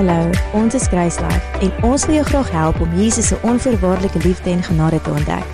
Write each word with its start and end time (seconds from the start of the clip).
Hallo, 0.00 0.30
ons 0.56 0.72
is 0.72 0.86
Kruislife 0.88 1.58
en 1.60 1.82
ons 1.84 2.04
wil 2.08 2.14
jou 2.14 2.22
graag 2.30 2.50
help 2.54 2.78
om 2.80 2.92
Jesus 2.96 3.26
se 3.28 3.36
onvoorwaardelike 3.44 4.18
liefde 4.24 4.48
en 4.50 4.62
genade 4.64 5.00
te 5.04 5.10
ontdek. 5.10 5.48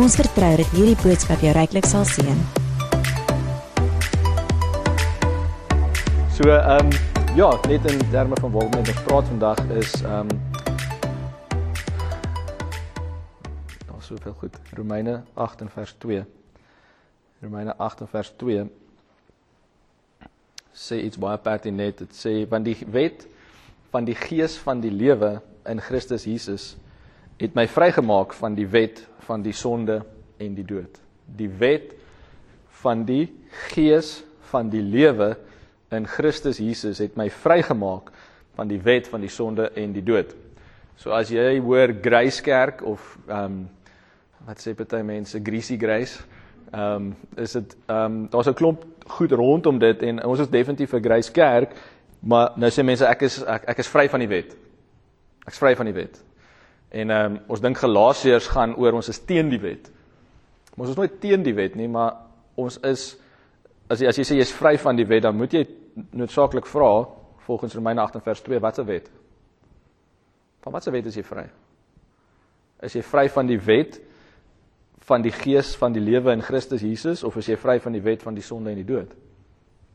Ons 0.00 0.14
vertrou 0.16 0.48
dat 0.56 0.70
hierdie 0.72 0.96
boodskap 1.02 1.42
jou 1.44 1.50
ryklik 1.52 1.84
sal 1.84 2.06
seën. 2.08 2.38
So 6.32 6.48
ehm 6.48 6.88
um, 6.88 6.94
ja, 7.36 7.50
net 7.68 7.84
in 7.92 8.00
terme 8.08 8.40
van 8.40 8.54
waaroor 8.54 8.80
ons 8.80 9.02
praat 9.04 9.28
vandag 9.28 9.60
is 9.82 9.92
ehm 10.00 10.32
um, 10.32 10.32
Daar's 13.84 14.06
soveel 14.06 14.32
goed. 14.32 14.56
Romeine 14.78 15.22
8 15.34 15.60
en 15.60 15.72
vers 15.74 15.92
2. 16.06 16.24
Romeine 17.42 17.76
8 17.76 18.00
en 18.00 18.08
vers 18.16 18.32
2 18.36 18.64
sê 20.72 21.02
iets 21.04 21.20
baie 21.20 21.36
pertinent. 21.36 22.00
Dit 22.00 22.16
sê 22.16 22.48
want 22.48 22.64
die 22.64 22.78
wet 22.88 23.28
van 23.90 24.04
die 24.04 24.14
gees 24.14 24.56
van 24.62 24.80
die 24.80 24.92
lewe 24.94 25.40
in 25.68 25.80
Christus 25.80 26.24
Jesus 26.24 26.76
het 27.40 27.54
my 27.56 27.66
vrygemaak 27.70 28.34
van 28.36 28.54
die 28.54 28.66
wet 28.68 29.02
van 29.26 29.42
die 29.42 29.54
sonde 29.56 30.02
en 30.38 30.54
die 30.54 30.64
dood. 30.66 31.00
Die 31.36 31.48
wet 31.48 31.94
van 32.82 33.04
die 33.08 33.26
gees 33.70 34.20
van 34.50 34.70
die 34.72 34.82
lewe 34.82 35.34
in 35.90 36.06
Christus 36.06 36.60
Jesus 36.62 37.00
het 37.02 37.16
my 37.18 37.28
vrygemaak 37.30 38.10
van 38.58 38.70
die 38.70 38.80
wet 38.84 39.08
van 39.08 39.24
die 39.24 39.32
sonde 39.32 39.70
en 39.78 39.94
die 39.96 40.04
dood. 40.04 40.34
So 41.00 41.14
as 41.16 41.30
jy 41.32 41.58
hoor 41.64 41.94
Grace 42.02 42.42
Kerk 42.44 42.84
of 42.86 43.16
ehm 43.26 43.44
um, 43.44 43.60
wat 44.46 44.62
sê 44.62 44.72
party 44.72 45.02
mense 45.04 45.36
Greasy 45.44 45.76
Grace, 45.76 46.22
ehm 46.72 47.10
um, 47.10 47.14
is 47.36 47.56
dit 47.56 47.76
ehm 47.86 48.04
um, 48.04 48.28
daar's 48.32 48.48
'n 48.48 48.54
klomp 48.54 48.84
goed 49.06 49.32
rondom 49.32 49.78
dit 49.78 50.02
en 50.02 50.24
ons 50.24 50.40
is 50.40 50.48
definitief 50.48 50.92
'n 50.94 51.02
Grace 51.02 51.32
Kerk 51.32 51.74
Maar 52.20 52.52
nou 52.60 52.68
sê 52.72 52.84
mense 52.84 53.06
ek 53.08 53.22
is 53.28 53.38
ek, 53.42 53.68
ek 53.72 53.78
is 53.80 53.88
vry 53.88 54.08
van 54.12 54.20
die 54.20 54.28
wet. 54.28 54.52
Ek's 55.48 55.60
vry 55.60 55.72
van 55.78 55.88
die 55.88 55.96
wet. 55.96 56.20
En 56.90 57.10
ehm 57.10 57.32
um, 57.32 57.38
ons 57.54 57.62
dink 57.62 57.78
Galasiërs 57.78 58.50
gaan 58.52 58.74
oor 58.76 58.98
ons 58.98 59.08
is 59.08 59.22
teen 59.24 59.48
die 59.48 59.60
wet. 59.62 59.88
Maar 60.74 60.86
ons 60.86 60.92
is 60.94 60.98
nooit 60.98 61.20
teen 61.20 61.42
die 61.46 61.54
wet 61.54 61.78
nie, 61.78 61.88
maar 61.88 62.26
ons 62.60 62.76
is 62.84 63.14
as 63.90 64.02
jy 64.02 64.10
as 64.10 64.18
jy 64.18 64.26
sê 64.26 64.36
jy's 64.38 64.52
vry 64.54 64.76
van 64.78 64.98
die 64.98 65.06
wet, 65.08 65.24
dan 65.24 65.38
moet 65.38 65.54
jy 65.54 65.64
noodsaaklik 66.14 66.68
vra 66.70 66.92
volgens 67.46 67.74
Romeine 67.74 68.02
8 68.02 68.20
vers 68.22 68.42
2 68.46 68.60
watse 68.62 68.84
wet? 68.86 69.08
Van 70.60 70.72
watse 70.72 70.92
wet 70.92 71.08
is 71.10 71.16
jy 71.16 71.24
vry? 71.26 71.46
Is 72.84 72.94
jy 72.94 73.02
vry 73.02 73.26
van 73.32 73.48
die 73.48 73.58
wet 73.58 74.00
van 75.10 75.24
die 75.24 75.32
gees 75.34 75.72
van 75.80 75.92
die 75.92 76.02
lewe 76.04 76.32
in 76.36 76.44
Christus 76.44 76.84
Jesus 76.84 77.24
of 77.26 77.36
is 77.40 77.48
jy 77.48 77.56
vry 77.58 77.80
van 77.82 77.96
die 77.96 78.04
wet 78.04 78.22
van 78.22 78.36
die 78.36 78.44
sonde 78.44 78.70
en 78.70 78.78
die 78.78 78.86
dood? 78.86 79.14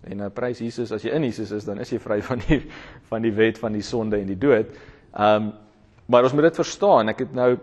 En 0.06 0.18
nou 0.18 0.30
prys 0.30 0.60
Jesus 0.62 0.92
as 0.92 1.04
jy 1.04 1.14
in 1.18 1.24
Jesus 1.24 1.52
is, 1.52 1.66
dan 1.66 1.80
is 1.82 1.92
jy 1.92 2.00
vry 2.00 2.22
van 2.30 2.42
die 2.48 2.62
van 3.10 3.22
die 3.26 3.34
wet 3.34 3.58
van 3.62 3.74
die 3.74 3.84
sonde 3.86 4.20
en 4.22 4.28
die 4.28 4.40
dood. 4.40 4.74
Ehm 5.14 5.36
um, 5.36 5.54
maar 6.06 6.24
ons 6.24 6.36
moet 6.38 6.46
dit 6.46 6.56
verstaan. 6.56 7.10
Ek 7.10 7.24
het 7.24 7.32
nou 7.34 7.56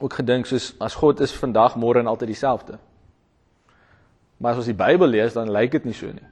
ook 0.00 0.14
gedink 0.16 0.46
soos 0.48 0.70
as 0.80 0.94
God 0.96 1.20
is 1.20 1.34
vandag, 1.36 1.74
môre 1.76 2.00
en 2.00 2.06
altyd 2.08 2.30
dieselfde. 2.32 2.78
Maar 4.40 4.54
as 4.54 4.62
ons 4.62 4.70
die 4.70 4.78
Bybel 4.78 5.12
lees, 5.12 5.36
dan 5.36 5.52
lyk 5.52 5.74
dit 5.76 5.84
nie 5.84 5.92
so 5.92 6.08
nie. 6.08 6.24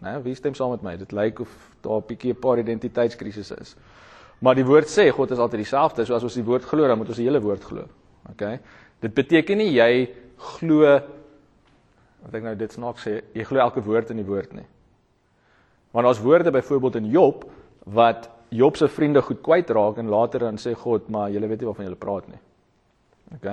Né? 0.00 0.14
Wie 0.24 0.34
stem 0.34 0.56
saam 0.56 0.72
met 0.72 0.82
my? 0.84 0.96
Dit 0.96 1.12
lyk 1.12 1.42
of 1.44 1.52
daar 1.84 2.00
'n 2.00 2.06
bietjie 2.08 2.32
'n 2.32 2.40
paar 2.40 2.58
identiteitskrisisse 2.58 3.56
is. 3.60 3.76
Maar 4.40 4.54
die 4.54 4.64
woord 4.64 4.88
sê 4.88 5.10
God 5.10 5.30
is 5.30 5.38
altyd 5.38 5.60
dieselfde. 5.60 6.04
So 6.04 6.14
as 6.14 6.22
ons 6.22 6.34
die 6.34 6.44
woord 6.44 6.64
glo, 6.64 6.86
dan 6.86 6.98
moet 6.98 7.08
ons 7.08 7.16
die 7.16 7.26
hele 7.26 7.40
woord 7.40 7.64
glo. 7.64 7.84
OK? 8.30 8.58
Dit 9.00 9.14
beteken 9.14 9.58
nie 9.58 9.72
jy 9.72 10.10
glo 10.36 11.00
wat 12.24 12.38
ek 12.38 12.46
nou 12.46 12.54
dit 12.58 12.72
snaaks 12.72 13.04
sê, 13.06 13.18
jy 13.36 13.44
glo 13.44 13.60
elke 13.60 13.82
woord 13.84 14.10
in 14.14 14.22
die 14.22 14.26
woord 14.28 14.54
nie. 14.56 14.66
Want 15.94 16.08
daar's 16.08 16.22
woorde 16.24 16.50
byvoorbeeld 16.50 16.96
in 17.02 17.12
Job 17.12 17.44
wat 17.84 18.30
Job 18.54 18.76
se 18.76 18.88
vriende 18.88 19.22
goed 19.22 19.42
kwytraak 19.42 19.98
en 19.98 20.10
later 20.10 20.46
dan 20.46 20.58
sê 20.58 20.74
God, 20.78 21.08
maar 21.10 21.30
julle 21.30 21.48
weet 21.50 21.62
nie 21.62 21.68
waarvan 21.68 21.88
julle 21.88 21.98
praat 22.00 22.28
nie. 22.30 22.40
OK. 23.34 23.48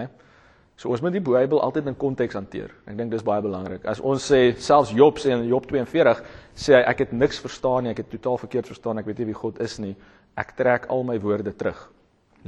So 0.81 0.89
ons 0.89 1.01
moet 1.01 1.13
die 1.13 1.21
Bybel 1.21 1.61
altyd 1.61 1.91
in 1.91 1.97
konteks 1.97 2.37
hanteer. 2.37 2.71
Ek 2.89 2.95
dink 2.97 3.11
dis 3.13 3.25
baie 3.25 3.41
belangrik. 3.43 3.83
As 3.85 4.01
ons 4.01 4.23
sê 4.31 4.55
selfs 4.57 4.93
Job 4.97 5.19
sê 5.21 5.33
in 5.35 5.45
Job 5.49 5.67
42 5.69 6.23
sê 6.57 6.79
hy 6.79 6.81
ek 6.89 7.05
het 7.05 7.13
niks 7.13 7.41
verstaan 7.43 7.85
nie, 7.85 7.93
ek 7.93 8.01
het 8.03 8.09
totaal 8.15 8.39
verkeerd 8.41 8.71
verstaan, 8.71 9.01
ek 9.01 9.09
weet 9.09 9.21
nie 9.21 9.29
wie 9.29 9.37
God 9.37 9.61
is 9.61 9.77
nie. 9.81 9.93
Ek 10.39 10.55
trek 10.57 10.87
al 10.89 11.05
my 11.05 11.19
woorde 11.21 11.53
terug. 11.53 11.83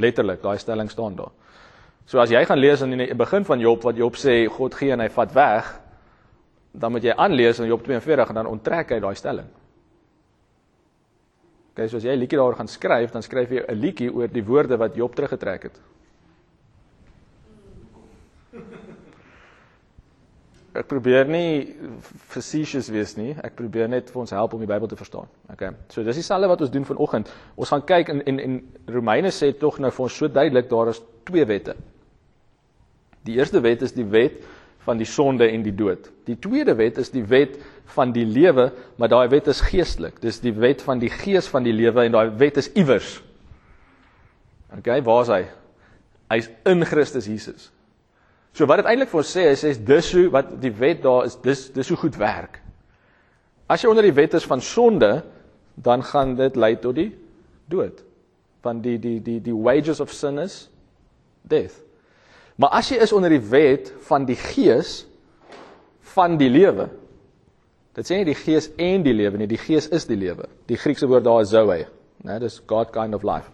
Letterlik, 0.01 0.41
daai 0.41 0.57
stelling 0.61 0.89
staan 0.89 1.17
daar. 1.19 1.33
So 2.09 2.19
as 2.19 2.33
jy 2.33 2.41
gaan 2.45 2.59
lees 2.59 2.81
in 2.81 2.97
die 2.97 3.13
begin 3.15 3.45
van 3.47 3.61
Job 3.61 3.85
wat 3.85 4.01
Job 4.01 4.17
sê 4.19 4.43
God 4.49 4.75
gee 4.81 4.95
en 4.95 5.03
hy 5.03 5.09
vat 5.13 5.35
weg, 5.37 5.69
dan 6.73 6.91
moet 6.91 7.03
jy 7.05 7.13
aanlees 7.13 7.59
in 7.61 7.69
Job 7.69 7.83
42 7.85 8.29
en 8.29 8.35
dan 8.41 8.49
onttrek 8.49 8.89
hy 8.95 8.99
daai 8.99 9.15
stelling. 9.15 9.49
Okay, 11.73 11.87
so 11.89 11.97
as 11.97 12.03
jy 12.05 12.13
'n 12.13 12.19
liedjie 12.19 12.37
daaroor 12.37 12.55
gaan 12.55 12.67
skryf, 12.67 13.11
dan 13.11 13.21
skryf 13.21 13.49
jy 13.49 13.63
'n 13.67 13.79
liedjie 13.79 14.13
oor 14.13 14.27
die 14.27 14.43
woorde 14.45 14.77
wat 14.77 14.95
Job 14.95 15.15
teruggetrek 15.15 15.63
het. 15.63 15.79
Ek 20.73 20.87
probeer 20.87 21.25
nie 21.29 21.75
facetious 22.29 22.89
wees 22.89 23.15
nie. 23.17 23.35
Ek 23.43 23.55
probeer 23.55 23.87
net 23.87 24.09
vir 24.09 24.19
ons 24.21 24.31
help 24.31 24.53
om 24.53 24.59
die 24.59 24.67
Bybel 24.67 24.87
te 24.87 24.95
verstaan. 24.95 25.27
Okay. 25.53 25.69
So 25.89 26.03
dis 26.03 26.15
dieselfde 26.15 26.47
wat 26.47 26.61
ons 26.61 26.71
doen 26.73 26.85
vanoggend. 26.85 27.29
Ons 27.55 27.69
gaan 27.69 27.85
kyk 27.85 28.09
in 28.09 28.23
en 28.25 28.39
en 28.39 28.59
Romeine 28.87 29.29
sê 29.29 29.53
tog 29.53 29.79
nou 29.79 29.91
vir 29.91 30.03
ons 30.03 30.17
so 30.17 30.27
duidelik 30.27 30.69
daar 30.69 30.87
is 30.89 31.01
twee 31.23 31.45
wette. 31.45 31.75
Die 33.23 33.37
eerste 33.37 33.61
wet 33.61 33.81
is 33.81 33.93
die 33.93 34.05
wet 34.09 34.41
van 34.83 34.99
die 34.99 35.07
sonde 35.07 35.47
en 35.47 35.63
die 35.63 35.75
dood. 35.75 36.09
Die 36.27 36.37
tweede 36.39 36.75
wet 36.75 36.97
is 36.99 37.11
die 37.13 37.23
wet 37.27 37.57
van 37.95 38.11
die 38.15 38.25
lewe, 38.27 38.69
maar 38.99 39.11
daai 39.11 39.27
wet 39.31 39.47
is 39.51 39.61
geestelik. 39.63 40.19
Dis 40.21 40.41
die 40.43 40.53
wet 40.55 40.83
van 40.83 40.99
die 40.99 41.11
gees 41.11 41.47
van 41.51 41.63
die 41.63 41.73
lewe 41.75 42.03
en 42.03 42.15
daai 42.15 42.29
wet 42.39 42.59
is 42.59 42.71
iewers. 42.75 43.15
OK, 44.73 44.89
waar 45.05 45.21
is 45.21 45.31
hy? 45.31 45.43
Hy's 46.33 46.49
in 46.69 46.85
Christus 46.89 47.29
Jesus. 47.29 47.69
So 48.53 48.67
wat 48.69 48.83
dit 48.83 48.89
eintlik 48.89 49.09
vir 49.09 49.21
ons 49.21 49.31
sê, 49.33 49.47
hy 49.49 49.55
sê 49.57 49.73
dis 49.85 50.11
hoe 50.13 50.27
wat 50.33 50.51
die 50.61 50.73
wet 50.77 51.01
daar 51.05 51.27
is, 51.29 51.37
dis 51.41 51.67
dis 51.73 51.89
hoe 51.89 51.97
goed 52.03 52.17
werk. 52.21 52.59
As 53.71 53.81
jy 53.81 53.89
onder 53.89 54.05
die 54.05 54.15
wet 54.15 54.35
is 54.37 54.45
van 54.45 54.61
sonde, 54.61 55.23
dan 55.73 56.03
gaan 56.05 56.35
dit 56.37 56.57
lei 56.59 56.75
tot 56.81 56.97
die 56.99 57.09
dood. 57.71 58.03
Want 58.65 58.83
die 58.85 58.99
die 59.01 59.17
die 59.23 59.39
die 59.41 59.55
wages 59.55 60.03
of 60.03 60.13
sin 60.13 60.37
is 60.43 60.67
death. 61.49 61.79
Maar 62.55 62.77
as 62.79 62.91
jy 62.91 62.99
is 63.01 63.13
onder 63.15 63.33
die 63.33 63.41
wet 63.49 63.89
van 64.07 64.27
die 64.29 64.37
gees 64.37 65.03
van 66.13 66.37
die 66.37 66.49
lewe. 66.51 66.89
Dit 67.97 68.09
sê 68.09 68.19
nie 68.19 68.29
die 68.29 68.37
gees 68.37 68.69
en 68.81 69.05
die 69.05 69.13
lewe 69.13 69.39
nie, 69.41 69.49
die 69.49 69.61
gees 69.61 69.89
is 69.93 70.05
die 70.09 70.17
lewe. 70.17 70.47
Die 70.69 70.77
Griekse 70.77 71.09
woord 71.09 71.25
daar 71.25 71.43
is 71.45 71.51
zoe, 71.53 71.83
né? 72.25 72.37
Dis 72.41 72.59
God 72.69 72.93
kind 72.93 73.17
of 73.17 73.25
life. 73.25 73.49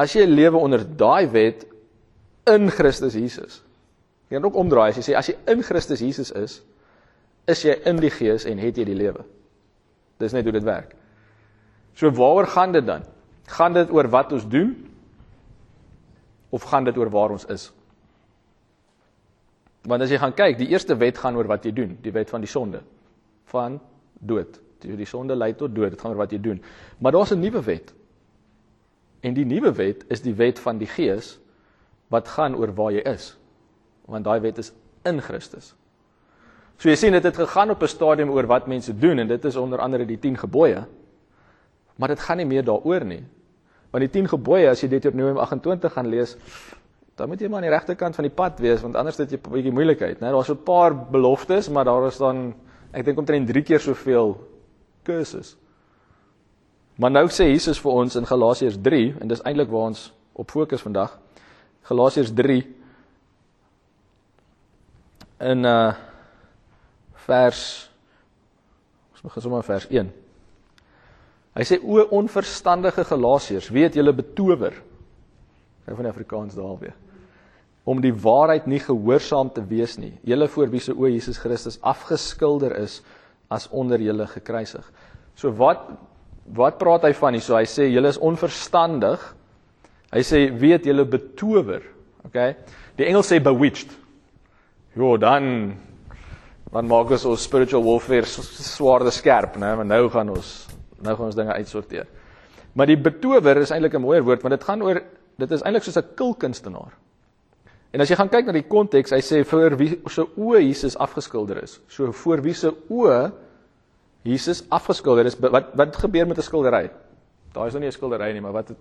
As 0.00 0.14
jy 0.16 0.26
lewe 0.28 0.60
onder 0.60 0.84
daai 0.84 1.28
wet 1.32 1.64
in 2.50 2.68
Christus 2.72 3.16
Jesus. 3.16 3.60
Jy 4.28 4.38
kan 4.38 4.48
ook 4.48 4.58
omdraai 4.60 4.90
as 4.90 4.98
jy 5.00 5.06
sê 5.06 5.16
as 5.18 5.30
jy 5.30 5.36
in 5.52 5.62
Christus 5.64 6.02
Jesus 6.04 6.32
is, 6.36 6.58
is 7.48 7.64
jy 7.64 7.76
in 7.88 8.00
die 8.00 8.12
gees 8.12 8.48
en 8.48 8.60
het 8.60 8.80
jy 8.80 8.86
die 8.88 8.96
lewe. 8.98 9.24
Dis 10.20 10.32
net 10.36 10.46
hoe 10.48 10.54
dit 10.56 10.64
werk. 10.66 10.94
So 11.96 12.10
waaroor 12.12 12.48
gaan 12.50 12.72
dit 12.74 12.84
dan? 12.86 13.04
Gaan 13.52 13.76
dit 13.76 13.92
oor 13.92 14.08
wat 14.12 14.32
ons 14.32 14.46
doen 14.48 14.72
of 16.54 16.66
gaan 16.70 16.86
dit 16.86 16.98
oor 17.00 17.10
waar 17.10 17.34
ons 17.34 17.46
is? 17.50 17.68
Want 19.84 20.04
as 20.04 20.12
jy 20.12 20.20
gaan 20.22 20.34
kyk, 20.36 20.56
die 20.60 20.70
eerste 20.72 20.96
wet 20.96 21.18
gaan 21.20 21.36
oor 21.36 21.48
wat 21.50 21.66
jy 21.66 21.74
doen, 21.76 21.96
die 22.00 22.12
wet 22.14 22.30
van 22.32 22.44
die 22.44 22.50
sonde, 22.50 22.80
van 23.52 23.80
dood. 24.24 24.60
Die, 24.84 24.96
die 24.96 25.08
sonde 25.08 25.36
lei 25.36 25.52
tot 25.58 25.74
dood, 25.74 25.92
dit 25.92 26.00
gaan 26.00 26.14
oor 26.14 26.22
wat 26.24 26.32
jy 26.32 26.40
doen. 26.40 26.62
Maar 26.98 27.12
daar's 27.12 27.32
'n 27.34 27.40
nuwe 27.40 27.62
wet. 27.62 27.92
En 29.20 29.34
die 29.34 29.44
nuwe 29.44 29.72
wet 29.72 30.04
is 30.08 30.22
die 30.22 30.34
wet 30.34 30.58
van 30.58 30.78
die 30.78 30.86
Gees 30.86 31.38
wat 32.08 32.28
gaan 32.28 32.54
oor 32.54 32.72
waar 32.74 32.92
jy 32.92 33.02
is. 33.08 33.36
Want 34.06 34.24
daai 34.24 34.40
wet 34.40 34.58
is 34.58 34.72
in 35.04 35.20
Christus. 35.20 35.74
So 36.78 36.88
jy 36.88 36.96
sien 36.96 37.12
dit 37.12 37.24
het 37.24 37.36
gegaan 37.36 37.70
op 37.70 37.82
'n 37.82 37.88
stadium 37.88 38.30
oor 38.30 38.46
wat 38.46 38.66
mense 38.66 38.92
doen 38.92 39.18
en 39.18 39.28
dit 39.28 39.44
is 39.44 39.56
onder 39.56 39.78
andere 39.78 40.06
die 40.06 40.18
10 40.18 40.36
gebooie. 40.38 40.86
Maar 41.96 42.08
dit 42.08 42.20
gaan 42.20 42.36
nie 42.36 42.46
meer 42.46 42.64
daaroor 42.64 43.04
nie. 43.04 43.24
Want 43.94 44.02
die 44.02 44.10
10 44.10 44.26
gebooie 44.32 44.66
as 44.66 44.80
jy 44.82 44.88
Deuteronomium 44.90 45.36
28 45.38 45.92
gaan 45.94 46.08
lees, 46.10 46.32
dan 47.14 47.28
moet 47.30 47.38
jy 47.38 47.46
maar 47.46 47.60
aan 47.60 47.68
die 47.68 47.74
regte 47.76 47.94
kant 47.94 48.16
van 48.18 48.26
die 48.26 48.34
pad 48.34 48.58
wees 48.58 48.80
want 48.82 48.96
anders 48.98 49.20
het 49.22 49.30
jy 49.30 49.38
'n 49.38 49.52
bietjie 49.52 49.72
moeilikheid, 49.72 50.18
né? 50.18 50.32
Daar's 50.34 50.50
'n 50.50 50.64
paar 50.66 50.90
beloftes, 50.94 51.68
maar 51.68 51.84
daar 51.84 52.06
is 52.06 52.18
dan 52.18 52.54
ek 52.92 53.04
dink 53.04 53.18
omtrent 53.18 53.46
3 53.46 53.62
keer 53.62 53.80
soveel 53.80 54.34
curses. 55.04 55.56
Maar 56.96 57.10
nou 57.10 57.28
sê 57.28 57.46
Jesus 57.52 57.78
vir 57.78 57.92
ons 57.92 58.16
in 58.16 58.26
Galasiërs 58.26 58.78
3 58.82 59.14
en 59.20 59.28
dis 59.28 59.42
eintlik 59.42 59.70
waar 59.70 59.86
ons 59.90 60.12
op 60.32 60.50
fokus 60.50 60.82
vandag. 60.82 61.18
Galasiërs 61.82 62.32
3 62.34 62.66
in 65.38 65.64
uh 65.64 65.94
vers 67.14 67.90
ons 69.12 69.22
begin 69.22 69.42
sommer 69.42 69.62
vers 69.62 69.86
1. 69.88 70.23
Hy 71.54 71.66
sê 71.66 71.78
o 71.82 72.02
onverstandige 72.18 73.04
Galasiërs, 73.06 73.70
wie 73.70 73.84
het 73.86 73.94
julle 73.94 74.12
betower? 74.16 74.74
Hy 75.86 75.94
van 75.94 76.08
Afrikaans 76.10 76.56
daar 76.58 76.78
weer. 76.80 76.96
Om 77.84 78.00
die 78.00 78.14
waarheid 78.14 78.66
nie 78.66 78.80
gehoorsaam 78.80 79.52
te 79.52 79.62
wees 79.68 79.98
nie. 80.00 80.14
Julle 80.24 80.48
voor 80.48 80.72
wie 80.72 80.80
se 80.80 80.94
o 80.96 81.06
Jesus 81.06 81.38
Christus 81.38 81.78
afgeskilder 81.82 82.74
is 82.80 83.02
as 83.52 83.68
onder 83.70 84.00
julle 84.00 84.26
gekruisig. 84.26 84.86
So 85.36 85.52
wat 85.54 85.84
Wat 86.52 86.76
praat 86.78 87.06
hy 87.08 87.14
van 87.16 87.36
hier? 87.36 87.44
So 87.44 87.56
hy 87.56 87.64
sê 87.68 87.88
julle 87.88 88.10
is 88.12 88.20
onverstandig. 88.20 89.22
Hy 90.12 90.22
sê 90.26 90.44
weet 90.60 90.86
julle 90.88 91.06
betower. 91.08 91.86
Okay? 92.28 92.54
Die 92.98 93.08
Engels 93.08 93.30
sê 93.32 93.40
bewitched. 93.42 93.92
Jo, 94.94 95.16
dan 95.16 95.74
dan 96.74 96.88
maak 96.90 97.12
ons 97.14 97.24
ons 97.30 97.42
spiritual 97.46 97.84
warfare 97.86 98.26
swaarde 98.26 99.12
skerp, 99.14 99.56
né? 99.62 99.70
Want 99.78 99.88
nou 99.92 100.08
gaan 100.10 100.32
ons 100.34 100.48
nou 101.02 101.16
gaan 101.16 101.26
ons 101.26 101.34
dinge 101.34 101.52
uitsorteer. 101.52 102.06
Maar 102.74 102.86
die 102.86 102.98
betower 102.98 103.56
is 103.56 103.70
eintlik 103.70 103.94
'n 103.94 104.02
mooier 104.02 104.24
woord 104.24 104.42
want 104.42 104.54
dit 104.54 104.64
gaan 104.64 104.82
oor 104.82 105.02
dit 105.38 105.50
is 105.50 105.62
eintlik 105.62 105.82
soos 105.82 105.96
'n 105.96 106.14
kulkunstenaar. 106.14 106.92
En 107.94 108.00
as 108.00 108.08
jy 108.08 108.16
gaan 108.16 108.28
kyk 108.28 108.46
na 108.46 108.52
die 108.52 108.66
konteks, 108.66 109.10
hy 109.10 109.20
sê 109.22 109.44
vir 109.44 109.76
wie 109.76 110.00
se 110.10 110.22
oë 110.22 110.60
Jesus 110.60 110.96
afgeskilder 110.96 111.62
is. 111.62 111.80
So 111.88 112.12
voor 112.12 112.42
wie 112.42 112.54
se 112.54 112.72
oë 112.90 113.32
Jesus 114.24 114.64
afgeskilder 114.68 115.26
is. 115.26 115.36
Wat 115.38 115.74
wat 115.74 115.96
gebeur 115.96 116.26
met 116.26 116.38
'n 116.38 116.42
skildery? 116.42 116.90
Daar 117.52 117.66
is 117.66 117.72
nou 117.72 117.80
nie 117.80 117.88
'n 117.88 117.92
skildery 117.92 118.32
nie, 118.32 118.40
maar 118.40 118.52
wat 118.52 118.72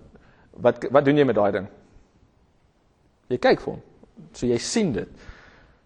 wat 0.52 0.86
wat 0.92 1.06
doen 1.06 1.18
jy 1.18 1.26
met 1.26 1.36
daai 1.36 1.52
ding? 1.52 1.68
Jy 3.30 3.38
kyk 3.38 3.62
vir 3.62 3.74
hom. 3.74 3.82
So 4.34 4.48
jy 4.48 4.58
sien 4.58 4.92
dit. 4.94 5.10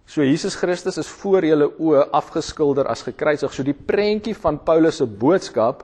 So 0.05 0.23
Jesus 0.23 0.55
Christus 0.55 0.97
is 0.97 1.07
voor 1.07 1.43
julle 1.45 1.67
oë 1.67 2.09
afgeskilder 2.11 2.87
as 2.87 3.03
gekruisig. 3.03 3.53
So 3.53 3.63
die 3.63 3.73
prentjie 3.73 4.35
van 4.35 4.63
Paulus 4.63 4.97
se 4.97 5.05
boodskap 5.05 5.83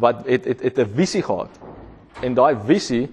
wat 0.00 0.26
het 0.26 0.44
het 0.44 0.62
het 0.62 0.78
'n 0.78 0.94
visie 0.94 1.22
gehad. 1.22 1.50
En 2.22 2.34
daai 2.34 2.56
visie 2.66 3.08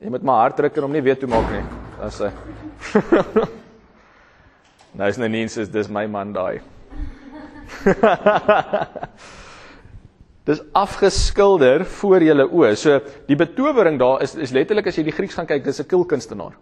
jy 0.00 0.08
moet 0.10 0.22
maar 0.22 0.40
hard 0.40 0.56
druk 0.56 0.76
en 0.76 0.82
hom 0.82 0.92
nie 0.92 1.02
weet 1.02 1.20
hoe 1.20 1.30
maak 1.30 1.50
nie. 1.50 1.64
As 2.00 2.18
hy 2.18 2.30
Nou 4.98 5.08
is 5.08 5.16
nou 5.16 5.28
nie 5.28 5.40
eens 5.40 5.54
dis 5.54 5.88
my 5.88 6.06
man 6.06 6.32
daai. 6.32 6.60
Dis 10.44 10.58
afgeskilder 10.74 11.84
voor 11.86 12.22
julle 12.26 12.48
oë. 12.50 12.74
So 12.76 12.98
die 13.28 13.36
betowering 13.38 13.98
daar 14.00 14.22
is 14.22 14.34
is 14.34 14.52
letterlik 14.52 14.86
as 14.90 14.98
jy 14.98 15.04
die 15.06 15.14
Grieks 15.14 15.34
gaan 15.38 15.46
kyk, 15.46 15.64
dis 15.64 15.80
'n 15.80 15.86
kulkunstenaar. 15.86 16.56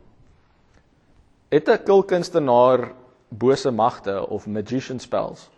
Het 1.51 1.69
'n 1.69 1.85
kulkunstenaar 1.85 2.93
bose 3.29 3.71
magte 3.71 4.29
of 4.29 4.47
magician 4.47 5.01
spells? 5.01 5.51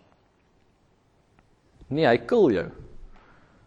Nee, 1.89 2.07
hy 2.07 2.17
kill 2.17 2.51
jou. 2.51 2.69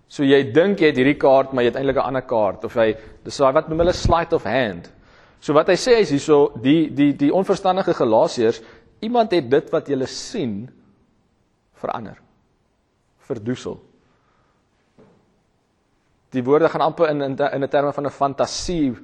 So 0.08 0.22
jy 0.22 0.52
dink 0.54 0.80
jy 0.80 0.92
het 0.92 0.96
hierdie 1.00 1.18
kaart, 1.18 1.52
maar 1.52 1.64
jy 1.64 1.70
het 1.72 1.78
eintlik 1.80 1.96
'n 1.96 2.08
ander 2.08 2.22
kaart 2.22 2.64
of 2.64 2.74
hy 2.74 2.94
dis 3.24 3.38
wat 3.38 3.68
noem 3.68 3.78
hulle 3.78 3.92
sleight 3.92 4.32
of 4.32 4.44
hand. 4.44 4.92
So 5.40 5.52
wat 5.52 5.68
hy 5.68 5.76
sê 5.76 6.00
is 6.00 6.10
hierso 6.10 6.52
die 6.62 6.90
die 6.90 7.12
die 7.12 7.32
onverstandige 7.32 7.94
Galasiërs, 7.94 8.62
iemand 9.00 9.32
het 9.32 9.50
dit 9.50 9.70
wat 9.70 9.88
jy 9.88 10.06
sien 10.06 10.68
verander. 11.74 12.16
Verdoesel. 13.18 13.80
Die 16.30 16.42
woorde 16.44 16.68
gaan 16.68 16.80
amper 16.80 17.08
in 17.10 17.22
in 17.22 17.36
in 17.38 17.62
'n 17.62 17.68
terme 17.68 17.92
van 17.92 18.06
'n 18.06 18.10
fantasie 18.10 18.96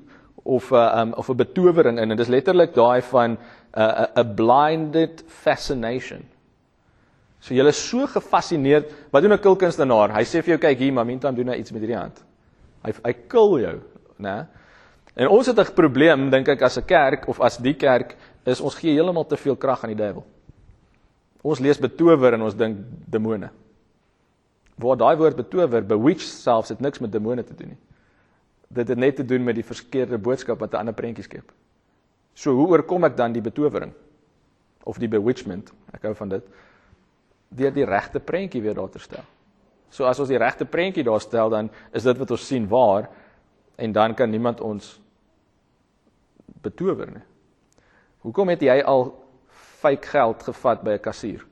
of 0.44 0.70
'n 0.70 0.74
uh, 0.74 1.00
um, 1.00 1.12
of 1.14 1.28
'n 1.28 1.36
betowering 1.36 1.98
in 1.98 2.10
en 2.10 2.16
dit 2.16 2.26
is 2.26 2.28
letterlik 2.28 2.74
daai 2.74 3.02
van 3.02 3.30
'n 3.30 3.38
uh, 3.80 4.06
'n 4.16 4.34
blinded 4.34 5.24
fascination. 5.26 6.31
So 7.42 7.56
jy 7.56 7.64
is 7.66 7.80
so 7.90 8.06
gefassineerd. 8.06 8.92
Wat 9.10 9.22
doen 9.22 9.32
'n 9.32 9.38
kulkunstenaar? 9.38 10.14
Hy 10.14 10.22
sê 10.22 10.42
vir 10.42 10.54
jou 10.54 10.58
kyk 10.58 10.78
hier, 10.78 10.92
Maminta 10.92 11.30
doen 11.32 11.46
nou 11.46 11.56
iets 11.56 11.72
met 11.72 11.82
hierdie 11.82 11.98
hand. 11.98 12.22
Hy 12.84 12.92
hy 13.04 13.12
kill 13.28 13.58
jou, 13.60 13.80
né? 14.18 14.46
En 15.16 15.28
ons 15.28 15.46
het 15.46 15.58
'n 15.58 15.74
probleem 15.74 16.30
dink 16.30 16.48
ek 16.48 16.62
as 16.62 16.78
'n 16.78 16.86
kerk 16.86 17.28
of 17.28 17.40
as 17.40 17.56
die 17.56 17.74
kerk 17.74 18.16
is 18.46 18.60
ons 18.60 18.74
gee 18.74 18.94
heeltemal 18.94 19.26
te 19.26 19.36
veel 19.36 19.56
krag 19.56 19.84
aan 19.84 19.94
die 19.94 20.02
duiwel. 20.02 20.24
Ons 21.42 21.58
lees 21.58 21.78
betower 21.78 22.34
en 22.34 22.42
ons 22.42 22.54
dink 22.54 22.78
demone. 23.10 23.50
Waar 24.78 24.96
daai 24.96 25.16
woord 25.16 25.36
betower, 25.36 25.82
bewitch 25.82 26.22
selfs 26.22 26.68
het 26.68 26.80
niks 26.80 27.00
met 27.00 27.12
demone 27.12 27.44
te 27.44 27.54
doen 27.54 27.68
nie. 27.68 27.78
Dit 28.68 28.88
het 28.88 28.98
net 28.98 29.16
te 29.16 29.24
doen 29.24 29.44
met 29.44 29.54
die 29.54 29.64
verkeerde 29.64 30.18
boodskap 30.18 30.60
wat 30.60 30.72
'n 30.72 30.76
ander 30.76 30.94
prentjie 30.94 31.24
skep. 31.24 31.52
So 32.34 32.54
hoe 32.54 32.68
oorkom 32.68 33.04
ek 33.04 33.16
dan 33.16 33.32
die 33.32 33.42
betowering 33.42 33.92
of 34.84 34.98
die 34.98 35.08
bewitchment? 35.08 35.72
Ek 35.92 36.02
hou 36.02 36.14
van 36.14 36.28
dit. 36.28 36.42
Deur 37.52 37.72
die 37.74 37.84
regte 37.84 38.20
prentjie 38.20 38.62
weer 38.62 38.74
daar 38.74 38.90
te 38.90 39.00
stel. 39.02 39.24
So 39.92 40.06
as 40.08 40.20
ons 40.22 40.30
die 40.32 40.40
regte 40.40 40.64
prentjie 40.64 41.04
daar 41.04 41.20
stel, 41.20 41.50
dan 41.52 41.68
is 41.92 42.06
dit 42.06 42.18
wat 42.18 42.30
ons 42.30 42.46
sien 42.46 42.68
waar 42.68 43.10
en 43.76 43.92
dan 43.92 44.14
kan 44.14 44.30
niemand 44.30 44.60
ons 44.60 44.94
betower 46.62 47.10
nie. 47.10 47.24
Hoekom 48.22 48.52
het 48.54 48.62
jy 48.62 48.78
al 48.86 49.10
fake 49.82 50.08
geld 50.14 50.42
gevat 50.46 50.82
by 50.82 50.94
'n 50.96 51.02
kassier? 51.02 51.44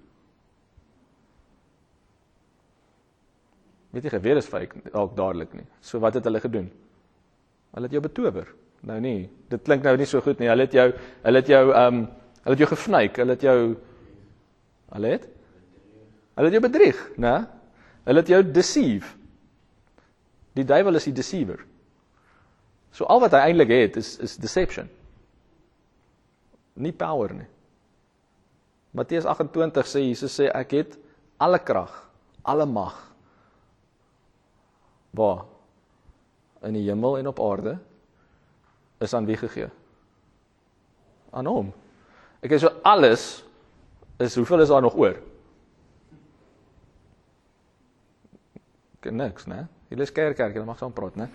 Weet 3.90 4.04
jy 4.04 4.10
geweet 4.10 4.36
is 4.36 4.46
fake 4.46 4.90
dalk 4.92 5.16
dadelik 5.16 5.52
nie. 5.52 5.66
So 5.80 5.98
wat 5.98 6.14
het 6.14 6.24
hulle 6.24 6.40
gedoen? 6.40 6.70
Hulle 7.74 7.86
het 7.86 7.92
jou 7.92 8.02
betower. 8.02 8.46
Nou 8.80 9.00
nie. 9.00 9.28
Dit 9.48 9.62
klink 9.62 9.82
nou 9.82 9.96
nie 9.96 10.06
so 10.06 10.20
goed 10.20 10.38
nie. 10.38 10.48
Hulle 10.48 10.62
het 10.62 10.72
jou 10.72 10.92
hulle 11.22 11.36
het 11.36 11.46
jou 11.46 11.72
ehm 11.72 11.94
um, 11.94 12.08
hulle 12.44 12.56
het 12.56 12.58
jou 12.58 12.68
gefnyk. 12.68 13.16
Hulle 13.16 13.30
het 13.30 13.42
jou 13.42 13.76
Hulle 14.90 15.12
het 15.14 15.28
Hulle 16.40 16.48
het 16.48 16.56
jou 16.56 16.64
bedrieg, 16.64 17.00
né? 17.20 17.34
Hulle 18.08 18.22
het 18.24 18.30
jou 18.32 18.40
deceive. 18.40 19.12
Die 20.56 20.64
duiwel 20.64 20.96
is 20.96 21.04
die 21.04 21.14
deceiver. 21.14 21.60
So 22.96 23.04
al 23.12 23.20
wat 23.20 23.36
hy 23.36 23.50
eintlik 23.50 23.70
het 23.74 24.00
is 24.00 24.16
is 24.24 24.38
deception 24.40 24.88
nie 26.80 26.92
power 26.96 27.34
nie. 27.36 27.48
Matteus 28.96 29.26
28 29.28 29.86
sê 29.86 30.02
Jesus 30.08 30.34
sê 30.34 30.48
ek 30.50 30.74
het 30.74 30.96
alle 31.40 31.60
krag, 31.62 31.92
alle 32.42 32.66
mag. 32.66 32.96
Waar? 35.16 35.44
In 36.66 36.76
die 36.76 36.86
hemel 36.88 37.20
en 37.20 37.30
op 37.30 37.40
aarde 37.44 37.78
is 39.00 39.14
aan 39.16 39.28
wie 39.28 39.38
gegee? 39.40 39.70
Aan 41.32 41.48
hom. 41.48 41.70
Ek 42.42 42.52
sê 42.52 42.64
so 42.64 42.72
alles 42.84 43.44
is 44.20 44.36
hoeveel 44.36 44.64
is 44.64 44.72
daar 44.72 44.84
nog 44.84 44.98
oor? 44.98 45.16
Niks, 49.08 49.46
né? 49.48 49.64
Julle 49.90 50.04
is 50.04 50.12
kerk 50.12 50.36
kerk, 50.36 50.54
julle 50.54 50.68
mag 50.68 50.78
saam 50.78 50.92
praat, 50.92 51.16
né? 51.16 51.28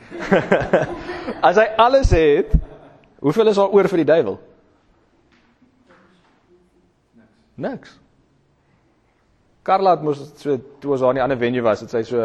As 1.47 1.57
hy 1.57 1.65
alles 1.81 2.11
het, 2.15 2.53
hoeveel 3.23 3.51
is 3.51 3.59
daar 3.59 3.73
oor 3.73 3.89
vir 3.91 4.03
die 4.03 4.09
duiwel? 4.11 4.37
Niks. 7.65 7.95
Karla 9.65 9.95
het 9.95 10.03
mos 10.05 10.21
so 10.37 10.59
toe 10.81 10.93
ons 10.93 11.01
daar 11.01 11.15
in 11.15 11.19
die 11.19 11.25
ander 11.25 11.39
venue 11.41 11.63
was, 11.65 11.81
het 11.81 11.93
sy 11.93 12.03
so 12.05 12.21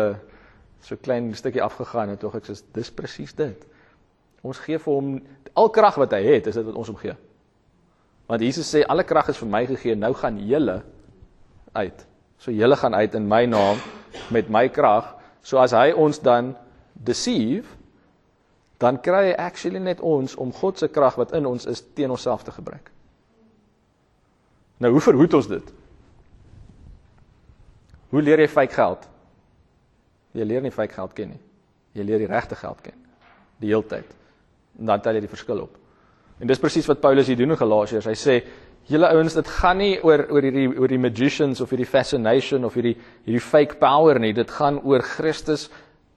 so 0.85 0.97
klein 0.97 1.31
stukkie 1.37 1.63
afgegaan 1.65 2.13
en 2.13 2.21
tog 2.21 2.37
ek 2.39 2.47
sê 2.49 2.57
dis 2.77 2.93
presies 2.93 3.33
dit. 3.37 3.65
Ons 4.45 4.61
gee 4.65 4.79
vir 4.81 4.93
hom 4.93 5.11
al 5.61 5.69
krag 5.73 5.99
wat 6.01 6.15
hy 6.17 6.23
het, 6.25 6.49
is 6.49 6.57
dit 6.57 6.67
wat 6.67 6.79
ons 6.81 6.89
hom 6.93 6.99
gee. 7.01 7.17
Want 8.31 8.45
Jesus 8.45 8.69
sê 8.73 8.85
alle 8.89 9.05
krag 9.05 9.29
is 9.33 9.41
vir 9.41 9.51
my 9.51 9.65
gegee, 9.69 9.97
nou 9.99 10.13
gaan 10.17 10.39
julle 10.49 10.81
uit. 11.77 12.05
So 12.41 12.53
julle 12.55 12.77
gaan 12.81 12.97
uit 12.97 13.17
in 13.19 13.27
my 13.29 13.43
naam 13.51 13.81
met 14.33 14.49
my 14.53 14.69
krag. 14.73 15.17
So 15.43 15.59
as 15.59 15.75
hy 15.77 15.91
ons 15.97 16.21
dan 16.23 16.55
deceive, 16.95 17.67
dan 18.81 19.01
kry 19.05 19.31
hy 19.31 19.35
actually 19.37 19.81
net 19.83 20.01
ons 20.01 20.37
om 20.41 20.53
God 20.53 20.81
se 20.81 20.89
krag 20.89 21.19
wat 21.21 21.35
in 21.37 21.47
ons 21.49 21.67
is 21.69 21.83
teen 21.97 22.11
onsself 22.11 22.45
te 22.45 22.55
gebruik. 22.55 22.89
Nou 24.81 24.93
hoe 24.95 25.03
verhoed 25.05 25.37
ons 25.37 25.49
dit? 25.51 25.73
Hoe 28.11 28.23
leer 28.25 28.41
jy 28.41 28.49
fake 28.49 28.75
geld? 28.75 29.05
Jy 30.35 30.47
leer 30.47 30.65
nie 30.65 30.73
fake 30.73 30.97
geld 30.97 31.13
ken 31.15 31.35
nie. 31.35 31.43
Jy 31.99 32.07
leer 32.07 32.23
die 32.23 32.31
regte 32.31 32.57
geld 32.57 32.81
ken. 32.85 32.97
Die 33.61 33.69
heeltyd. 33.71 34.17
En 34.81 34.89
dan 34.89 35.03
tel 35.05 35.19
jy 35.19 35.27
die 35.27 35.33
verskil 35.33 35.61
op. 35.67 35.77
En 36.41 36.49
dis 36.49 36.61
presies 36.63 36.89
wat 36.89 37.03
Paulus 37.03 37.29
hier 37.29 37.37
doen 37.37 37.53
in 37.53 37.61
Galasiërs. 37.61 38.09
Hy 38.09 38.17
sê 38.17 38.37
julle 38.89 39.09
ouens, 39.15 39.35
dit 39.35 39.47
gaan 39.47 39.79
nie 39.79 40.01
oor 40.03 40.27
oor 40.31 40.43
hierdie 40.43 40.69
oor 40.79 40.89
die 40.89 40.99
magicians 40.99 41.61
of 41.61 41.71
hierdie 41.71 41.89
fascination 41.89 42.65
of 42.65 42.75
hierdie 42.75 42.97
hierdie 43.27 43.45
fake 43.45 43.79
power 43.79 44.19
nie. 44.19 44.33
Dit 44.33 44.51
gaan 44.51 44.81
oor 44.85 45.03
Christus 45.03 45.69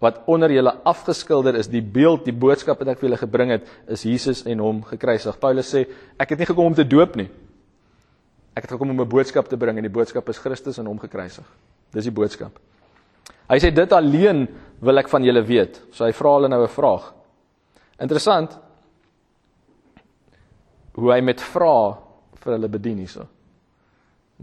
wat 0.04 0.24
onder 0.28 0.52
julle 0.52 0.74
afgeskilder 0.84 1.56
is. 1.56 1.70
Die 1.72 1.82
beeld, 1.82 2.26
die 2.26 2.36
boodskap 2.36 2.82
wat 2.82 2.92
ek 2.92 3.00
vir 3.00 3.10
julle 3.10 3.22
gebring 3.22 3.54
het, 3.56 3.70
is 3.88 4.04
Jesus 4.04 4.44
en 4.50 4.60
hom 4.60 4.82
gekruisig. 4.84 5.38
Paulus 5.40 5.72
sê 5.72 5.86
ek 6.20 6.34
het 6.34 6.44
nie 6.44 6.50
gekom 6.50 6.72
om 6.72 6.76
te 6.76 6.88
doop 6.88 7.16
nie. 7.20 7.30
Ek 8.54 8.66
het 8.66 8.76
gekom 8.76 8.92
om 8.92 9.02
'n 9.02 9.10
boodskap 9.10 9.48
te 9.48 9.58
bring 9.58 9.78
en 9.78 9.84
die 9.84 9.94
boodskap 9.94 10.30
is 10.30 10.38
Christus 10.38 10.78
en 10.78 10.86
hom 10.86 11.00
gekruisig. 11.00 11.46
Dis 11.94 12.04
die 12.04 12.12
boodskap. 12.12 12.60
Hy 13.50 13.58
sê 13.60 13.74
dit 13.74 13.92
alleen 13.94 14.48
wil 14.82 14.98
ek 14.98 15.10
van 15.10 15.24
julle 15.24 15.42
weet. 15.42 15.82
So 15.92 16.06
hy 16.06 16.12
vra 16.12 16.34
hulle 16.36 16.50
nou 16.50 16.64
'n 16.64 16.68
vraag. 16.68 17.14
Interessant 18.00 18.60
hoe 20.94 21.12
hy 21.12 21.22
met 21.22 21.42
vra 21.42 22.03
vir 22.44 22.58
hulle 22.58 22.70
bedien 22.70 23.00
hierso. 23.02 23.26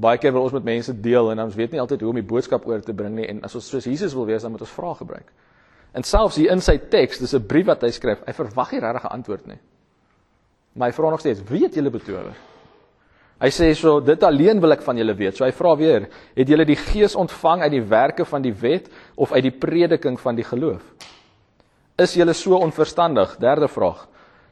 Baie 0.00 0.19
keer 0.19 0.33
wil 0.33 0.47
ons 0.47 0.54
met 0.57 0.64
mense 0.64 0.92
deel 1.02 1.33
en 1.33 1.45
ons 1.45 1.57
weet 1.57 1.73
nie 1.75 1.80
altyd 1.83 2.00
hoe 2.00 2.11
om 2.12 2.21
die 2.21 2.26
boodskap 2.26 2.66
oor 2.66 2.80
te 2.85 2.95
bring 2.97 3.14
nie 3.19 3.28
en 3.28 3.42
as 3.45 3.54
ons 3.59 3.66
soos 3.69 3.88
Jesus 3.88 4.14
wil 4.16 4.28
wees 4.28 4.42
dan 4.42 4.54
moet 4.54 4.64
ons 4.64 4.76
vra 4.76 4.95
gebruik. 4.95 5.33
En 5.92 6.07
selfs 6.07 6.38
hier 6.38 6.52
in 6.54 6.62
sy 6.62 6.78
teks, 6.78 7.19
dis 7.19 7.35
'n 7.35 7.47
brief 7.47 7.66
wat 7.66 7.83
hy 7.83 7.90
skryf, 7.90 8.23
hy 8.26 8.33
verwag 8.33 8.73
nie 8.73 8.80
regtig 8.80 9.04
'n 9.04 9.14
antwoord 9.19 9.47
nie. 9.47 9.59
Maar 10.75 10.88
hy 10.88 10.92
vra 10.95 11.11
nog 11.11 11.21
steeds, 11.21 11.42
weet 11.42 11.75
julle 11.75 11.90
betower? 11.90 12.37
Hy 13.40 13.49
sê 13.49 13.75
so 13.75 14.00
dit 14.00 14.23
alleen 14.23 14.61
wil 14.61 14.73
ek 14.73 14.83
van 14.83 14.97
julle 14.97 15.14
weet. 15.14 15.37
So 15.37 15.45
hy 15.45 15.52
vra 15.52 15.76
weer, 15.76 16.09
het 16.37 16.49
julle 16.49 16.64
die 16.64 16.76
gees 16.76 17.16
ontvang 17.16 17.62
uit 17.62 17.73
die 17.73 17.88
werke 17.88 18.25
van 18.25 18.42
die 18.42 18.52
wet 18.52 18.90
of 19.16 19.33
uit 19.33 19.42
die 19.42 19.59
prediking 19.59 20.21
van 20.21 20.37
die 20.37 20.45
geloof? 20.45 20.83
Is 21.99 22.14
julle 22.14 22.35
so 22.37 22.57
onverstandig? 22.57 23.38
Derde 23.40 23.69
vraag. 23.69 24.07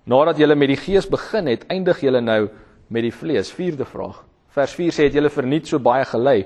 Nadat 0.09 0.39
julle 0.41 0.57
met 0.57 0.69
die 0.69 0.81
gees 0.81 1.09
begin 1.09 1.47
het, 1.47 1.67
eindig 1.69 2.01
julle 2.01 2.21
nou 2.21 2.49
met 2.89 3.05
die 3.07 3.15
vlees. 3.15 3.53
Vierde 3.53 3.85
vraag. 3.89 4.23
Vers 4.55 4.75
4 4.75 4.95
sê 4.95 5.09
het 5.09 5.17
julle 5.17 5.31
verniet 5.31 5.69
so 5.69 5.81
baie 5.83 6.05
gelei. 6.09 6.41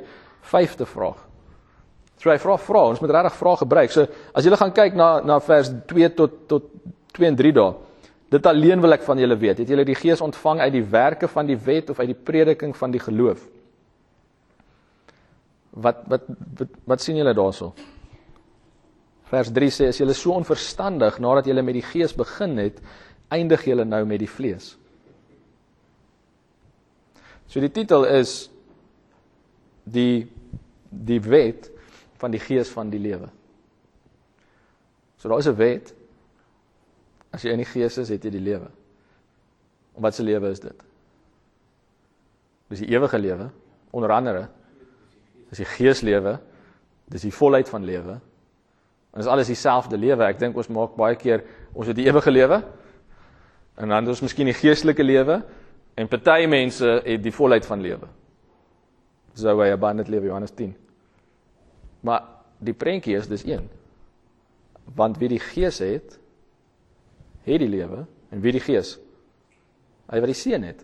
Vyfde 0.53 0.87
vraag. 0.87 1.21
So 2.23 2.31
hy 2.31 2.39
vra 2.39 2.55
vra, 2.61 2.83
ons 2.93 3.01
moet 3.03 3.11
regtig 3.17 3.39
vrae 3.39 3.61
gebruik. 3.65 3.95
So 3.95 4.07
as 4.35 4.47
julle 4.47 4.59
gaan 4.61 4.75
kyk 4.75 4.99
na 4.99 5.09
na 5.27 5.41
vers 5.43 5.73
2 5.91 6.13
tot 6.19 6.37
tot 6.51 6.69
2 7.19 7.31
en 7.33 7.39
3 7.39 7.55
dae. 7.57 7.73
Dit 8.33 8.47
alleen 8.49 8.81
wil 8.81 8.95
ek 8.97 9.03
van 9.05 9.19
julle 9.21 9.37
weet. 9.37 9.59
Het 9.61 9.73
julle 9.75 9.85
die 9.85 9.99
gees 9.99 10.23
ontvang 10.25 10.63
uit 10.63 10.73
die 10.73 10.85
werke 10.89 11.29
van 11.29 11.49
die 11.51 11.59
wet 11.67 11.91
of 11.91 11.99
uit 12.01 12.13
die 12.15 12.21
prediking 12.31 12.77
van 12.77 12.95
die 12.95 13.03
geloof? 13.03 13.43
Wat 15.73 16.05
wat 16.09 16.29
wat, 16.59 16.79
wat 16.95 17.03
sien 17.03 17.19
julle 17.21 17.35
daarso? 17.37 17.73
Vers 19.33 19.51
3 19.53 19.73
sê 19.73 19.89
as 19.89 19.99
julle 20.01 20.15
so 20.15 20.37
onverstandig 20.37 21.19
nadat 21.19 21.49
julle 21.49 21.65
met 21.65 21.79
die 21.81 21.87
gees 21.87 22.15
begin 22.15 22.59
het, 22.61 22.81
eindig 23.33 23.65
julle 23.65 23.85
nou 23.89 24.05
met 24.05 24.21
die 24.21 24.31
vlees. 24.31 24.77
So 27.53 27.61
die 27.61 27.69
titel 27.69 28.07
is 28.09 28.49
die 29.85 30.25
die 30.89 31.21
wet 31.21 31.69
van 32.21 32.33
die 32.33 32.41
gees 32.41 32.71
van 32.73 32.89
die 32.93 33.01
lewe. 33.01 33.29
So 35.21 35.29
daar 35.29 35.39
is 35.39 35.49
'n 35.49 35.57
wet. 35.57 35.95
As 37.31 37.43
jy 37.43 37.51
in 37.51 37.61
die 37.61 37.69
gees 37.69 37.99
is, 37.99 38.09
het 38.09 38.25
jy 38.25 38.31
die 38.31 38.41
lewe. 38.41 38.71
En 39.97 40.03
wat 40.03 40.15
se 40.15 40.23
lewe 40.23 40.51
is 40.51 40.61
dit? 40.61 40.83
Dis 42.69 42.79
die 42.79 42.89
ewige 42.89 43.19
lewe, 43.19 43.51
onder 43.91 44.11
andere. 44.11 44.49
Dis 45.49 45.59
die 45.59 45.67
geeslewe. 45.67 46.41
Dis 47.09 47.23
die 47.23 47.33
volheid 47.33 47.69
van 47.69 47.85
lewe. 47.85 48.21
En 49.13 49.21
dis 49.21 49.27
alles 49.27 49.47
dieselfde 49.47 49.97
lewe. 49.97 50.25
Ek 50.25 50.39
dink 50.39 50.57
ons 50.57 50.69
maak 50.69 50.97
baie 50.97 51.17
keer 51.17 51.45
ons 51.73 51.87
het 51.87 51.97
die 51.97 52.07
ewige 52.07 52.31
lewe 52.31 52.63
en 53.77 53.89
dan 53.89 54.05
het 54.05 54.09
ons 54.09 54.21
miskien 54.21 54.47
die 54.47 54.57
geestelike 54.57 55.03
lewe 55.03 55.43
en 55.95 56.09
party 56.09 56.47
mense 56.49 57.01
het 57.05 57.23
die 57.23 57.35
volheid 57.35 57.67
van 57.69 57.83
lewe. 57.85 58.09
Sou 59.39 59.57
hy 59.63 59.71
abundant 59.73 60.11
lewe 60.13 60.29
Johannes 60.29 60.53
10. 60.57 60.73
Maar 62.05 62.25
die 62.63 62.75
prentjie 62.77 63.17
is 63.17 63.29
dis 63.31 63.45
een. 63.49 63.69
Want 64.97 65.19
wie 65.23 65.31
die 65.33 65.41
Gees 65.41 65.79
het, 65.85 66.19
het 67.47 67.63
die 67.63 67.71
lewe 67.71 68.05
en 68.33 68.43
wie 68.43 68.55
die 68.55 68.63
Gees? 68.63 68.97
Hy 70.13 70.21
wat 70.21 70.33
die 70.33 70.37
Seun 70.37 70.67
het. 70.67 70.83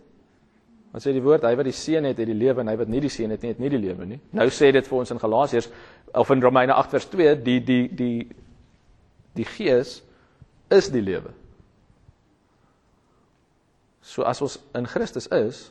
Wat 0.95 1.05
sê 1.05 1.13
die 1.13 1.23
woord? 1.23 1.45
Hy 1.45 1.53
wat 1.59 1.69
die 1.69 1.77
Seun 1.77 2.09
het, 2.09 2.17
het 2.17 2.31
die 2.31 2.37
lewe 2.39 2.63
en 2.63 2.71
hy 2.73 2.77
wat 2.81 2.89
nie 2.89 3.03
die 3.05 3.13
Seun 3.13 3.35
het 3.35 3.45
nie, 3.45 3.53
het 3.53 3.61
nie 3.61 3.73
die 3.73 3.83
lewe 3.83 4.07
nie. 4.09 4.21
Nou 4.37 4.49
sê 4.55 4.71
dit 4.73 4.87
vir 4.89 4.99
ons 4.99 5.13
in 5.13 5.21
Galasiërs 5.21 5.69
of 6.17 6.31
in 6.33 6.43
Romeine 6.43 6.77
8 6.79 6.95
vers 6.97 7.09
2, 7.13 7.35
die 7.45 7.59
die 7.65 7.83
die 7.93 8.15
die 9.37 9.47
Gees 9.47 9.99
is 10.75 10.89
die 10.91 11.05
lewe. 11.05 11.35
So 14.09 14.25
as 14.25 14.41
ons 14.41 14.57
in 14.73 14.87
Christus 14.89 15.27
is, 15.37 15.67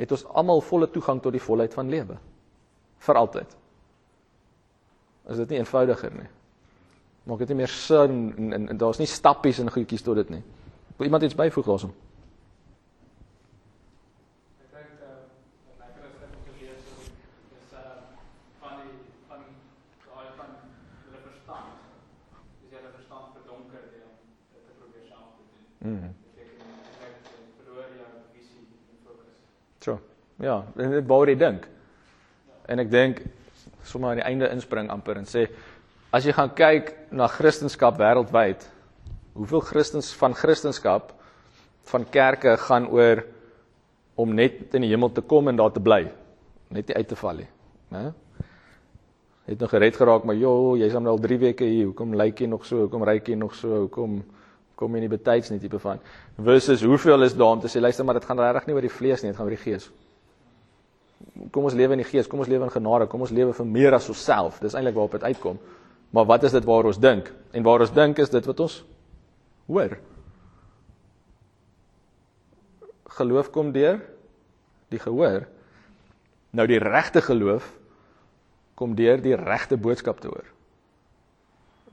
het 0.00 0.12
ons 0.12 0.24
almal 0.32 0.62
volle 0.64 0.88
toegang 0.88 1.20
tot 1.20 1.34
die 1.36 1.42
volheid 1.44 1.74
van 1.76 1.92
lewe. 1.92 2.16
Vir 3.04 3.20
altyd. 3.20 3.52
Is 5.28 5.42
dit 5.42 5.52
nie 5.52 5.60
eenvoudiger 5.60 6.14
nie? 6.16 6.28
Maak 7.28 7.42
dit 7.42 7.52
nie 7.52 7.58
meer 7.60 7.72
sin 7.72 8.16
en, 8.32 8.52
en, 8.56 8.66
en 8.72 8.80
daar's 8.80 9.02
nie 9.02 9.10
stappies 9.10 9.60
en 9.60 9.68
goedjies 9.72 10.04
tot 10.06 10.16
dit 10.22 10.32
nie. 10.38 10.42
Wil 10.96 11.10
iemand 11.10 11.28
iets 11.28 11.36
byvoeg 11.36 11.68
daaroor? 11.68 11.94
Mm. 25.86 26.15
Ja, 30.42 30.60
dit 30.76 31.06
wou 31.08 31.22
jy 31.26 31.36
dink. 31.38 31.66
En 32.68 32.82
ek 32.82 32.90
dink 32.92 33.22
sommer 33.86 34.12
aan 34.12 34.20
die 34.20 34.26
einde 34.26 34.50
inspring 34.52 34.90
amper 34.90 35.20
en 35.20 35.28
sê 35.28 35.46
as 36.14 36.26
jy 36.26 36.34
gaan 36.34 36.52
kyk 36.56 36.92
na 37.14 37.28
Christendom 37.30 37.96
wêreldwyd, 38.00 38.66
hoeveel 39.36 39.62
Christens 39.68 40.12
van 40.18 40.34
Christendom 40.34 41.08
van 41.86 42.04
kerke 42.10 42.56
gaan 42.66 42.88
oor 42.90 43.22
om 44.16 44.32
net 44.34 44.74
in 44.74 44.82
die 44.82 44.90
hemel 44.90 45.12
te 45.14 45.22
kom 45.22 45.48
en 45.48 45.56
daar 45.56 45.72
te 45.72 45.80
bly, 45.80 46.06
net 46.74 46.88
nie 46.88 46.96
uit 46.96 47.08
te 47.08 47.18
val 47.20 47.42
nie, 47.44 47.50
né? 47.94 48.06
Het 49.46 49.60
nog 49.60 49.70
gered 49.70 49.94
geraak, 49.94 50.24
maar 50.26 50.34
jo, 50.34 50.74
jy's 50.74 50.96
nou 50.98 51.12
al 51.12 51.20
3 51.22 51.36
weke 51.38 51.62
hier. 51.62 51.84
Hoekom 51.86 52.16
lyk 52.18 52.40
jy 52.42 52.48
nog 52.50 52.64
so? 52.66 52.80
Hoekom 52.80 53.04
ryk 53.06 53.28
jy 53.30 53.36
nog 53.38 53.52
so? 53.54 53.84
Hoekom 53.84 54.16
kom 54.76 54.96
jy 54.96 55.06
nie 55.06 55.10
betyds 55.10 55.50
nie 55.52 55.60
tipe 55.60 55.80
van 55.80 56.02
versus 56.48 56.82
hoeveel 56.84 57.24
is 57.24 57.36
daar 57.36 57.56
om 57.56 57.62
te 57.62 57.70
sê 57.72 57.80
luister 57.80 58.04
maar 58.04 58.18
dit 58.18 58.28
gaan 58.28 58.40
regtig 58.42 58.66
nie 58.68 58.76
oor 58.76 58.84
die 58.84 58.92
vlees 58.92 59.22
nie 59.24 59.30
dit 59.30 59.38
gaan 59.38 59.48
oor 59.48 59.56
die 59.56 59.62
gees 59.62 59.88
kom 61.50 61.64
ons 61.64 61.74
lewe 61.74 61.96
in 61.96 62.02
die 62.02 62.08
gees 62.08 62.26
kom 62.26 62.42
ons 62.42 62.48
lewe 62.48 62.64
in 62.64 62.72
genade 62.72 63.06
kom 63.06 63.20
ons 63.24 63.32
lewe 63.34 63.54
vir 63.56 63.66
meer 63.66 63.94
as 63.94 64.08
onsself. 64.08 64.60
Dis 64.60 64.74
eintlik 64.74 64.94
waarop 64.94 65.16
dit 65.18 65.22
uitkom. 65.24 65.58
Maar 66.10 66.26
wat 66.28 66.44
is 66.44 66.52
dit 66.52 66.64
waar 66.64 66.88
ons 66.88 67.00
dink? 67.00 67.32
En 67.52 67.62
waar 67.62 67.80
ons 67.80 67.92
dink 67.92 68.18
is 68.18 68.30
dit 68.30 68.46
wat 68.46 68.60
ons 68.60 68.76
hoor. 69.66 69.96
Geloof 73.16 73.50
kom 73.50 73.72
deur 73.72 74.00
die 74.92 75.00
gehoor. 75.02 75.46
Nou 76.56 76.66
die 76.68 76.80
regte 76.80 77.22
geloof 77.24 77.72
kom 78.76 78.94
deur 78.96 79.20
die 79.22 79.36
regte 79.36 79.78
boodskap 79.80 80.20
te 80.20 80.28
hoor. 80.28 80.52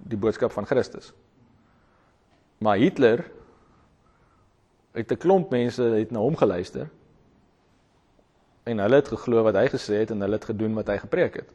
Die 0.03 0.19
boodskap 0.19 0.51
van 0.51 0.67
Christus. 0.67 1.13
Maar 2.63 2.77
Hitler 2.77 3.23
het 4.93 5.11
'n 5.11 5.17
klomp 5.17 5.49
mense 5.49 5.83
het 5.83 6.11
na 6.11 6.19
hom 6.19 6.35
geluister. 6.35 6.89
En 8.63 8.79
hulle 8.79 8.99
het 9.01 9.11
geglo 9.11 9.43
wat 9.43 9.57
hy 9.59 9.67
gesê 9.73 10.03
het 10.03 10.13
en 10.13 10.23
hulle 10.23 10.39
het 10.39 10.47
gedoen 10.47 10.77
wat 10.77 10.91
hy 10.91 10.97
gepreek 11.01 11.41
het. 11.41 11.49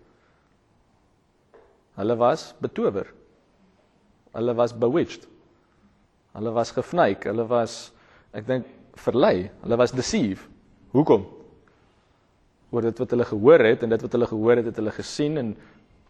Hulle 1.99 2.17
was 2.21 2.53
betower. 2.61 3.09
Hulle 4.37 4.55
was 4.55 4.75
bewitched. 4.77 5.25
Hulle 6.37 6.53
was 6.55 6.71
gefnuik, 6.77 7.25
hulle 7.27 7.47
was 7.49 7.89
ek 8.37 8.47
dink 8.47 8.69
verlei, 9.01 9.49
hulle 9.65 9.79
was 9.81 9.95
deceived. 9.97 10.45
Hoekom? 10.93 11.25
Oor 12.71 12.85
dit 12.85 13.01
wat 13.01 13.11
hulle 13.15 13.27
gehoor 13.27 13.65
het 13.65 13.83
en 13.83 13.95
dit 13.95 14.05
wat 14.05 14.15
hulle 14.15 14.29
gehoor 14.29 14.61
het, 14.61 14.69
het 14.71 14.81
hulle 14.81 14.95
gesien 14.95 15.41
en 15.41 15.57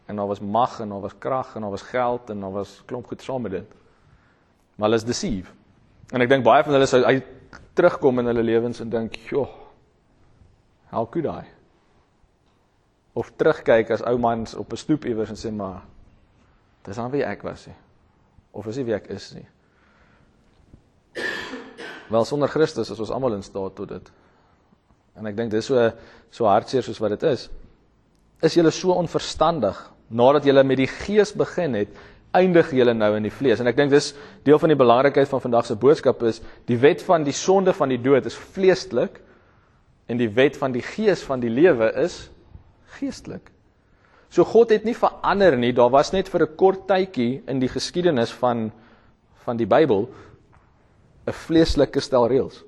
en 0.08 0.16
daar 0.16 0.26
was 0.30 0.40
mag 0.40 0.78
en 0.80 0.88
daar 0.88 1.02
was 1.04 1.18
krag 1.20 1.50
en 1.54 1.62
daar 1.62 1.70
was 1.70 1.82
geld 1.84 2.30
en 2.32 2.40
daar 2.40 2.52
was 2.52 2.70
klomp 2.88 3.06
goed 3.06 3.22
saam 3.22 3.42
met 3.44 3.52
dit 3.52 3.74
maar 4.78 4.88
hulle 4.88 5.00
is 5.00 5.04
deceive. 5.04 5.50
En 6.14 6.22
ek 6.22 6.30
dink 6.30 6.44
baie 6.46 6.62
van 6.62 6.76
hulle 6.76 6.86
sou 6.86 7.00
uit 7.02 7.24
terugkom 7.76 8.22
in 8.22 8.30
hulle 8.30 8.44
lewens 8.46 8.80
en 8.80 8.90
dink, 8.90 9.16
"Joh, 9.30 9.50
how 10.90 11.04
could 11.10 11.26
I?" 11.26 11.46
Of 13.14 13.32
terugkyk 13.36 13.90
as 13.90 14.02
ou 14.06 14.18
mans 14.18 14.54
op 14.54 14.72
'n 14.72 14.76
stoep 14.76 15.04
iewers 15.04 15.30
en 15.30 15.36
sê, 15.36 15.54
"Maar 15.54 15.82
dis 16.82 16.96
dan 16.96 17.10
wie 17.10 17.24
ek 17.24 17.42
was 17.42 17.66
nie." 17.66 17.76
Of 18.52 18.66
is 18.66 18.76
nie 18.76 18.84
wie 18.84 18.94
ek 18.94 19.06
is 19.06 19.34
nie. 19.34 19.46
Wel 22.08 22.24
sonder 22.24 22.48
Christus 22.48 22.90
is 22.90 22.98
ons 22.98 23.10
almal 23.10 23.34
in 23.34 23.42
staat 23.42 23.74
tot 23.74 23.88
dit. 23.88 24.10
En 25.18 25.26
ek 25.26 25.36
dink 25.36 25.50
dis 25.50 25.66
so 25.66 25.90
so 26.30 26.44
hartseer 26.44 26.82
soos 26.82 26.98
wat 26.98 27.10
dit 27.16 27.22
is. 27.22 27.48
Is 28.44 28.54
julle 28.54 28.70
so 28.70 28.92
onverstandig 28.92 29.78
nadat 30.08 30.44
julle 30.44 30.64
met 30.64 30.80
die 30.80 30.88
gees 30.88 31.34
begin 31.36 31.74
het 31.74 31.88
eindig 32.36 32.70
julle 32.76 32.94
nou 32.94 33.14
in 33.16 33.24
die 33.24 33.32
vlees. 33.32 33.60
En 33.60 33.68
ek 33.70 33.76
dink 33.76 33.92
dis 33.92 34.12
deel 34.44 34.58
van 34.60 34.72
die 34.72 34.78
belangrikheid 34.78 35.28
van 35.28 35.40
vandag 35.40 35.66
se 35.68 35.76
boodskap 35.80 36.22
is 36.28 36.42
die 36.68 36.78
wet 36.80 37.02
van 37.04 37.24
die 37.24 37.36
sonde 37.36 37.74
van 37.76 37.92
die 37.92 38.00
dood 38.00 38.28
is 38.28 38.36
vleeslik 38.36 39.20
en 40.08 40.16
die 40.16 40.30
wet 40.32 40.56
van 40.56 40.72
die 40.72 40.82
gees 40.82 41.22
van 41.22 41.40
die 41.40 41.52
lewe 41.52 41.92
is 42.00 42.30
geestelik. 42.98 43.50
So 44.32 44.44
God 44.44 44.72
het 44.72 44.84
nie 44.84 44.96
verander 44.96 45.56
nie. 45.56 45.72
Daar 45.72 45.90
was 45.92 46.12
net 46.12 46.28
vir 46.28 46.42
'n 46.42 46.56
kort 46.56 46.86
tydjie 46.88 47.42
in 47.46 47.58
die 47.60 47.68
geskiedenis 47.68 48.32
van 48.32 48.72
van 49.44 49.56
die 49.56 49.66
Bybel 49.66 50.08
'n 51.26 51.32
vleeslike 51.32 52.00
stel 52.00 52.28
reëls. 52.28 52.64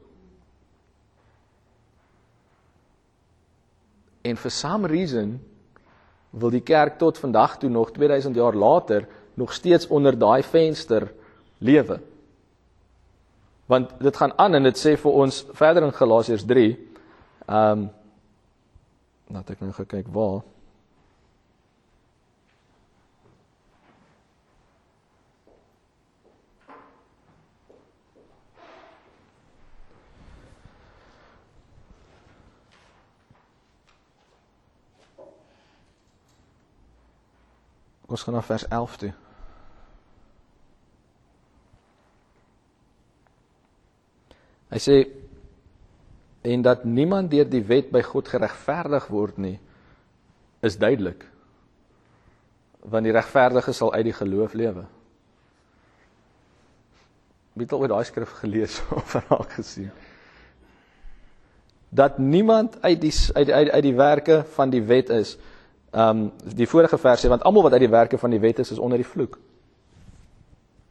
En 4.22 4.36
for 4.36 4.50
some 4.50 4.86
reason 4.86 5.40
wil 6.30 6.50
die 6.50 6.60
kerk 6.62 6.98
tot 6.98 7.18
vandag 7.18 7.58
toe 7.58 7.70
nog 7.70 7.92
2000 7.92 8.34
jaar 8.34 8.54
later 8.54 9.08
nog 9.34 9.52
steeds 9.52 9.86
onder 9.86 10.18
daai 10.18 10.42
venster 10.42 11.12
lewe. 11.58 12.00
Want 13.66 13.90
dit 14.00 14.16
gaan 14.16 14.38
aan 14.38 14.54
en 14.54 14.62
dit 14.62 14.78
sê 14.78 14.96
vir 14.98 15.12
ons 15.12 15.46
verder 15.52 15.82
in 15.82 15.92
Galasiërs 15.92 16.44
3. 16.44 16.89
Ehm 17.50 17.78
um, 17.78 17.90
laat 19.26 19.48
ik 19.48 19.60
nog 19.60 19.74
gou 19.74 19.86
kyk 19.86 20.06
waar. 20.06 20.42
Ons 38.06 38.22
gaan 38.22 38.34
na 38.34 38.42
vers 38.42 38.68
11 38.68 38.96
toe. 38.96 39.12
Hy 44.68 44.78
sê 44.78 45.19
en 46.40 46.62
dat 46.62 46.84
niemand 46.84 47.30
deur 47.30 47.48
die 47.48 47.64
wet 47.64 47.90
by 47.92 48.02
God 48.02 48.28
geregverdig 48.28 49.06
word 49.12 49.36
nie 49.36 49.58
is 50.60 50.76
duidelik. 50.78 51.24
Want 52.80 53.04
die 53.04 53.12
regverdige 53.12 53.72
sal 53.72 53.92
uit 53.92 54.04
die 54.08 54.16
geloof 54.16 54.52
lewe. 54.56 54.84
Wie 57.52 57.64
het 57.64 57.72
al 57.72 57.84
ooit 57.84 57.92
daai 57.92 58.04
skrif 58.08 58.32
gelees 58.40 58.80
of 58.96 59.04
verhaal 59.10 59.44
gesien? 59.56 59.90
Dat 61.90 62.18
niemand 62.18 62.82
uit 62.82 63.00
die 63.00 63.12
uit 63.34 63.50
uit 63.50 63.70
uit 63.70 63.82
die 63.82 63.94
werke 63.94 64.44
van 64.54 64.70
die 64.70 64.82
wet 64.82 65.08
is. 65.08 65.36
Um 65.92 66.30
die 66.44 66.68
vorige 66.68 66.98
vers 66.98 67.24
sê 67.24 67.28
want 67.28 67.42
almal 67.42 67.66
wat 67.66 67.72
uit 67.72 67.84
die 67.88 67.92
werke 67.92 68.18
van 68.18 68.30
die 68.30 68.40
wet 68.40 68.58
is 68.58 68.70
is 68.70 68.78
onder 68.78 68.98
die 68.98 69.08
vloek. 69.08 69.38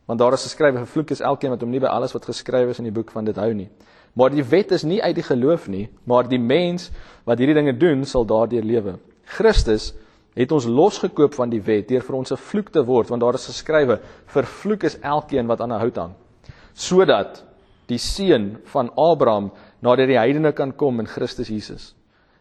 Want 0.05 0.19
daar 0.19 0.33
is 0.33 0.43
geskrywe 0.43 0.77
vervloek 0.77 1.09
is 1.09 1.19
elkeen 1.21 1.49
wat 1.49 1.61
hom 1.61 1.69
nie 1.69 1.79
by 1.79 1.87
alles 1.87 2.13
wat 2.13 2.25
geskrywe 2.25 2.73
is 2.73 2.81
in 2.81 2.89
die 2.89 2.93
boek 2.93 3.11
van 3.11 3.25
dit 3.25 3.37
hou 3.37 3.53
nie. 3.53 3.69
Maar 4.13 4.33
die 4.33 4.43
wet 4.43 4.71
is 4.71 4.83
nie 4.83 5.01
uit 5.03 5.15
die 5.15 5.23
geloof 5.23 5.67
nie, 5.67 5.89
maar 6.03 6.27
die 6.27 6.39
mens 6.39 6.89
wat 7.25 7.37
hierdie 7.39 7.57
dinge 7.57 7.77
doen 7.77 8.05
sal 8.05 8.25
daardeur 8.25 8.63
lewe. 8.63 8.97
Christus 9.37 9.93
het 10.35 10.51
ons 10.51 10.65
losgekoop 10.65 11.35
van 11.35 11.51
die 11.51 11.61
wet 11.61 11.87
deur 11.89 12.01
vir 12.01 12.15
ons 12.15 12.31
'n 12.31 12.37
vloek 12.37 12.71
te 12.71 12.83
word, 12.85 13.09
want 13.09 13.21
daar 13.21 13.33
is 13.33 13.45
geskrywe: 13.45 13.99
"Vervloek 14.25 14.83
is 14.83 14.99
elkeen 14.99 15.47
wat 15.47 15.61
aan 15.61 15.71
'n 15.71 15.79
hout 15.79 15.95
hang." 15.95 16.13
Sodat 16.73 17.43
die 17.87 17.97
seun 17.97 18.57
van 18.65 18.91
Abraham 18.95 19.51
nader 19.81 20.07
die 20.07 20.17
heidene 20.17 20.51
kan 20.51 20.75
kom 20.75 20.99
in 20.99 21.07
Christus 21.07 21.47
Jesus 21.47 21.95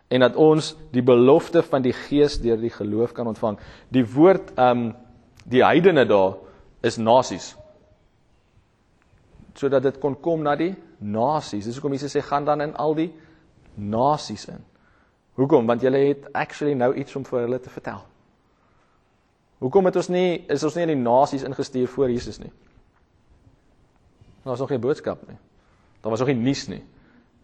en 0.08 0.24
dat 0.24 0.36
ons 0.40 0.72
die 0.92 1.04
belofte 1.04 1.62
van 1.62 1.84
die 1.84 1.92
Gees 1.92 2.38
deur 2.40 2.56
die 2.60 2.72
geloof 2.72 3.12
kan 3.12 3.28
ontvang. 3.28 3.58
Die 3.92 4.04
woord 4.06 4.54
ehm 4.56 4.88
um, 4.88 4.94
die 5.48 5.62
heidene 5.64 6.04
daar 6.04 6.34
is 6.84 6.98
nasies. 7.00 7.54
Sodat 9.56 9.82
dit 9.82 9.96
kon 10.00 10.16
kom 10.20 10.42
na 10.44 10.56
die 10.56 10.74
nasies. 10.98 11.64
Dis 11.64 11.78
hoekom 11.78 11.92
Jesus 11.92 12.16
sê 12.16 12.22
gaan 12.24 12.44
dan 12.44 12.60
in 12.60 12.76
al 12.76 12.94
die 12.94 13.08
nasies 13.74 14.48
in. 14.50 14.64
Hoekom? 15.38 15.66
Want 15.66 15.82
julle 15.82 15.98
het 16.08 16.32
actually 16.32 16.74
nou 16.74 16.94
iets 16.98 17.16
om 17.16 17.24
vir 17.24 17.40
hulle 17.40 17.60
te 17.62 17.70
vertel. 17.70 18.02
Hoekom 19.58 19.90
het 19.90 19.96
ons 19.96 20.08
nie 20.10 20.44
is 20.50 20.64
ons 20.66 20.74
nie 20.74 20.86
in 20.86 20.94
die 20.94 21.02
nasies 21.02 21.44
ingestuur 21.46 21.88
voor 21.90 22.10
Jesus 22.10 22.38
nie? 22.42 22.50
Daar 24.42 24.54
was 24.54 24.60
nog 24.62 24.68
geen 24.68 24.80
boodskap 24.80 25.22
nie. 25.28 25.38
Daar 26.00 26.10
was 26.10 26.20
nog 26.20 26.28
nie 26.28 26.42
nuus 26.42 26.66
nie. 26.70 26.82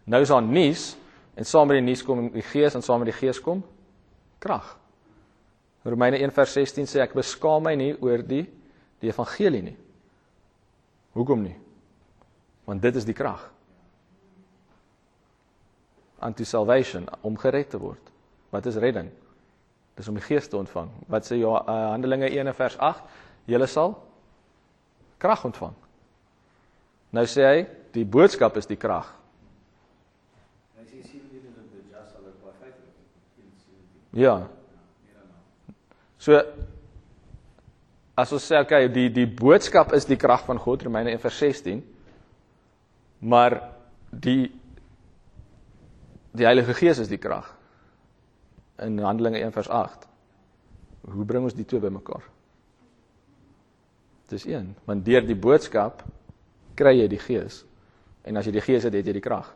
Nou 0.05 0.21
is 0.21 0.31
daar 0.31 0.43
nuus 0.43 0.95
en 1.35 1.45
saam 1.45 1.67
met 1.67 1.79
die 1.79 1.85
nuus 1.85 2.03
kom 2.03 2.29
die 2.31 2.45
Gees 2.45 2.75
en 2.75 2.83
saam 2.83 3.03
met 3.03 3.11
die 3.11 3.19
Gees 3.19 3.41
kom 3.41 3.63
krag. 4.39 4.77
Romeine 5.83 6.17
1:16 6.17 6.87
sê 6.87 7.01
ek 7.03 7.13
beskaam 7.13 7.63
my 7.63 7.75
nie 7.75 7.93
oor 8.01 8.23
die 8.23 8.45
die 8.99 9.09
evangelie 9.09 9.61
nie. 9.61 9.77
Hoekom 11.13 11.41
nie? 11.43 11.55
Want 12.65 12.81
dit 12.81 12.95
is 12.95 13.05
die 13.05 13.13
krag. 13.13 13.43
Unto 16.25 16.43
salvation 16.43 17.05
om 17.21 17.37
gered 17.37 17.69
te 17.69 17.79
word. 17.79 18.11
Wat 18.49 18.65
is 18.65 18.79
redding? 18.81 19.11
Dis 19.95 20.07
om 20.11 20.17
die 20.17 20.23
Gees 20.23 20.47
te 20.49 20.57
ontvang. 20.57 20.89
Wat 21.11 21.27
sê 21.27 21.37
ja 21.39 21.59
uh, 21.61 21.75
Handelinge 21.93 22.29
1 22.29 22.53
vers 22.57 22.77
8? 22.77 23.03
Julle 23.45 23.67
sal 23.69 23.93
krag 25.21 25.45
ontvang. 25.47 25.75
Nou 27.15 27.23
sê 27.29 27.45
hy, 27.45 27.61
die 27.95 28.03
boodskap 28.03 28.57
is 28.59 28.67
die 28.67 28.79
krag. 28.79 29.07
Ja. 34.15 34.35
So 36.17 36.39
as 38.15 38.31
ons 38.31 38.45
sê 38.47 38.61
okay, 38.63 38.87
die 38.87 39.09
die 39.11 39.27
boodskap 39.27 39.91
is 39.93 40.07
die 40.07 40.15
krag 40.19 40.45
van 40.47 40.59
God, 40.59 40.85
Romeine 40.87 41.11
1:16. 41.17 41.81
Maar 43.19 43.61
die 44.09 44.51
die 46.35 46.43
Heilige 46.43 46.73
Gees 46.75 46.99
is 46.99 47.07
die 47.07 47.19
krag. 47.21 47.47
In 48.83 48.99
Handelinge 48.99 49.39
1:8. 49.39 50.07
Hoe 51.01 51.25
bring 51.25 51.43
ons 51.43 51.55
die 51.55 51.65
twee 51.65 51.79
bymekaar? 51.79 52.23
Dis 54.27 54.45
een, 54.45 54.75
want 54.85 55.05
deur 55.05 55.21
die 55.25 55.37
boodskap 55.37 56.03
kry 56.75 56.97
jy 56.99 57.07
die 57.07 57.21
Gees. 57.21 57.63
En 58.25 58.37
as 58.37 58.45
jy 58.45 58.51
die 58.51 58.65
Gees 58.65 58.83
het, 58.83 58.93
het 58.93 59.05
jy 59.05 59.13
die 59.13 59.23
krag. 59.23 59.53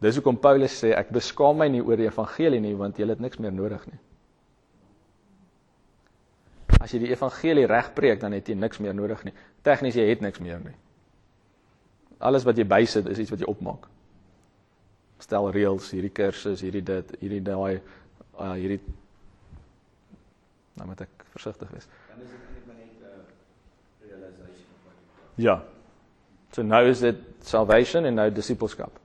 Dis 0.00 0.16
hoekom 0.16 0.40
Paulus 0.40 0.78
sê 0.80 0.94
ek 0.96 1.12
beskaam 1.12 1.58
my 1.60 1.68
nie 1.68 1.82
oor 1.84 2.00
die 2.00 2.08
evangelie 2.08 2.60
nie 2.60 2.74
want 2.74 2.98
jy 2.98 3.06
het 3.08 3.20
niks 3.20 3.38
meer 3.38 3.52
nodig 3.52 3.84
nie. 3.86 4.00
As 6.80 6.94
jy 6.94 7.02
die 7.02 7.10
evangelie 7.12 7.66
reg 7.68 7.92
preek, 7.92 8.20
dan 8.22 8.32
het 8.32 8.48
jy 8.48 8.56
niks 8.56 8.80
meer 8.80 8.96
nodig 8.96 9.26
nie. 9.26 9.34
Tegnies 9.62 9.98
jy 10.00 10.06
het 10.08 10.22
niks 10.24 10.40
meer 10.40 10.62
nie. 10.64 10.76
Alles 12.20 12.44
wat 12.44 12.58
jy 12.58 12.66
bysit 12.68 13.08
is 13.08 13.18
iets 13.18 13.32
wat 13.32 13.40
jy 13.40 13.48
opmaak. 13.48 13.88
Stel 15.20 15.50
reëls, 15.52 15.90
hierdie 15.94 16.12
kursus, 16.12 16.62
hierdie 16.64 16.84
dit, 16.84 17.14
hierdie 17.20 17.42
daai 17.44 17.80
uh 18.40 18.54
hierdie 18.56 18.80
Nou 20.80 20.86
moet 20.88 21.02
ek 21.04 21.24
versigtig 21.34 21.68
wees. 21.74 21.84
Dan 22.08 22.22
is 22.24 22.30
dit 22.32 22.38
eintlik 22.40 22.68
net 22.70 22.92
'n 22.96 23.04
uh, 23.04 24.08
realization 24.08 24.76
van 24.84 24.94
Ja. 25.36 25.62
So 26.52 26.62
nou 26.62 26.86
is 26.88 27.00
dit 27.00 27.18
salvation 27.44 28.04
en 28.04 28.14
nou 28.14 28.30
disipelskap. 28.30 28.98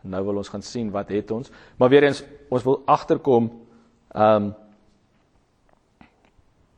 Nou 0.00 0.24
wil 0.24 0.36
ons 0.36 0.48
gaan 0.48 0.62
sien 0.62 0.90
wat 0.90 1.08
het 1.08 1.30
ons, 1.30 1.50
maar 1.76 1.88
weer 1.88 2.02
eens 2.04 2.24
ons 2.48 2.62
wil 2.62 2.82
agterkom 2.86 3.50
ehm 4.14 4.44
um, 4.44 4.54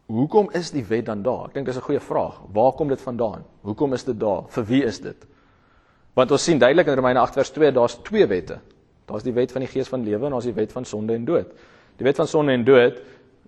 Hoekom 0.08 0.50
is 0.56 0.70
die 0.70 0.84
wet 0.84 1.04
dan 1.04 1.22
daar? 1.22 1.50
Ek 1.50 1.54
dink 1.54 1.66
dis 1.66 1.76
'n 1.76 1.84
goeie 1.84 2.00
vraag. 2.00 2.40
Waar 2.52 2.72
kom 2.72 2.88
dit 2.88 3.00
vandaan? 3.00 3.44
Hoekom 3.60 3.92
is 3.92 4.04
dit 4.04 4.20
daar? 4.20 4.48
Vir 4.48 4.64
wie 4.64 4.84
is 4.84 5.00
dit? 5.00 5.26
Want 6.18 6.34
ons 6.34 6.44
sien 6.48 6.58
duidelik 6.58 6.88
in 6.90 6.98
Romeine 6.98 7.20
8 7.22 7.36
vers 7.38 7.50
2, 7.54 7.70
daar's 7.72 7.94
twee 8.02 8.26
wette. 8.26 8.58
Daar's 9.06 9.22
die 9.22 9.32
wet 9.36 9.52
van 9.54 9.62
die 9.62 9.70
gees 9.70 9.88
van 9.88 10.02
lewe 10.02 10.26
en 10.26 10.34
daar's 10.34 10.48
die 10.48 10.56
wet 10.56 10.74
van 10.74 10.84
sonde 10.88 11.14
en 11.14 11.24
dood. 11.28 11.52
Die 12.00 12.06
wet 12.06 12.18
van 12.18 12.26
sonde 12.26 12.52
en 12.52 12.64
dood, 12.66 12.98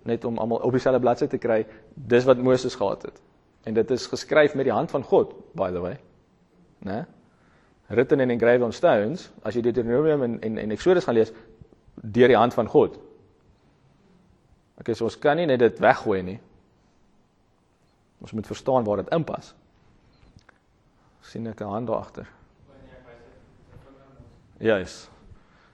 net 0.07 0.25
om 0.25 0.39
almal 0.39 0.63
op 0.63 0.77
dieselfde 0.77 1.01
bladsy 1.03 1.27
te 1.27 1.41
kry, 1.43 1.65
dis 1.95 2.29
wat 2.29 2.39
Moses 2.39 2.79
gehad 2.79 3.09
het. 3.09 3.19
En 3.67 3.75
dit 3.75 3.91
is 3.91 4.07
geskryf 4.07 4.55
met 4.55 4.71
die 4.71 4.75
hand 4.75 4.91
van 4.95 5.03
God, 5.03 5.35
by 5.59 5.73
the 5.75 5.83
way. 5.83 5.99
Né? 6.87 7.03
Written 7.91 8.23
in 8.23 8.31
engraved 8.31 8.63
on 8.63 8.73
stones, 8.73 9.27
as 9.43 9.59
jy 9.59 9.67
Deuteronomium 9.67 10.23
en 10.23 10.41
en, 10.47 10.59
en 10.63 10.71
Exodus 10.71 11.05
gaan 11.05 11.19
lees, 11.19 11.35
deur 12.01 12.31
die 12.31 12.39
hand 12.39 12.55
van 12.55 12.71
God. 12.71 13.01
Okay, 14.81 14.95
so 14.95 15.11
ons 15.11 15.19
kan 15.19 15.37
nie 15.37 15.51
net 15.51 15.59
dit 15.61 15.83
weggooi 15.83 16.23
nie. 16.23 16.41
Ons 18.23 18.33
moet 18.33 18.47
verstaan 18.47 18.87
waar 18.87 19.03
dit 19.03 19.17
inpas. 19.17 19.55
sien 21.21 21.47
ek 21.47 21.61
'n 21.61 21.65
hand 21.65 21.87
daar 21.87 21.97
agter. 21.97 22.40
Ja, 24.61 24.77
is. 24.77 25.09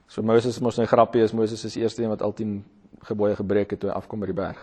So 0.07 0.23
Moses 0.23 0.61
mos 0.63 0.77
nou 0.79 0.87
grappie 0.87 1.25
is 1.25 1.35
Moses 1.35 1.65
is 1.67 1.75
die 1.75 1.83
eerste 1.83 2.05
een 2.05 2.13
wat 2.13 2.23
al 2.23 2.33
10 2.39 2.61
gebooie 3.09 3.35
gebreek 3.35 3.73
het 3.75 3.81
toe 3.83 3.91
hy 3.91 3.97
afkom 3.99 4.23
by 4.23 4.29
die 4.31 4.37
berg. 4.39 4.61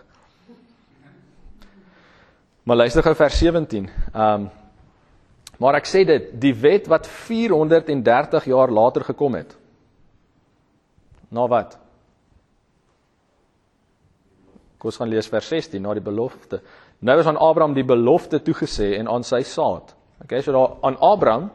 Maar 2.63 2.79
luister 2.86 3.03
gou 3.03 3.15
vers 3.19 3.39
17. 3.39 3.89
Ehm 4.13 4.45
um, 4.47 4.51
maar 5.62 5.77
ek 5.77 5.86
sê 5.88 6.01
dit, 6.03 6.31
die 6.41 6.51
wet 6.59 6.88
wat 6.91 7.05
430 7.07 8.47
jaar 8.49 8.71
later 8.73 9.03
gekom 9.05 9.36
het. 9.38 9.53
Na 11.31 11.45
wat? 11.47 11.77
Kom 14.81 14.89
ons 14.89 14.97
gaan 14.99 15.12
lees 15.13 15.29
vers 15.29 15.47
16 15.47 15.79
na 15.86 15.93
die 15.93 16.03
belofte. 16.03 16.59
Nou 16.99 17.15
is 17.19 17.29
aan 17.29 17.38
Abraham 17.38 17.77
die 17.77 17.86
belofte 17.86 18.41
toegesê 18.43 18.95
en 18.97 19.07
aan 19.07 19.23
sy 19.23 19.43
saad. 19.47 19.93
Okay, 20.25 20.41
so 20.41 20.51
daar 20.51 20.75
aan 20.81 20.97
Abraham 20.99 21.51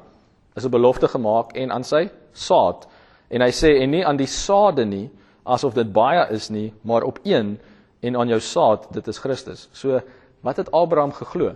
is 0.55 0.65
'n 0.65 0.71
belofte 0.71 1.09
gemaak 1.09 1.53
en 1.53 1.71
aan 1.71 1.85
sy 1.85 2.09
saad. 2.39 2.87
En 3.29 3.45
hy 3.45 3.51
sê 3.55 3.75
en 3.83 3.91
nie 3.93 4.05
aan 4.07 4.21
die 4.21 4.31
saade 4.31 4.87
nie 4.89 5.09
asof 5.49 5.75
dit 5.77 5.91
baie 5.93 6.27
is 6.37 6.51
nie, 6.53 6.71
maar 6.85 7.07
op 7.09 7.21
een 7.25 7.57
en 8.05 8.17
aan 8.17 8.31
jou 8.31 8.41
saad, 8.45 8.87
dit 8.95 9.09
is 9.09 9.19
Christus. 9.19 9.69
So 9.73 10.01
wat 10.47 10.61
het 10.61 10.71
Abraham 10.73 11.13
geglo? 11.17 11.55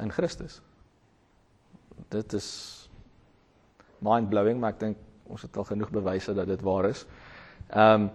In 0.00 0.12
Christus. 0.14 0.60
Dit 2.08 2.32
is 2.32 2.48
mind 4.00 4.30
blowing, 4.30 4.60
maar 4.60 4.72
ek 4.72 4.80
dink 4.80 4.96
ons 5.30 5.42
het 5.44 5.58
al 5.60 5.66
genoeg 5.68 5.90
bewyse 5.92 6.34
dat 6.34 6.48
dit 6.48 6.66
waar 6.66 6.90
is. 6.90 7.04
Ehm 7.68 8.08
um, 8.08 8.10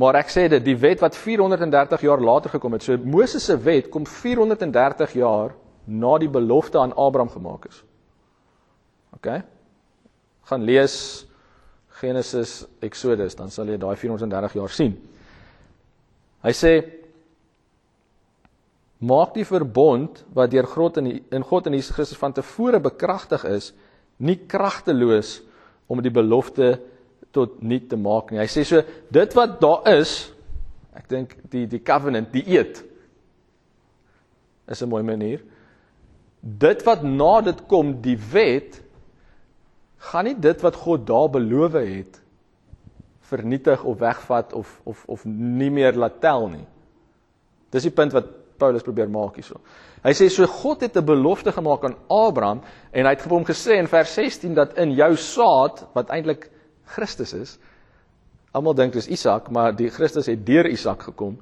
Maar 0.00 0.20
ek 0.22 0.30
sê 0.32 0.46
dit, 0.48 0.62
die 0.64 0.78
wet 0.80 1.02
wat 1.02 1.16
430 1.18 2.04
jaar 2.06 2.22
later 2.24 2.54
gekom 2.54 2.72
het, 2.72 2.84
so 2.86 2.96
Moses 3.04 3.44
se 3.44 3.56
wet 3.60 3.90
kom 3.92 4.06
430 4.08 5.12
jaar 5.18 5.52
na 5.84 6.12
die 6.22 6.30
belofte 6.30 6.78
aan 6.80 6.94
Abraham 6.94 7.28
gemaak 7.28 7.66
is. 7.68 7.82
OK? 9.16 9.28
Gaan 10.50 10.64
lees 10.66 11.26
Genesis, 12.00 12.64
Exodus, 12.80 13.36
dan 13.36 13.52
sal 13.52 13.68
jy 13.68 13.76
daai 13.80 13.96
430 14.00 14.56
jaar 14.56 14.72
sien. 14.72 14.96
Hy 16.40 16.54
sê 16.56 16.72
maak 19.04 19.34
die 19.36 19.44
verbond 19.48 20.22
wat 20.36 20.52
deur 20.52 20.68
God 20.68 21.00
in 21.00 21.12
in 21.32 21.44
God 21.44 21.68
en 21.68 21.76
Jesus 21.76 21.94
Christus 21.96 22.20
van 22.20 22.32
tevore 22.36 22.80
bekragtig 22.80 23.44
is, 23.48 23.72
nie 24.16 24.36
kragteloos 24.48 25.40
om 25.88 26.00
die 26.04 26.12
belofte 26.12 26.78
tot 27.32 27.60
nul 27.62 27.84
te 27.88 27.96
maak 28.00 28.32
nie. 28.32 28.40
Hy 28.40 28.48
sê 28.48 28.64
so 28.64 28.80
dit 29.12 29.36
wat 29.36 29.60
daar 29.60 29.88
is 29.92 30.30
Ek 30.96 31.06
dink 31.10 31.36
die 31.52 31.66
die 31.70 31.82
covenant, 31.82 32.32
die 32.34 32.44
eed 32.56 32.82
is 34.70 34.82
'n 34.82 34.88
mooi 34.88 35.02
manier. 35.02 35.40
Dit 36.40 36.82
wat 36.84 37.02
na 37.02 37.40
dit 37.40 37.66
kom, 37.66 38.00
die 38.02 38.16
wet 38.16 38.82
gaan 40.00 40.24
nie 40.24 40.36
dit 40.38 40.62
wat 40.64 40.78
God 40.80 41.06
daar 41.06 41.28
beloof 41.30 41.76
het 41.78 42.20
vernietig 43.30 43.82
of 43.84 43.98
wegvat 43.98 44.52
of 44.52 44.80
of 44.84 45.04
of 45.06 45.24
nie 45.24 45.70
meer 45.70 45.94
laat 45.94 46.20
tel 46.20 46.48
nie. 46.48 46.66
Dis 47.70 47.86
die 47.86 47.94
punt 47.94 48.14
wat 48.16 48.30
Paulus 48.60 48.84
probeer 48.84 49.08
maak 49.08 49.38
hierso. 49.38 49.60
Hy 50.04 50.12
sê 50.16 50.28
so 50.32 50.46
God 50.46 50.82
het 50.84 50.96
'n 50.96 51.04
belofte 51.04 51.52
gemaak 51.52 51.84
aan 51.84 51.96
Abraham 52.08 52.62
en 52.92 53.04
hy 53.06 53.10
het 53.10 53.22
vir 53.22 53.32
hom 53.32 53.44
gesê 53.44 53.78
in 53.78 53.86
vers 53.86 54.14
16 54.14 54.54
dat 54.54 54.78
in 54.78 54.92
jou 54.92 55.16
saad 55.16 55.86
wat 55.94 56.10
eintlik 56.10 56.50
Christus 56.84 57.32
is. 57.32 57.58
Almal 58.52 58.74
dink 58.74 58.92
dis 58.92 59.08
Isak, 59.08 59.50
maar 59.50 59.76
die 59.76 59.90
Christus 59.90 60.26
het 60.26 60.46
deur 60.46 60.66
Isak 60.66 61.02
gekom. 61.02 61.38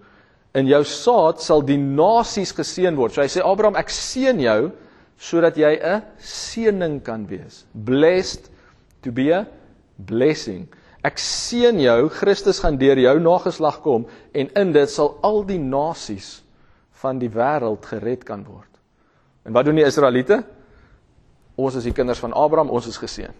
In 0.54 0.66
jou 0.66 0.84
saad 0.84 1.40
sal 1.40 1.62
die 1.62 1.78
nasies 1.78 2.52
geseën 2.52 2.96
word. 2.96 3.12
So 3.12 3.22
hy 3.22 3.28
sê 3.28 3.40
Abraham, 3.40 3.76
ek 3.76 3.88
seën 3.88 4.40
jou 4.40 4.72
sodat 5.18 5.56
jy 5.58 5.74
'n 5.76 6.02
seëning 6.18 7.02
kan 7.02 7.26
wees. 7.26 7.64
Blessed 7.74 8.50
to 9.02 9.10
be 9.12 9.30
a 9.34 9.46
blessing. 9.96 10.68
Ek 11.02 11.18
seën 11.18 11.78
jou, 11.80 12.08
Christus 12.08 12.58
gaan 12.58 12.78
deur 12.78 12.98
jou 12.98 13.18
nageslag 13.20 13.80
kom 13.82 14.06
en 14.32 14.50
in 14.54 14.72
dit 14.72 14.90
sal 14.90 15.18
al 15.22 15.44
die 15.46 15.58
nasies 15.58 16.42
van 17.02 17.18
die 17.18 17.30
wêreld 17.30 17.86
gered 17.86 18.24
kan 18.24 18.44
word. 18.44 18.70
En 19.44 19.52
wat 19.52 19.64
doen 19.64 19.78
die 19.78 19.86
Israeliete? 19.86 20.42
Ons 21.56 21.74
is 21.74 21.84
die 21.84 21.92
kinders 21.92 22.18
van 22.18 22.32
Abraham, 22.32 22.70
ons 22.70 22.86
is 22.86 22.98
geseën. 22.98 23.34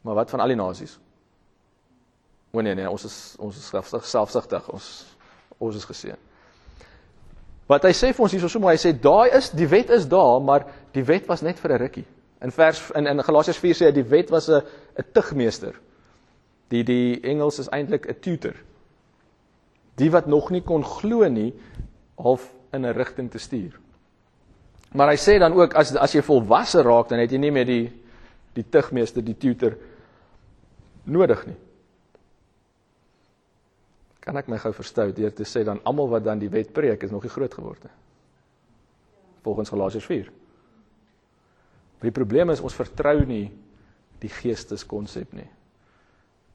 Maar 0.00 0.14
wat 0.14 0.30
van 0.30 0.40
al 0.40 0.52
die 0.52 0.56
nasies? 0.56 0.98
O 2.52 2.60
nee 2.60 2.74
nee, 2.74 2.88
ons 2.88 3.04
is 3.04 3.36
ons 3.38 3.56
is 3.56 3.68
selfsug 3.68 4.04
selfsugtig, 4.04 4.68
ons 4.72 4.86
ons 5.58 5.76
is 5.76 5.84
geseën. 5.84 6.16
Wat 7.70 7.84
hy 7.86 7.92
sê 7.94 8.10
vir 8.12 8.24
ons 8.24 8.32
hier 8.34 8.42
so 8.42 8.62
mooi, 8.62 8.74
hy 8.74 8.82
sê 8.82 8.90
daai 8.92 9.36
is 9.38 9.52
die 9.54 9.68
wet 9.70 9.92
is 9.94 10.08
daar, 10.10 10.40
maar 10.42 10.66
die 10.96 11.04
wet 11.06 11.28
was 11.30 11.44
net 11.46 11.60
vir 11.62 11.72
'n 11.72 11.82
rukkie. 11.84 12.06
In 12.42 12.50
vers 12.50 12.90
in 12.96 13.06
in 13.06 13.22
Galasiërs 13.22 13.60
4 13.62 13.74
sê 13.74 13.86
hy 13.86 13.92
die 13.92 14.10
wet 14.10 14.30
was 14.30 14.48
'n 14.48 14.62
'n 14.98 15.04
tugmeester. 15.12 15.74
Die 16.70 16.82
die 16.82 17.20
Engels 17.22 17.58
is 17.58 17.68
eintlik 17.68 18.08
'n 18.08 18.20
tutor 18.20 18.56
die 20.00 20.10
wat 20.12 20.28
nog 20.30 20.50
nie 20.54 20.62
kon 20.64 20.84
glo 20.86 21.28
nie 21.28 21.52
half 22.20 22.48
in 22.72 22.86
'n 22.86 22.94
rigting 22.96 23.30
te 23.30 23.38
stuur. 23.38 23.78
Maar 24.94 25.08
hy 25.08 25.16
sê 25.16 25.38
dan 25.38 25.52
ook 25.52 25.74
as 25.74 25.94
as 25.96 26.14
jy 26.14 26.22
volwasse 26.22 26.82
raak 26.82 27.08
dan 27.08 27.18
het 27.18 27.30
jy 27.30 27.38
nie 27.38 27.50
meer 27.50 27.66
die 27.66 27.92
die 28.54 28.64
tugmeester, 28.70 29.22
die 29.22 29.38
tutor 29.38 29.76
nodig 31.04 31.46
nie. 31.46 31.56
Kan 34.20 34.36
ek 34.36 34.50
my 34.52 34.58
gou 34.60 34.72
verstou 34.76 35.14
deur 35.16 35.32
te 35.32 35.46
sê 35.48 35.64
dan 35.64 35.80
almal 35.88 36.10
wat 36.12 36.26
dan 36.26 36.40
die 36.40 36.50
wet 36.52 36.74
preek 36.76 37.02
is 37.04 37.12
nog 37.12 37.24
nie 37.24 37.32
groot 37.32 37.54
geword 37.54 37.86
nie. 37.86 37.94
Volgens 39.44 39.72
Galasiërs 39.72 40.06
4. 40.06 40.28
Die 42.04 42.12
probleem 42.12 42.52
is 42.52 42.60
ons 42.64 42.76
vertrou 42.76 43.22
nie 43.28 43.48
die 44.20 44.32
geesteskonsep 44.32 45.32
nie. 45.36 45.48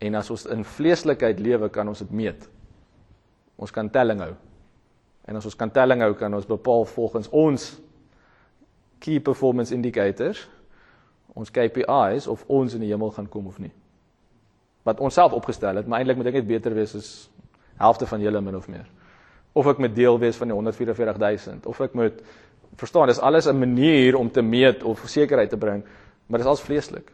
En 0.05 0.17
as 0.19 0.29
ons 0.33 0.45
in 0.51 0.65
vleeslikheid 0.67 1.39
lewe, 1.41 1.69
kan 1.73 1.87
ons 1.87 2.01
dit 2.03 2.11
meet. 2.13 2.45
Ons 3.57 3.73
kan 3.73 3.89
telling 3.89 4.21
hou. 4.21 4.33
En 5.25 5.39
as 5.39 5.45
ons 5.47 5.57
kan 5.57 5.71
telling 5.73 6.03
hou, 6.05 6.11
kan 6.17 6.33
ons 6.33 6.49
bepaal 6.49 6.85
volgens 6.89 7.29
ons 7.33 7.69
key 9.01 9.19
performance 9.19 9.73
indicators, 9.73 10.43
ons 11.35 11.51
KPIs 11.51 12.29
of 12.31 12.45
ons 12.47 12.75
in 12.77 12.83
die 12.85 12.91
hemel 12.91 13.11
gaan 13.15 13.29
kom 13.29 13.47
of 13.49 13.57
nie. 13.61 13.73
Wat 14.85 15.01
ons 15.03 15.17
self 15.17 15.33
opgestel 15.33 15.81
het, 15.81 15.87
maar 15.89 16.01
eintlik 16.01 16.19
moet 16.19 16.29
ek 16.31 16.39
net 16.39 16.47
beter 16.49 16.75
wees 16.77 16.93
as 16.97 17.09
helfte 17.77 18.07
van 18.07 18.21
julle 18.21 18.41
min 18.41 18.55
of 18.55 18.67
meer. 18.67 18.85
Of 19.53 19.67
ek 19.67 19.77
moet 19.77 19.95
deel 19.95 20.19
wees 20.19 20.35
van 20.35 20.47
die 20.47 20.55
144000 20.55 21.65
of 21.65 21.79
ek 21.79 21.93
moet 21.93 22.21
verstaan, 22.75 23.07
dis 23.07 23.19
alles 23.19 23.47
'n 23.47 23.59
manier 23.59 24.15
om 24.15 24.31
te 24.31 24.41
meet 24.41 24.83
of 24.83 25.03
sekerheid 25.05 25.49
te 25.49 25.57
bring, 25.57 25.83
maar 26.27 26.39
dis 26.39 26.47
als 26.47 26.61
vleeslik. 26.61 27.11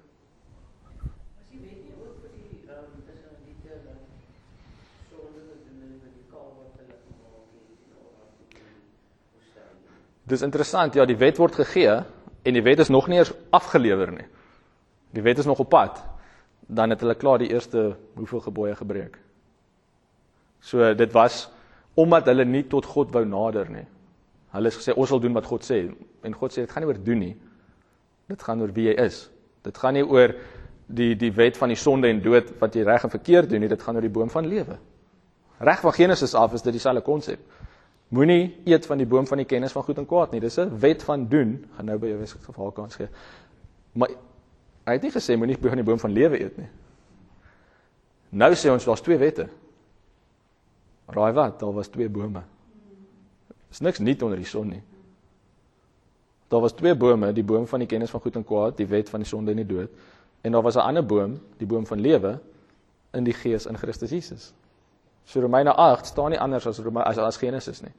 Dis 10.32 10.42
interessant, 10.42 10.94
ja, 10.94 11.06
die 11.06 11.18
wet 11.18 11.38
word 11.38 11.56
gegee 11.56 12.04
en 12.44 12.54
die 12.54 12.64
wet 12.64 12.80
is 12.80 12.90
nog 12.90 13.08
nie 13.08 13.18
eens 13.18 13.34
afgelewer 13.50 14.12
nie. 14.12 14.28
Die 15.12 15.24
wet 15.26 15.38
is 15.38 15.46
nog 15.46 15.60
op 15.60 15.70
pad. 15.70 16.00
Dan 16.68 16.90
het 16.90 17.02
hulle 17.04 17.18
klaar 17.20 17.42
die 17.42 17.52
eerste 17.52 17.98
hoeveel 18.16 18.40
gebooie 18.40 18.76
gebreek. 18.76 19.18
So 20.62 20.94
dit 20.94 21.12
was 21.12 21.50
omdat 22.00 22.30
hulle 22.32 22.46
nie 22.46 22.64
tot 22.72 22.86
God 22.86 23.12
wou 23.12 23.26
nader 23.28 23.70
nie. 23.70 23.86
Hulle 24.56 24.70
het 24.72 24.78
gesê 24.80 24.94
ons 24.96 25.10
sal 25.10 25.20
doen 25.20 25.34
wat 25.36 25.48
God 25.50 25.66
sê 25.68 25.84
en 26.24 26.34
God 26.34 26.54
sê 26.54 26.64
dit 26.64 26.72
gaan 26.72 26.86
nie 26.86 26.92
oor 26.92 27.04
doen 27.04 27.20
nie. 27.20 27.36
Dit 28.32 28.44
gaan 28.44 28.62
oor 28.62 28.72
wie 28.76 28.88
jy 28.90 28.96
is. 29.04 29.26
Dit 29.66 29.78
gaan 29.78 29.98
nie 29.98 30.06
oor 30.06 30.36
die 30.92 31.16
die 31.16 31.32
wet 31.36 31.58
van 31.60 31.72
die 31.72 31.80
sonde 31.80 32.10
en 32.12 32.22
dood 32.24 32.54
wat 32.60 32.76
jy 32.76 32.86
reg 32.88 33.04
en 33.08 33.14
verkeerd 33.14 33.50
doen 33.50 33.64
nie, 33.64 33.70
dit 33.72 33.84
gaan 33.84 33.96
oor 33.96 34.06
die 34.06 34.14
boom 34.14 34.30
van 34.32 34.48
lewe. 34.48 34.78
Reg 35.62 35.84
van 35.84 35.94
Genesis 35.94 36.34
af 36.36 36.54
is 36.58 36.64
dit 36.66 36.74
dieselfde 36.74 37.04
konsep. 37.06 37.40
Moenie 38.12 38.58
eet 38.68 38.86
van 38.90 39.00
die 39.00 39.08
boom 39.08 39.28
van 39.28 39.40
die 39.40 39.48
kennis 39.48 39.72
van 39.72 39.86
goed 39.88 40.02
en 40.02 40.08
kwaad 40.08 40.34
nie. 40.34 40.42
Dis 40.42 40.60
'n 40.60 40.80
wet 40.80 41.04
van 41.04 41.28
doen. 41.28 41.66
Gaan 41.76 41.86
nou 41.86 41.98
by 41.98 42.08
jou 42.08 42.18
wees 42.18 42.34
geval 42.34 42.72
kans 42.72 42.96
gee. 42.96 43.08
Maar 43.94 44.10
hy 44.86 44.94
het 44.94 45.02
nie 45.02 45.12
gesê 45.12 45.38
moenie 45.38 45.58
van 45.58 45.76
die 45.76 45.84
boom 45.84 46.00
van 46.00 46.12
lewe 46.12 46.42
eet 46.42 46.58
nie. 46.58 46.70
Nou 48.30 48.54
sê 48.54 48.70
ons 48.70 48.86
daar's 48.86 49.02
twee 49.02 49.18
wette. 49.18 49.48
Raai 51.06 51.34
wat? 51.34 51.60
Daar 51.60 51.74
was 51.74 51.88
twee 51.88 52.10
bome. 52.10 52.44
Is 53.72 53.80
niks 53.80 54.00
nuut 54.00 54.22
onder 54.22 54.38
die 54.38 54.46
son 54.46 54.68
nie. 54.68 54.84
Daar 56.52 56.60
was 56.60 56.74
twee 56.76 56.96
bome, 56.96 57.34
die 57.34 57.44
boom 57.44 57.68
van 57.68 57.80
die 57.80 57.88
kennis 57.88 58.10
van 58.10 58.20
goed 58.22 58.36
en 58.36 58.44
kwaad, 58.44 58.78
die 58.78 58.88
wet 58.88 59.10
van 59.10 59.24
die 59.24 59.30
sonde 59.30 59.52
en 59.52 59.62
die 59.62 59.66
dood, 59.66 59.90
en 60.42 60.52
daar 60.52 60.62
was 60.62 60.76
'n 60.76 60.80
ander 60.80 61.06
boom, 61.06 61.40
die 61.58 61.68
boom 61.68 61.86
van 61.86 62.00
lewe 62.00 62.40
in 63.14 63.24
die 63.24 63.34
gees 63.34 63.66
in 63.66 63.78
Christus 63.78 64.10
Jesus. 64.10 64.54
So 65.24 65.40
Romeine 65.40 65.74
8 65.74 66.06
staan 66.06 66.30
nie 66.30 66.40
anders 66.40 66.68
as 66.68 66.80
Romeine 66.80 67.10
as, 67.10 67.18
as 67.18 67.38
Genesis 67.38 67.82
nie. 67.82 67.94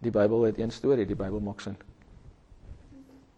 Die 0.00 0.10
Bybel 0.10 0.42
het 0.42 0.58
een 0.58 0.70
storie, 0.70 1.06
die 1.06 1.16
Bybel 1.16 1.40
maak 1.40 1.60
sin. 1.60 1.76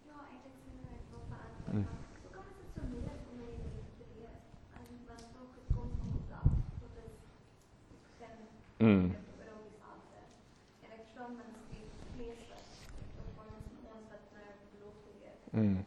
Ja, 0.07 0.13
ek 0.13 0.41
het 0.45 0.53
sin 0.65 0.79
met 0.83 1.01
wat 1.11 1.21
aan. 1.31 1.71
Hmm. 1.71 2.04
Mm. 8.85 9.15
Mm. 15.53 15.85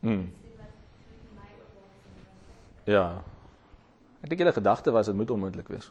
Mm. 0.00 0.28
Ja. 2.86 3.22
Ek 4.22 4.30
dink 4.30 4.40
hulle 4.40 4.52
gedagte 4.54 4.92
was 4.94 5.06
dit 5.06 5.14
moet 5.14 5.30
onmoontlik 5.30 5.68
wees. 5.68 5.90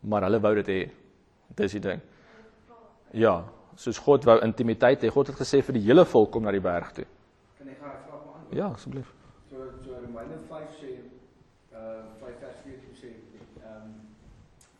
Maar 0.00 0.26
hulle 0.26 0.40
wou 0.40 0.54
dit 0.60 0.68
hê. 0.68 0.80
Dis 1.56 1.76
die 1.78 1.80
ding. 1.80 2.02
Ja, 3.16 3.38
soos 3.78 4.00
God 4.04 4.26
wou 4.28 4.36
intimiteit 4.44 5.06
hê. 5.06 5.12
God 5.14 5.32
het 5.32 5.38
gesê 5.40 5.62
vir 5.64 5.78
die 5.78 5.86
hele 5.86 6.04
volk 6.04 6.34
kom 6.34 6.44
na 6.44 6.52
die 6.52 6.60
berg 6.60 6.92
toe. 6.98 7.06
Kan 7.58 7.68
ek 7.68 7.78
'n 7.78 7.80
vraag 7.82 8.04
beantwoord? 8.06 8.54
Ja, 8.60 8.66
asseblief. 8.70 9.14
So 9.50 9.56
so 9.84 9.90
Romeine 10.04 10.38
5 10.48 10.70
sê 10.80 10.90
uh 11.72 12.02
5 12.20 12.38
vers 12.42 12.58
14 12.64 12.94
sê 13.02 13.10
um, 13.70 13.90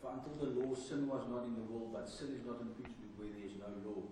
for 0.01 0.11
until 0.15 0.35
the 0.43 0.51
law 0.59 0.75
sin 0.75 1.09
was 1.09 1.27
not 1.27 1.43
in 1.45 1.55
the 1.55 1.67
world 1.73 1.93
but 1.93 2.09
sin 2.09 2.31
is 2.39 2.45
not 2.45 2.61
imputed 2.61 3.11
where 3.17 3.31
there 3.35 3.47
is 3.51 3.57
no 3.65 3.69
law. 3.87 4.03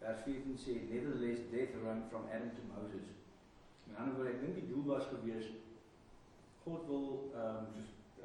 Vers 0.00 0.20
14 0.26 0.56
sê 0.64 0.72
nevertheless 0.92 1.40
death 1.50 1.74
ran 1.84 2.02
from 2.10 2.22
Adam 2.30 2.50
to 2.58 2.62
Moses. 2.74 3.06
Met 3.86 3.96
ander 3.98 4.14
woorde, 4.14 4.30
ek 4.30 4.40
dink 4.40 4.54
die 4.60 4.68
doel 4.72 4.84
was 4.94 5.06
gewees 5.14 5.46
God 6.64 6.86
wil 6.86 7.06
ehm 7.34 7.56
um, 7.56 7.66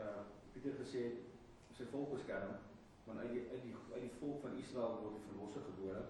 uh 0.06 0.22
Pieter 0.54 0.74
gesê 0.82 1.02
het 1.08 1.78
sy 1.78 1.86
volk 1.92 2.14
beskerm 2.14 2.56
want 3.06 3.20
uit 3.20 3.32
die 3.34 3.44
uit 3.54 3.64
die 3.66 3.76
uit 3.94 4.04
die 4.06 4.18
volk 4.22 4.42
van 4.46 4.58
Israel 4.64 5.00
word 5.02 5.18
die 5.18 5.28
verlosser 5.30 5.64
gebore 5.70 6.04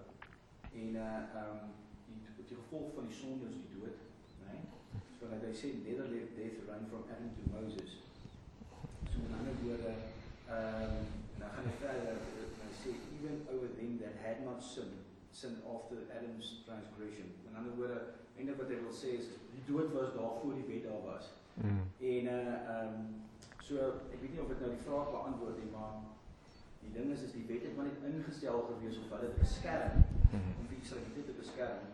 en 0.72 0.94
uh 0.94 1.06
ehm 1.40 1.54
um, 1.54 1.70
die 2.50 2.58
gevolg 2.58 2.94
van 2.94 3.06
die 3.06 3.16
sonde 3.16 3.46
is 3.52 3.58
die 3.62 3.72
dood, 3.78 3.98
né? 4.42 4.54
Nee? 4.54 5.02
So 5.18 5.28
dat 5.30 5.44
hy 5.46 5.52
sê 5.54 5.68
neither 5.84 6.08
let 6.10 6.32
death 6.38 6.64
run 6.68 6.88
from 6.90 7.06
Adam 7.14 7.30
to 7.36 7.42
Moses. 7.54 7.92
So 9.10 9.22
met 9.22 9.36
ander 9.38 9.54
woorde 9.62 9.92
ehm 10.50 10.96
um, 10.96 11.12
nou 11.42 11.50
gaan 11.54 11.68
hy 11.70 11.76
verder 11.82 12.18
hy 12.64 12.72
sê 12.80 12.96
even 13.18 13.44
over 13.54 13.70
them 13.78 13.92
that 14.02 14.18
had 14.24 14.42
not 14.46 14.64
sinned 14.72 15.06
sin 15.40 15.60
after 15.74 16.02
Adam's 16.16 16.48
transgression. 16.66 17.30
In 17.48 17.60
ander 17.60 17.76
woorde, 17.78 18.00
eintlik 18.34 18.58
wat 18.58 18.72
hy 18.74 18.80
wil 18.82 18.96
sê 19.02 19.14
is 19.20 19.30
die 19.54 19.62
dood 19.68 19.94
was 19.94 20.10
daar 20.16 20.40
voor 20.42 20.58
die 20.58 20.66
wet 20.72 20.88
daar 20.88 21.04
was. 21.06 21.30
Mm. 21.54 21.84
En 22.14 22.32
uh 22.34 22.56
ehm 22.74 22.98
um, 22.98 23.06
so 23.62 23.78
ek 24.10 24.18
weet 24.24 24.34
nie 24.34 24.42
of 24.42 24.50
dit 24.50 24.60
nou 24.64 24.72
die 24.74 24.86
vraag 24.88 25.14
beantwoord 25.14 25.62
nie, 25.62 25.70
maar 25.76 26.02
die 26.82 26.92
ding 26.98 27.14
is 27.14 27.22
is 27.28 27.38
die 27.38 27.46
wet 27.52 27.62
het 27.68 27.76
maar 27.76 27.86
net 27.86 28.04
ingestel 28.10 28.66
gewees 28.72 28.98
om 28.98 29.10
hulle 29.14 29.32
te 29.32 29.42
beskerm 29.46 30.04
mm. 30.34 30.52
om 30.58 30.70
die 30.74 30.82
Israeliete 30.82 31.26
te 31.30 31.40
beskerm. 31.44 31.88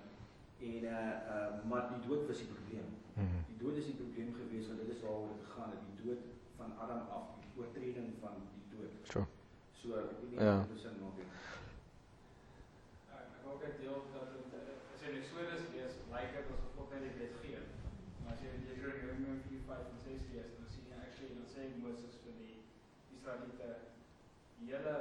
En 0.60 0.84
uh 0.84 0.92
uh 1.34 1.64
maar 1.70 1.88
die 1.92 2.02
dood 2.08 2.26
was 2.28 2.38
die 2.38 2.46
probleem. 2.54 2.88
Mhm. 3.14 3.40
Die 3.50 3.58
dood 3.62 3.76
is 3.76 3.84
die 3.90 3.98
probleem 4.02 4.30
gewees 4.34 4.66
want 4.68 4.80
dit 4.80 4.88
is 4.96 5.02
waaroor 5.04 5.28
dit 5.36 5.44
gegaan 5.48 5.70
het, 5.74 5.82
die 5.90 5.98
dood 6.04 6.22
van 6.56 6.70
Adam 6.82 7.02
af, 7.16 7.26
die 7.44 7.52
oortreding 7.60 8.08
van 8.20 8.34
die 8.54 8.66
dood. 8.76 8.92
Sure. 9.12 9.26
So 9.80 9.86
ek 10.02 10.10
weet 10.20 10.30
nie 10.30 10.40
Ja. 10.46 10.60
of 10.60 10.68
dit 10.72 10.80
sin 10.84 10.96
maak 11.02 11.16
nie. 11.20 11.28
Ja, 13.10 13.16
ek 13.36 13.44
ook 13.50 13.62
net 13.66 13.76
deel 13.82 13.98
dat 14.14 14.28
dit 14.36 14.48
eh, 14.60 14.94
as 14.94 15.00
jy 15.02 15.08
in 15.12 15.20
Exodus 15.22 15.62
lees, 15.74 15.94
lyk 16.14 16.30
dit 16.36 16.48
asof 16.54 16.72
God 16.78 16.88
net 16.94 17.02
die 17.06 17.14
wet 17.20 17.34
gee. 17.42 17.60
Maar 18.22 18.32
as 18.34 18.40
jy 18.42 18.48
in 18.56 18.64
Deuteronomium 18.68 19.40
4, 19.48 19.62
5 19.68 19.92
en 19.92 20.00
6 20.08 20.24
lees, 20.32 20.50
dan 20.58 20.68
sien 20.74 20.88
jy 20.90 20.98
actually 21.04 21.34
dan 21.38 21.48
sê 21.54 21.62
Moses 21.84 22.16
vir 22.24 22.34
die 22.40 22.56
Israeliete, 23.16 23.70
julle 24.70 24.96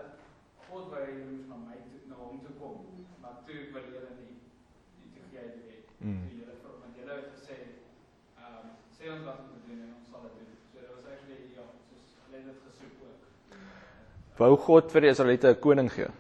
God 0.67 0.85
wou 0.91 0.99
hê 1.01 1.09
julle 1.15 1.31
moes 1.31 1.47
na 1.51 1.57
my 1.63 1.77
toe 1.89 2.01
na 2.11 2.15
hom 2.21 2.39
toe 2.45 2.55
kom, 2.61 3.07
maar 3.21 3.41
toe 3.47 3.59
wil 3.73 3.89
julle 3.95 4.11
nie. 4.19 4.34
Die 5.35 5.67
wet. 5.67 5.93
Mm. 5.99 6.23
Toe 6.29 6.39
julle 6.39 6.57
vir 6.63 6.75
want 6.81 6.99
julle 6.99 7.17
het 7.19 7.29
gesê, 7.35 7.57
ehm 8.39 8.57
um, 8.59 8.73
sê 8.97 9.11
ons 9.13 9.23
wat 9.27 9.41
te 9.43 9.63
doen 9.67 9.79
en 9.85 9.93
ons 9.99 10.11
sal 10.11 10.27
dit 10.27 10.35
doen. 10.41 10.51
So 10.71 10.83
dit 10.83 10.91
was 10.95 11.07
actually 11.13 11.39
ja, 11.55 11.65
soos 11.89 12.13
hulle 12.25 12.41
het 12.41 12.47
dit 12.51 12.61
gesoek 12.67 12.95
ook. 13.07 13.57
Wou 14.43 14.51
God 14.67 14.91
vir 14.95 15.07
die 15.07 15.11
Israeliete 15.15 15.53
'n 15.53 15.61
koning 15.67 15.91
gee? 15.91 16.11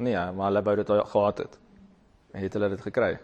Nee, 0.00 0.16
maar 0.32 0.48
hulle 0.48 0.62
wou 0.64 0.76
dit 0.76 0.90
gehad 1.14 1.38
het. 1.38 1.58
En 2.32 2.40
het 2.40 2.52
hulle 2.52 2.68
dit 2.68 2.80
gekry? 2.80 3.18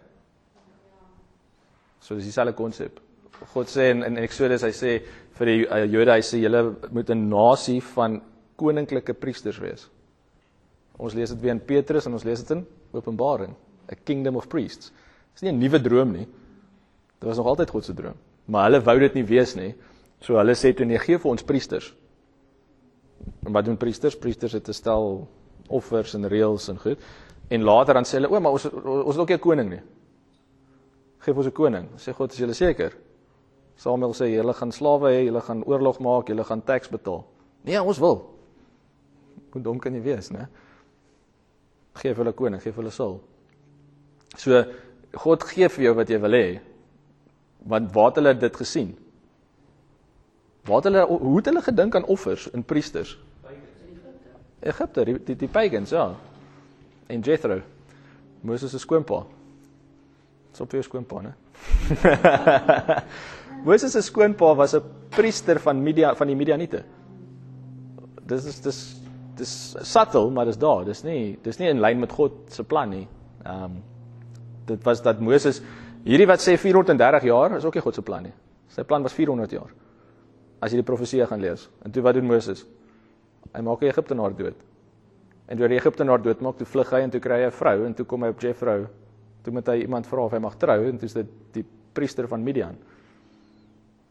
So 2.01 2.15
dis 2.15 2.29
dieselfde 2.29 2.55
konsep. 2.55 3.01
God 3.53 3.69
sê 3.69 3.91
in, 3.93 4.03
in 4.07 4.17
Exodus 4.23 4.65
hy 4.65 4.73
sê 4.73 4.93
vir 5.39 5.51
die 5.51 5.59
uh, 5.67 5.85
Jode 5.85 6.15
hy 6.15 6.23
sê 6.25 6.41
julle 6.41 6.63
moet 6.93 7.11
'n 7.11 7.29
nasie 7.29 7.81
van 7.95 8.21
koninklike 8.57 9.15
priesters 9.15 9.59
wees. 9.61 9.89
Ons 10.99 11.15
lees 11.15 11.31
dit 11.31 11.41
weer 11.41 11.53
in 11.53 11.61
Petrus 11.61 12.07
en 12.07 12.13
ons 12.17 12.25
lees 12.25 12.41
dit 12.41 12.51
in 12.57 12.65
Openbaring, 12.93 13.53
a 13.91 13.95
kingdom 13.95 14.37
of 14.37 14.49
priests. 14.49 14.93
Dis 15.33 15.43
nie 15.43 15.53
'n 15.53 15.59
nuwe 15.59 15.81
droom 15.81 16.13
nie. 16.13 16.27
Dit 17.19 17.29
was 17.29 17.37
nog 17.37 17.47
altyd 17.47 17.71
God 17.71 17.85
se 17.85 17.95
droom, 17.95 18.15
maar 18.45 18.65
hulle 18.65 18.83
wou 18.83 18.99
dit 18.99 19.15
nie 19.15 19.25
wees 19.25 19.55
nie. 19.55 19.75
So 20.21 20.37
hulle 20.37 20.55
sê 20.55 20.75
toe 20.75 20.87
nee, 20.87 20.99
gee 20.99 21.19
vir 21.19 21.31
ons 21.31 21.43
priesters. 21.43 21.95
En 23.47 23.53
wat 23.53 23.65
doen 23.65 23.77
priesters? 23.77 24.17
Priesters 24.17 24.53
het 24.53 24.69
'n 24.69 24.73
stel 24.73 25.29
offers 25.69 26.15
en 26.15 26.29
reëls 26.29 26.69
en 26.69 26.79
goed. 26.79 26.99
En 27.49 27.63
later 27.63 27.95
dan 27.95 28.05
sê 28.05 28.19
hulle, 28.19 28.31
"O, 28.31 28.41
maar 28.41 28.53
ons 28.53 28.65
ons 28.73 29.15
is 29.15 29.21
ook 29.21 29.31
'n 29.31 29.39
koning 29.39 29.71
nie." 29.71 29.83
Geef 31.19 31.37
ons 31.37 31.47
'n 31.47 31.53
koning. 31.53 31.89
Sê 31.97 32.13
God, 32.13 32.33
"Is 32.33 32.39
julle 32.39 32.55
seker?" 32.55 32.93
Samuel 33.77 34.15
sê, 34.15 34.25
"Julle 34.25 34.55
gaan 34.55 34.73
slawe 34.73 35.11
hê, 35.11 35.25
julle 35.25 35.41
gaan 35.41 35.65
oorlog 35.65 35.99
maak, 35.99 36.29
julle 36.29 36.45
gaan 36.45 36.63
taks 36.63 36.89
betaal." 36.89 37.25
Nee, 37.63 37.83
ons 37.83 37.99
wil. 37.99 38.35
Hoe 39.51 39.63
dom 39.63 39.79
kan 39.79 39.95
jy 39.95 40.03
wees, 40.03 40.31
né? 40.31 40.49
Geef 41.95 42.17
hulle 42.17 42.33
koning, 42.33 42.63
geef 42.63 42.75
hulle 42.77 42.91
Saul. 42.91 43.21
So 44.37 44.65
God 45.17 45.45
gee 45.49 45.69
vir 45.69 45.85
jou 45.89 45.95
wat 45.97 46.11
jy 46.13 46.19
wil 46.21 46.37
hê. 46.37 46.47
Want 47.67 47.93
waar 47.95 48.11
het 48.11 48.21
hulle 48.21 48.35
dit 48.39 48.57
gesien? 48.57 48.91
Waar 50.67 50.83
het 50.83 50.91
hulle 50.91 51.07
hoe 51.07 51.37
het 51.37 51.49
hulle 51.51 51.63
gedink 51.63 51.97
aan 51.97 52.05
offers 52.13 52.51
en 52.53 52.65
priesters? 52.65 53.17
Egipte, 54.67 55.05
die 55.05 55.17
die, 55.25 55.37
die 55.37 55.49
pagans, 55.53 55.93
ja. 55.95 56.11
En 57.13 57.23
Jethro. 57.23 57.61
Moses 58.47 58.71
se 58.71 58.79
skoonpa. 58.79 59.23
Dis 60.51 60.63
op 60.63 60.75
jou 60.75 60.83
skoonpa, 60.83 61.23
né? 61.23 61.33
Moses 63.67 63.93
se 63.93 64.03
skoonpa 64.03 64.55
was 64.55 64.75
'n 64.75 64.83
priester 65.11 65.61
van 65.61 65.83
Midia 65.83 66.15
van 66.15 66.27
die 66.27 66.37
Midianiete. 66.37 66.85
Dis 68.27 68.45
is 68.45 68.61
dis 68.61 69.01
dis 69.37 69.77
subtle, 69.83 70.31
maar 70.31 70.45
dis 70.45 70.59
daar. 70.59 70.85
Dis 70.85 71.03
nie 71.05 71.39
dis 71.43 71.59
nie 71.59 71.69
in 71.69 71.81
lyn 71.81 72.01
met 72.01 72.13
God 72.13 72.33
se 72.49 72.65
plan 72.65 72.91
nie. 72.91 73.09
Ehm 73.45 73.65
um, 73.65 73.83
dit 74.67 74.83
was 74.85 75.03
dat 75.03 75.21
Moses 75.21 75.61
hierdie 76.07 76.27
wat 76.27 76.43
sê 76.43 76.57
430 76.59 77.27
jaar 77.29 77.57
is 77.57 77.65
ook 77.65 77.75
nie 77.75 77.83
God 77.83 77.95
se 77.95 78.03
plan 78.03 78.23
nie. 78.23 78.35
Sy 78.69 78.85
plan 78.85 79.03
was 79.03 79.15
400 79.17 79.53
jaar. 79.57 79.71
As 80.61 80.73
jy 80.73 80.81
die 80.81 80.87
profeseë 80.87 81.27
gaan 81.31 81.41
lees. 81.41 81.69
En 81.85 81.93
toe 81.93 82.03
wat 82.03 82.15
doen 82.15 82.27
Moses? 82.27 82.65
Hy 83.53 83.63
maak 83.63 83.83
'n 83.83 83.91
Egiptenaar 83.91 84.37
dood. 84.37 84.57
En 85.49 85.57
deur 85.57 85.69
die 85.69 85.79
Egiptenaar 85.79 86.23
dood 86.23 86.41
maak, 86.41 86.57
toe 86.59 86.67
vlug 86.67 86.91
hy 86.91 87.01
en 87.01 87.11
toe 87.11 87.21
kry 87.21 87.43
hy 87.43 87.47
'n 87.47 87.53
vrou 87.53 87.87
en 87.87 87.95
toe 87.95 88.07
kom 88.07 88.23
hy 88.23 88.29
op 88.29 88.41
Jethro. 88.41 88.87
Toe 89.43 89.53
moet 89.53 89.67
hy 89.67 89.81
iemand 89.83 90.07
vra 90.07 90.21
of 90.21 90.33
hy 90.33 90.39
mag 90.39 90.57
trou 90.57 90.85
en 90.85 90.99
toe 90.99 91.07
is 91.07 91.15
dit 91.15 91.27
die 91.53 91.65
priester 91.93 92.29
van 92.29 92.43
Midian. 92.43 92.77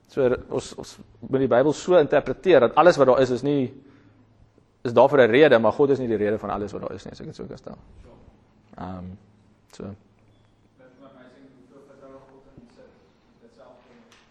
So 0.08 0.36
ons 0.50 0.74
ons 0.78 0.98
moet 1.20 1.40
die 1.40 1.52
Bybel 1.52 1.74
so 1.74 1.98
interpreteer 2.00 2.60
dat 2.60 2.76
alles 2.76 2.98
wat 2.98 3.08
daar 3.08 3.22
is 3.22 3.30
is 3.30 3.44
nie 3.44 3.74
is 4.86 4.94
daar 4.94 5.10
vir 5.10 5.20
'n 5.22 5.32
rede, 5.32 5.60
maar 5.60 5.72
God 5.74 5.90
is 5.90 6.00
nie 6.00 6.08
die 6.08 6.18
rede 6.18 6.38
van 6.38 6.50
alles 6.50 6.72
wat 6.72 6.82
daar 6.82 6.94
is 6.94 7.06
nie, 7.06 7.12
as 7.12 7.22
ek 7.22 7.26
dit 7.26 7.36
so 7.36 7.46
kan 7.46 7.58
stel. 7.58 7.78
Ehm 8.78 8.98
um, 8.98 9.18
so 9.72 9.84
Dit 9.84 10.86
is 10.86 11.00
amazing 11.02 11.48
hoeveel 11.58 11.84
vertroue 11.90 12.20
God 12.30 12.44
in 12.56 12.68
sit. 12.76 12.92
Dit 13.42 13.52
self 13.56 13.76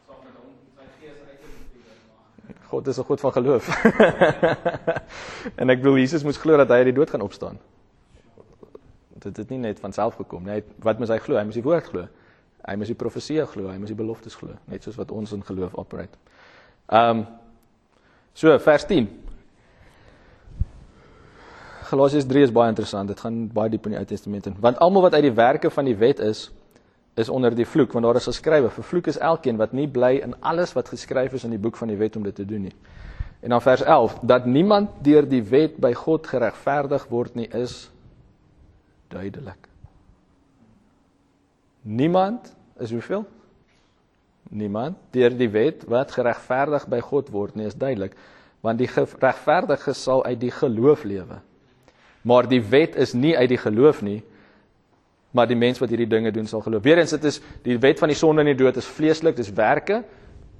saam 0.06 0.20
met 0.24 0.34
hom 0.38 0.52
sy 0.76 0.84
gees 1.00 1.18
uit 1.28 1.38
te 1.42 1.48
figuur 1.56 1.96
maar. 2.08 2.53
God 2.70 2.86
is 2.88 2.98
'n 2.98 3.04
God 3.04 3.20
van 3.20 3.32
geloof. 3.32 3.68
en 5.60 5.70
ek 5.70 5.80
bedoel 5.82 5.98
Jesus 6.02 6.24
moes 6.24 6.36
glo 6.36 6.56
dat 6.56 6.68
hy 6.68 6.82
uit 6.82 6.90
die 6.90 6.98
dood 6.98 7.10
gaan 7.10 7.20
opstaan. 7.20 7.58
Dit 9.24 9.36
het 9.36 9.48
nie 9.50 9.58
net 9.58 9.80
van 9.80 9.92
self 9.92 10.14
gekom 10.14 10.44
nie. 10.44 10.60
Het, 10.60 10.68
wat 10.78 10.98
moet 10.98 11.08
hy 11.08 11.18
glo? 11.18 11.36
Hy 11.36 11.44
moes 11.44 11.60
die 11.60 11.64
woord 11.64 11.84
glo. 11.84 12.08
Hy 12.64 12.76
moes 12.80 12.88
die 12.88 12.96
profeseë 12.96 13.44
glo, 13.46 13.68
hy 13.68 13.76
moes 13.76 13.92
die 13.92 13.98
beloftes 13.98 14.36
glo, 14.40 14.54
net 14.72 14.82
soos 14.86 14.96
wat 14.96 15.10
ons 15.12 15.32
in 15.36 15.42
geloof 15.44 15.74
operate. 15.80 16.16
Ehm 16.88 17.18
um, 17.18 17.26
so 18.34 18.58
vers 18.58 18.86
10. 18.88 19.06
Galasiërs 21.84 22.26
3 22.26 22.42
is 22.48 22.52
baie 22.52 22.72
interessant. 22.72 23.08
Dit 23.08 23.20
gaan 23.20 23.44
baie 23.52 23.70
diep 23.70 23.84
in 23.86 23.94
die 23.94 24.00
Ou 24.00 24.06
Testament 24.08 24.48
in. 24.48 24.56
Want 24.60 24.80
almal 24.82 25.04
wat 25.06 25.14
uit 25.14 25.26
die 25.28 25.36
werke 25.36 25.70
van 25.70 25.84
die 25.84 25.96
wet 25.96 26.18
is, 26.24 26.48
is 27.14 27.28
onder 27.28 27.54
die 27.54 27.66
vloek, 27.66 27.92
want 27.92 28.04
daar 28.04 28.16
is 28.16 28.24
geskrywe: 28.24 28.70
"Vervloek 28.70 29.06
is 29.06 29.18
elkeen 29.18 29.56
wat 29.56 29.72
nie 29.72 29.88
bly 29.88 30.16
in 30.22 30.34
alles 30.40 30.72
wat 30.72 30.88
geskryf 30.88 31.32
is 31.32 31.44
in 31.44 31.50
die 31.50 31.58
boek 31.58 31.76
van 31.76 31.88
die 31.88 31.96
wet 31.96 32.16
om 32.16 32.22
dit 32.22 32.34
te 32.34 32.44
doen 32.44 32.62
nie." 32.62 32.74
En 33.40 33.48
dan 33.48 33.62
vers 33.62 33.82
11: 33.82 34.18
"Dat 34.22 34.44
niemand 34.44 34.90
deur 35.02 35.28
die 35.28 35.42
wet 35.42 35.76
by 35.76 35.92
God 35.92 36.26
geregverdig 36.26 37.06
word 37.08 37.34
nie, 37.34 37.48
is 37.48 37.90
duidelik." 39.08 39.68
Niemand 41.82 42.54
is 42.78 42.90
hoeveel? 42.90 43.26
Niemand 44.48 44.96
deur 45.10 45.36
die 45.36 45.50
wet 45.50 45.84
wat 45.84 46.12
geregverdig 46.16 46.86
by 46.88 47.00
God 47.00 47.28
word 47.30 47.54
nie, 47.54 47.66
is 47.66 47.76
duidelik, 47.76 48.14
want 48.64 48.78
die 48.78 48.88
geregverdige 48.88 49.92
sal 49.92 50.24
uit 50.24 50.40
die 50.40 50.50
geloof 50.50 51.04
lewe. 51.04 51.40
Maar 52.22 52.48
die 52.48 52.62
wet 52.62 52.96
is 52.96 53.12
nie 53.12 53.36
uit 53.36 53.48
die 53.48 53.60
geloof 53.60 54.00
nie, 54.02 54.22
maar 55.34 55.48
die 55.50 55.58
mens 55.58 55.80
wat 55.82 55.90
hierdie 55.90 56.08
dinge 56.10 56.30
doen 56.34 56.46
sal 56.46 56.62
geloof. 56.62 56.84
Weerens 56.86 57.10
dit 57.16 57.24
is 57.30 57.40
die 57.66 57.78
wet 57.82 57.98
van 57.98 58.12
die 58.12 58.18
sonde 58.18 58.44
en 58.44 58.52
die 58.52 58.58
dood 58.60 58.76
is 58.78 58.86
vleeslik, 58.86 59.36
dis 59.36 59.50
werke. 59.52 60.04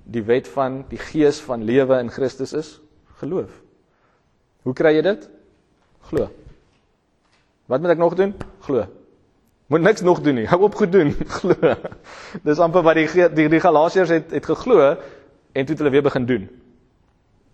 Die 0.05 0.23
wet 0.27 0.49
van 0.51 0.83
die 0.91 0.99
gees 1.01 1.39
van 1.47 1.63
lewe 1.65 2.01
in 2.03 2.11
Christus 2.13 2.53
is 2.53 2.75
geloof. 3.23 3.53
Hoe 4.67 4.75
kry 4.75 4.95
jy 4.97 5.03
dit? 5.07 5.29
Glo. 6.11 6.29
Wat 7.71 7.81
moet 7.81 7.95
ek 7.95 8.03
nog 8.03 8.15
doen? 8.19 8.35
Glo. 8.67 8.85
Moet 9.73 9.81
niks 9.81 10.01
nog 10.05 10.21
doen 10.21 10.35
nie. 10.35 10.47
Hou 10.51 10.61
op 10.67 10.75
gedoen. 10.77 11.15
Glo. 11.39 11.55
Dis 12.45 12.59
amper 12.61 12.83
wat 12.85 12.99
die 13.01 13.09
die, 13.33 13.49
die 13.49 13.61
Galasiërs 13.65 14.13
het 14.13 14.31
het 14.37 14.45
geglo 14.51 14.81
en 14.91 15.65
toe 15.65 15.73
het 15.73 15.79
hulle 15.81 15.91
weer 15.95 16.05
begin 16.05 16.27
doen. 16.29 16.49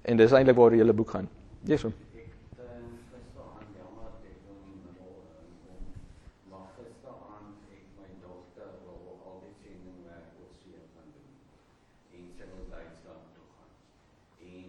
En 0.02 0.16
dis 0.16 0.32
eintlik 0.32 0.56
waar 0.58 0.70
die 0.74 0.80
hele 0.82 0.96
boek 0.96 1.10
gaan. 1.14 1.28
Jesus. 1.68 1.92
Ek 2.16 2.26
uh, 2.58 2.66
gisteraan 3.12 3.68
jammer 3.76 4.08
dat 4.10 4.24
ek 4.26 4.38
nou 4.48 4.56
nie 4.64 4.78
middel 4.80 5.12
uh, 5.12 5.36
kom. 5.68 5.82
Maar 6.50 6.66
gisteraan 6.80 7.52
ek 7.76 7.84
my 8.00 8.08
dogter 8.24 8.70
wil 8.88 9.14
al 9.28 9.38
die 9.44 9.54
sendingwerk 9.60 10.32
op 10.40 10.50
see 10.64 10.80
gaan 10.96 11.10
doen. 11.14 11.30
En 12.16 12.24
sy 12.38 12.48
wil 12.50 12.66
Duitsland 12.72 13.24
toe 13.36 13.46
gaan. 13.54 13.70
En 14.50 14.68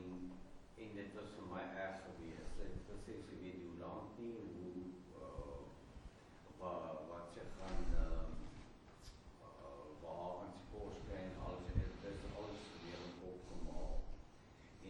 en 0.83 0.89
dit 0.99 1.09
was 1.17 1.29
vir 1.39 1.47
my 1.55 1.63
erg 1.85 1.97
geweest. 2.05 2.49
Sy 2.59 2.67
het 2.67 2.83
gesê 2.91 3.17
sy 3.23 3.39
weet 3.41 3.57
nie 3.57 3.65
hoe 3.65 3.77
lank 3.81 4.19
nie, 4.19 4.35
hoe 4.59 4.83
uh, 5.15 5.55
wat 6.61 7.01
wat 7.09 7.25
sy 7.37 7.47
gaan 7.57 7.79
uh, 7.95 8.27
uh, 9.47 9.87
waar 10.03 10.33
aan 10.43 10.51
sy 10.59 10.63
kos 10.75 10.99
kry 11.07 11.21
en 11.23 11.33
alles 11.47 11.65
en 11.71 11.79
dit 11.81 12.05
is 12.11 12.21
alles 12.35 12.61
weer 12.83 13.01
opgemaak. 13.31 13.99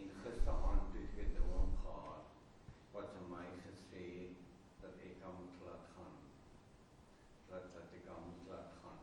En 0.00 0.06
gisteraand 0.24 0.84
toe 0.92 1.02
ek 1.06 1.16
'n 1.24 1.30
droom 1.36 1.70
gehad 1.84 2.24
wat 2.94 3.08
vir 3.14 3.26
my 3.32 3.46
gesê 3.66 4.04
het 4.18 4.34
dat 4.82 4.94
ek 5.08 5.14
kan 5.22 5.34
moet 5.40 5.56
laat 5.66 5.84
gaan. 5.96 6.14
Dat 7.50 7.64
dat 7.76 7.88
ek 7.96 8.04
kan 8.08 8.20
moet 8.26 8.44
laat 8.52 8.70
gaan. 8.82 9.00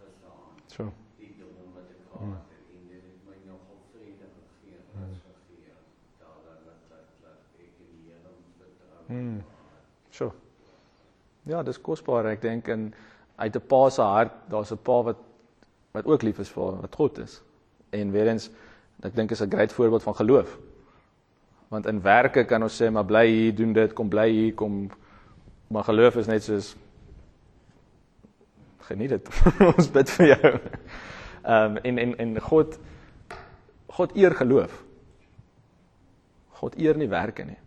Gisteraand 0.00 0.56
So. 0.76 0.84
die 1.20 1.32
droom 1.40 1.70
wat 1.76 1.88
ek 1.94 2.02
gehad 2.12 2.46
het 2.54 2.66
en 2.78 2.84
dit 2.92 3.02
het 3.10 3.20
my 3.28 3.36
nogal 3.50 3.78
vrede 3.92 4.26
gegee, 4.36 4.78
rus 4.96 5.20
gegee. 5.28 5.72
Daar 6.22 6.40
dat 6.48 6.60
dat 6.68 6.80
dat 6.92 7.06
dat 7.24 7.40
ek 7.64 7.72
in 7.84 7.88
die 7.94 8.02
Here 8.08 8.30
moet 8.40 8.54
vertrou. 8.62 9.00
Hmm. 9.12 9.40
So. 10.18 10.32
Ja, 11.46 11.62
dis 11.62 11.78
kosbaar. 11.80 12.26
Ek 12.32 12.42
dink 12.42 12.68
in 12.68 12.90
uit 13.38 13.56
'n 13.56 13.66
pa 13.70 13.88
se 13.90 14.02
hart, 14.02 14.32
daar's 14.50 14.72
'n 14.72 14.82
pa 14.82 15.02
wat 15.02 15.16
wat 15.92 16.06
ook 16.06 16.22
lief 16.22 16.38
is 16.38 16.48
vir 16.48 16.64
haar, 16.64 16.80
wat 16.80 16.94
God 16.94 17.18
is. 17.18 17.42
En 17.90 18.10
weer 18.10 18.26
eens, 18.28 18.50
ek 19.02 19.14
dink 19.14 19.30
is 19.30 19.40
'n 19.40 19.50
groot 19.50 19.72
voorbeeld 19.72 20.02
van 20.02 20.14
geloof. 20.14 20.58
Want 21.68 21.86
in 21.86 22.02
werke 22.02 22.44
kan 22.44 22.62
ons 22.62 22.82
sê 22.82 22.90
maar 22.90 23.04
bly 23.04 23.26
hier, 23.26 23.54
doen 23.54 23.72
dit, 23.72 23.92
kom 23.92 24.08
bly 24.08 24.30
hier, 24.30 24.54
kom 24.54 24.90
maar 25.68 25.84
geloof 25.84 26.16
is 26.16 26.26
net 26.26 26.42
soos 26.42 26.76
geniet 28.78 29.08
dit. 29.08 29.28
ons 29.76 29.90
bid 29.90 30.10
vir 30.10 30.26
jou. 30.26 30.60
Ehm 31.44 31.76
um, 31.76 31.76
en 31.76 31.98
en 31.98 32.16
en 32.16 32.40
God 32.40 32.78
God 33.86 34.16
eer 34.16 34.34
geloof. 34.34 34.84
God 36.48 36.76
eer 36.76 36.96
nie 36.96 37.08
werke 37.08 37.44
nie. 37.44 37.58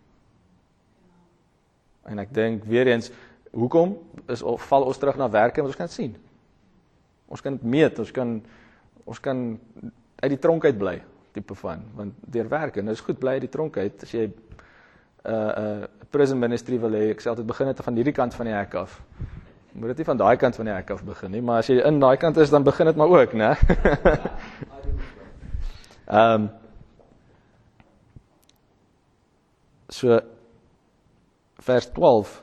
En 2.08 2.18
ek 2.18 2.34
dink 2.34 2.64
weer 2.64 2.86
eens 2.86 3.10
hoekom 3.52 3.96
is 4.32 4.42
of 4.42 4.62
val 4.68 4.86
ons 4.88 4.98
terug 4.98 5.16
na 5.20 5.28
werke 5.30 5.60
want 5.62 5.72
ons 5.74 5.80
kan 5.80 5.88
sien. 5.92 6.16
Ons 7.28 7.40
kan 7.44 7.58
meet, 7.62 7.98
ons 7.98 8.10
kan 8.10 8.40
ons 9.04 9.20
kan 9.20 9.38
uit 10.22 10.30
die 10.30 10.38
tronk 10.38 10.64
uit 10.64 10.78
bly 10.78 11.00
tipe 11.32 11.54
van 11.58 11.82
want 11.96 12.14
deur 12.34 12.48
werk 12.48 12.76
en 12.76 12.90
dit 12.90 12.94
is 12.94 13.04
goed 13.04 13.18
bly 13.18 13.36
uit 13.38 13.46
die 13.46 13.52
tronk 13.52 13.76
uit. 13.76 14.02
As 14.02 14.12
jy 14.12 14.26
'n 14.26 14.34
uh, 15.24 15.32
'n 15.32 15.82
uh, 15.82 15.86
prison 16.10 16.38
ministry 16.38 16.78
wil 16.80 16.92
hê 16.92 17.10
ek 17.10 17.20
sê 17.20 17.28
altyd 17.28 17.46
begin 17.46 17.66
dit 17.66 17.82
van 17.82 17.94
hierdie 17.94 18.12
kant 18.12 18.34
van 18.34 18.46
die 18.46 18.54
hek 18.54 18.74
af. 18.74 19.00
Moet 19.72 19.88
dit 19.88 19.98
nie 19.98 20.04
van 20.04 20.16
daai 20.16 20.36
kant 20.36 20.56
van 20.56 20.64
die 20.64 20.74
hek 20.74 20.90
af 20.90 21.04
begin 21.04 21.30
nie 21.30 21.40
maar 21.40 21.58
as 21.58 21.66
jy 21.66 21.80
in 21.80 22.00
daai 22.00 22.16
kant 22.16 22.36
is 22.36 22.50
dan 22.50 22.62
begin 22.64 22.86
dit 22.86 22.96
maar 22.96 23.08
ook 23.08 23.32
né? 23.32 23.56
Ehm 26.12 26.42
um, 26.42 26.50
so 29.88 30.20
vers 31.62 31.86
12 31.94 32.40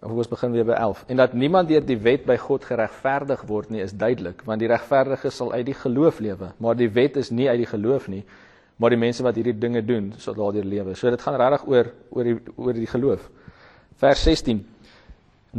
Of 0.00 0.14
ons 0.16 0.30
begin 0.32 0.54
weer 0.54 0.64
by 0.64 0.78
11. 0.80 1.02
En 1.12 1.18
dat 1.20 1.32
niemand 1.36 1.68
deur 1.68 1.82
die 1.84 1.98
wet 2.00 2.22
by 2.24 2.38
God 2.40 2.64
geregverdig 2.64 3.42
word 3.44 3.68
nie, 3.68 3.82
is 3.84 3.92
duidelik, 3.92 4.40
want 4.48 4.62
die 4.62 4.68
regverdige 4.70 5.28
sal 5.28 5.52
uit 5.52 5.66
die 5.68 5.76
geloof 5.76 6.22
lewe, 6.24 6.54
maar 6.56 6.78
die 6.78 6.88
wet 6.88 7.18
is 7.20 7.28
nie 7.28 7.50
uit 7.50 7.60
die 7.60 7.68
geloof 7.68 8.06
nie, 8.08 8.22
maar 8.80 8.94
die 8.94 9.00
mense 9.00 9.20
wat 9.26 9.36
hierdie 9.36 9.58
dinge 9.60 9.82
doen, 9.84 10.08
sal 10.16 10.38
daardeur 10.38 10.64
lewe. 10.64 10.96
So 10.96 11.12
dit 11.12 11.20
gaan 11.20 11.36
regtig 11.36 11.66
oor 11.68 11.92
oor 12.16 12.30
die 12.30 12.36
oor 12.56 12.80
die 12.80 12.88
geloof. 12.88 13.28
Vers 14.00 14.24
16. 14.24 14.62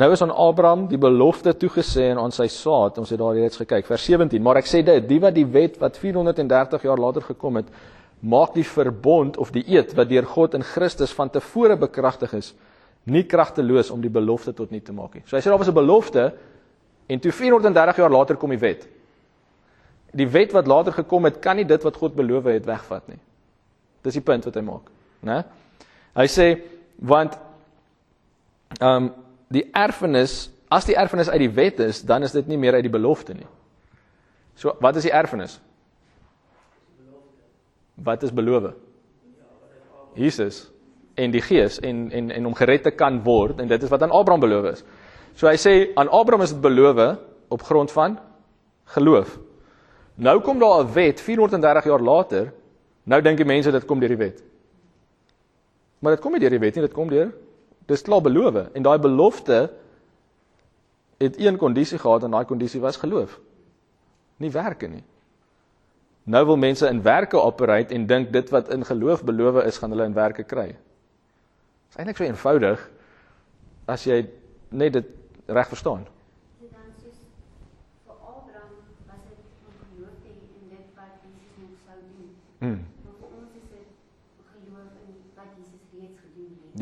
Nou 0.02 0.10
is 0.16 0.24
aan 0.26 0.34
Abraham 0.34 0.88
die 0.90 0.98
belofte 0.98 1.54
toegesê 1.54 2.08
en 2.10 2.24
aan 2.24 2.34
sy 2.34 2.48
saad, 2.50 2.98
ons 2.98 3.14
het 3.14 3.22
daar 3.22 3.38
reeds 3.38 3.62
gekyk. 3.62 3.86
Vers 3.86 4.10
17. 4.10 4.42
Maar 4.42 4.64
ek 4.64 4.72
sê 4.72 4.82
dit, 4.88 5.06
die 5.06 5.20
wat 5.22 5.38
die 5.38 5.46
wet 5.46 5.78
wat 5.84 6.02
430 6.02 6.90
jaar 6.90 6.98
later 6.98 7.30
gekom 7.30 7.62
het, 7.62 7.70
maak 8.22 8.54
die 8.54 8.66
verbond 8.66 9.38
of 9.42 9.52
die 9.52 9.64
eed 9.66 9.96
wat 9.98 10.10
deur 10.10 10.26
God 10.30 10.56
in 10.58 10.64
Christus 10.64 11.14
van 11.18 11.30
tevore 11.34 11.78
bekragtig 11.80 12.34
is, 12.38 12.54
nie 13.10 13.24
kragteloos 13.26 13.90
om 13.92 14.02
die 14.02 14.14
belofte 14.14 14.54
tot 14.54 14.72
nie 14.72 14.82
te 14.82 14.94
maak 14.94 15.16
nie. 15.18 15.24
So 15.26 15.36
hy 15.36 15.42
sê 15.42 15.50
daar 15.50 15.58
was 15.58 15.70
'n 15.70 15.74
belofte 15.74 16.34
en 17.08 17.20
toe 17.20 17.32
430 17.32 17.98
jaar 17.98 18.12
later 18.12 18.36
kom 18.36 18.50
die 18.50 18.60
wet. 18.60 18.88
Die 20.14 20.28
wet 20.28 20.52
wat 20.52 20.68
later 20.68 20.94
gekom 20.94 21.26
het, 21.26 21.40
kan 21.40 21.56
nie 21.56 21.66
dit 21.66 21.84
wat 21.84 21.98
God 21.98 22.16
beloof 22.16 22.44
het 22.44 22.66
wegvat 22.66 23.08
nie. 23.08 23.20
Dis 24.04 24.14
die 24.14 24.22
punt 24.22 24.46
wat 24.46 24.56
hy 24.56 24.62
maak, 24.62 24.90
né? 25.24 25.44
Hy 26.16 26.28
sê 26.28 26.62
want 27.00 27.38
ehm 28.80 29.04
um, 29.04 29.14
die 29.52 29.70
erfenis, 29.74 30.50
as 30.70 30.86
die 30.86 30.96
erfenis 30.96 31.30
uit 31.30 31.40
die 31.40 31.50
wet 31.50 31.80
is, 31.80 32.02
dan 32.02 32.24
is 32.24 32.32
dit 32.32 32.48
nie 32.48 32.58
meer 32.58 32.74
uit 32.74 32.84
die 32.84 32.90
belofte 32.90 33.34
nie. 33.34 33.48
So 34.56 34.78
wat 34.80 34.96
is 34.96 35.04
die 35.04 35.12
erfenis? 35.12 35.60
Wat 38.04 38.24
is 38.24 38.34
belofte? 38.34 38.74
Jesus 40.16 40.72
en 41.16 41.32
die 41.32 41.42
Gees 41.42 41.80
en 41.80 42.10
en 42.12 42.32
en 42.32 42.46
om 42.46 42.56
gered 42.56 42.84
te 42.84 42.92
kan 42.92 43.22
word 43.24 43.60
en 43.60 43.68
dit 43.68 43.84
is 43.84 43.90
wat 43.90 44.02
aan 44.02 44.12
Abraham 44.12 44.40
beloof 44.40 44.72
is. 44.72 44.84
So 45.36 45.48
hy 45.48 45.58
sê 45.60 45.94
aan 45.96 46.10
Abraham 46.10 46.44
is 46.44 46.54
dit 46.54 46.62
beloof 46.62 47.18
op 47.48 47.62
grond 47.62 47.92
van 47.92 48.20
geloof. 48.96 49.40
Nou 50.16 50.40
kom 50.42 50.60
daar 50.60 50.84
'n 50.84 50.94
wet 50.94 51.22
430 51.22 51.84
jaar 51.84 52.02
later. 52.02 52.54
Nou 53.04 53.22
dink 53.22 53.38
die 53.38 53.46
mense 53.46 53.72
dit 53.72 53.86
kom 53.86 54.00
deur 54.00 54.10
die 54.10 54.18
wet. 54.18 54.44
Maar 56.00 56.12
dit 56.16 56.22
kom 56.22 56.32
nie 56.32 56.40
deur 56.40 56.50
die 56.50 56.60
wet 56.60 56.76
nie, 56.76 56.84
dit 56.84 56.94
kom 56.94 57.10
deur 57.10 57.32
dis 57.92 58.04
klaar 58.08 58.22
beloof 58.24 58.60
en 58.74 58.84
daai 58.86 59.00
belofte 59.00 59.70
het 61.22 61.40
een 61.40 61.58
kondisie 61.58 62.00
gehad 62.02 62.24
en 62.24 62.32
daai 62.32 62.46
kondisie 62.46 62.82
was 62.82 62.98
geloof. 62.98 63.40
Nie 64.38 64.52
werke 64.52 64.88
nie. 64.88 65.04
Nou 66.24 66.46
wil 66.46 66.58
mense 66.58 66.88
in 66.88 67.02
werke 67.02 67.38
operate 67.38 67.94
en 67.94 68.06
dink 68.06 68.34
dit 68.34 68.50
wat 68.50 68.70
in 68.70 68.86
geloof 68.86 69.24
beloof 69.24 69.64
is, 69.64 69.78
gaan 69.78 69.90
hulle 69.90 70.06
in 70.06 70.14
werke 70.14 70.44
kry. 70.44 70.68
Dit 70.68 70.78
is 71.90 71.96
eintlik 71.96 72.18
so 72.18 72.24
eenvoudig 72.24 72.90
as 73.86 74.06
jy 74.06 74.30
net 74.70 74.94
dit 74.94 75.06
reg 75.46 75.68
verstaan. 75.68 76.08
Mm. 82.62 82.70
Het. 82.70 82.92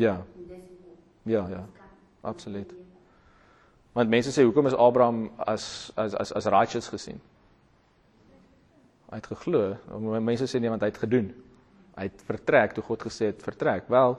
Ja. 0.00 0.24
Ja, 1.22 1.48
ja. 1.48 1.66
kan 1.72 1.86
Absoluut. 2.20 2.74
Want 3.92 4.08
mense 4.08 4.32
sê 4.32 4.44
hoekom 4.44 4.66
is 4.66 4.74
Abraham 4.74 5.30
as 5.36 5.92
as 5.94 6.14
as 6.14 6.32
as 6.32 6.44
righteous 6.44 6.88
gesien? 6.88 7.20
Hy 9.10 9.18
het 9.18 9.26
geglo. 9.26 9.62
Mense 10.20 10.46
sê 10.46 10.60
nee 10.62 10.70
want 10.70 10.84
hy 10.86 10.90
het 10.92 11.02
gedoen. 11.02 11.32
Hy 11.96 12.06
het 12.06 12.22
vertrek 12.26 12.76
toe 12.76 12.84
God 12.86 13.02
gesê 13.08 13.32
het 13.32 13.42
vertrek. 13.42 13.88
Wel, 13.90 14.16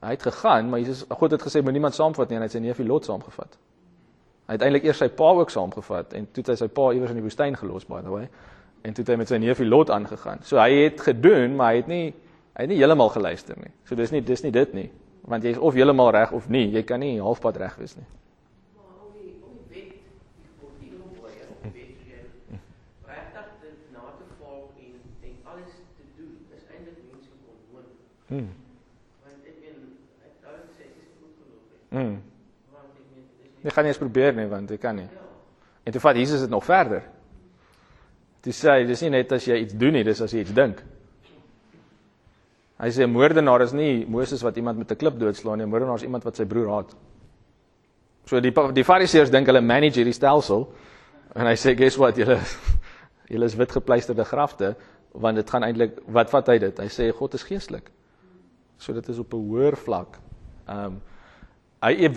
hy 0.00 0.12
het 0.14 0.22
gegaan, 0.22 0.70
maar 0.70 0.80
Jesus 0.80 1.04
God 1.08 1.36
het 1.36 1.44
gesê 1.44 1.62
moenie 1.62 1.82
iemand 1.82 1.94
saamvat 1.96 2.28
nie 2.30 2.38
en 2.38 2.44
hy 2.44 2.50
het 2.50 2.56
sy 2.56 2.62
neefie 2.64 2.86
Lot 2.86 3.08
saamgevat. 3.08 3.58
Hy 4.46 4.54
het 4.54 4.62
eintlik 4.62 4.84
eers 4.86 5.00
sy 5.02 5.08
pa 5.10 5.32
ook 5.34 5.50
saamgevat 5.50 6.12
en 6.14 6.28
toe 6.30 6.44
het 6.44 6.52
hy 6.52 6.58
sy 6.60 6.68
pa 6.70 6.90
iewers 6.94 7.10
in 7.10 7.18
die 7.18 7.24
woestyn 7.24 7.56
gelos 7.58 7.86
by 7.88 8.00
the 8.06 8.12
way. 8.12 8.28
En 8.86 8.94
toe 8.94 9.02
het 9.02 9.10
hy 9.10 9.16
met 9.18 9.32
sy 9.32 9.40
neefie 9.42 9.66
Lot 9.66 9.90
aangegaan. 9.90 10.44
So 10.46 10.60
hy 10.62 10.84
het 10.84 11.02
gedoen, 11.02 11.56
maar 11.58 11.74
hy 11.74 11.80
het 11.82 11.90
nie 11.90 12.04
hy 12.56 12.64
het 12.64 12.70
nie 12.70 12.78
heeltemal 12.78 13.10
geluister 13.12 13.58
nie. 13.60 13.72
So 13.84 13.98
dis 13.98 14.14
nie 14.14 14.22
dis 14.24 14.44
nie 14.46 14.52
dit 14.54 14.76
nie. 14.78 14.86
Want 15.26 15.44
jy 15.44 15.56
is 15.56 15.58
of 15.58 15.74
heeltemal 15.74 16.12
reg 16.14 16.30
of 16.32 16.46
nie. 16.48 16.68
Jy 16.72 16.84
kan 16.86 17.02
nie 17.02 17.16
halfpad 17.18 17.58
reg 17.58 17.74
wees 17.80 17.96
nie. 17.98 18.06
Maar 18.76 19.02
om 19.02 19.10
die 19.18 19.34
om 19.42 19.58
die 19.58 19.66
wet 19.74 20.62
of 20.62 20.78
die 20.78 20.92
onbooie 20.94 21.42
of 21.50 21.66
die 21.66 21.72
wet 21.74 22.06
jy 22.06 22.22
regtig 23.10 23.50
dit 23.64 23.90
na 23.96 24.06
te 24.14 24.30
volg 24.38 24.78
en 24.78 24.94
en 25.26 25.34
alles 25.50 25.74
te 25.98 26.06
doen 26.14 26.38
is 26.54 26.62
eintlik 26.70 27.02
menslike 27.10 27.50
onmoontlik. 27.50 28.15
Mm. 28.28 28.48
Want 29.22 29.44
ek 29.46 29.60
ben 29.60 29.76
ek 30.26 30.34
dink 30.42 30.80
ek 30.80 30.96
is 31.02 31.12
goed 31.20 31.34
het. 31.38 31.90
Mm. 31.90 32.16
Want 32.72 32.90
ek 32.96 33.04
meen 33.12 33.24
dis 33.42 33.62
Jy 33.62 33.70
gaan 33.70 33.84
nie 33.84 33.92
eens 33.94 33.98
probeer 34.02 34.34
nie 34.34 34.46
want 34.46 34.70
jy 34.70 34.78
kan 34.78 34.96
nie. 34.96 35.04
ja. 35.04 35.24
En 35.86 35.92
toe 35.92 36.00
vat 36.00 36.16
Jesus 36.16 36.40
dit 36.40 36.50
nog 36.50 36.64
verder. 36.64 37.02
Toe 38.42 38.52
sê 38.52 38.70
hy 38.80 38.84
dis 38.86 39.02
nie 39.02 39.10
net 39.10 39.32
as 39.32 39.44
jy 39.46 39.56
iets 39.62 39.74
doen 39.74 39.92
nie, 39.92 40.04
dis 40.04 40.20
as 40.20 40.32
jy 40.34 40.40
iets 40.42 40.54
dink. 40.54 40.82
Hy 42.78 42.88
sê 42.92 43.06
'n 43.06 43.10
moordenaar 43.10 43.62
is 43.62 43.72
nie 43.72 44.04
Moses 44.06 44.42
wat 44.42 44.56
iemand 44.56 44.78
met 44.78 44.90
'n 44.90 44.96
klip 44.96 45.18
doodslaan 45.18 45.58
nie, 45.58 45.64
'n 45.64 45.68
moordenaar 45.70 45.96
is 45.96 46.02
iemand 46.02 46.24
wat 46.24 46.36
sy 46.36 46.44
broer 46.44 46.68
haat. 46.68 46.94
So 48.26 48.40
die 48.40 48.50
die 48.50 48.84
Fariseërs 48.84 49.30
dink 49.30 49.46
hulle 49.46 49.60
manage 49.60 50.00
hierdie 50.00 50.12
stelsel 50.12 50.66
en 51.34 51.46
hy 51.46 51.54
sê 51.54 51.76
guess 51.76 51.96
what, 51.96 52.16
julle 52.16 52.40
julle 53.30 53.44
is 53.44 53.54
wit 53.56 53.72
gepleisterde 53.72 54.24
grafte 54.24 54.76
want 55.12 55.36
dit 55.36 55.50
gaan 55.50 55.62
eintlik 55.62 55.98
wat 56.06 56.30
vat 56.30 56.46
hy 56.48 56.58
dit? 56.58 56.78
Hy 56.78 56.88
sê 56.88 57.12
God 57.12 57.34
is 57.34 57.42
geestelik. 57.42 57.90
So 58.78 58.92
dit 58.92 59.08
is 59.08 59.18
op 59.18 59.32
'n 59.32 59.48
hoër 59.48 59.76
vlak. 59.76 60.18
Ehm 60.66 60.84
um, 60.84 61.02
hy 61.80 62.08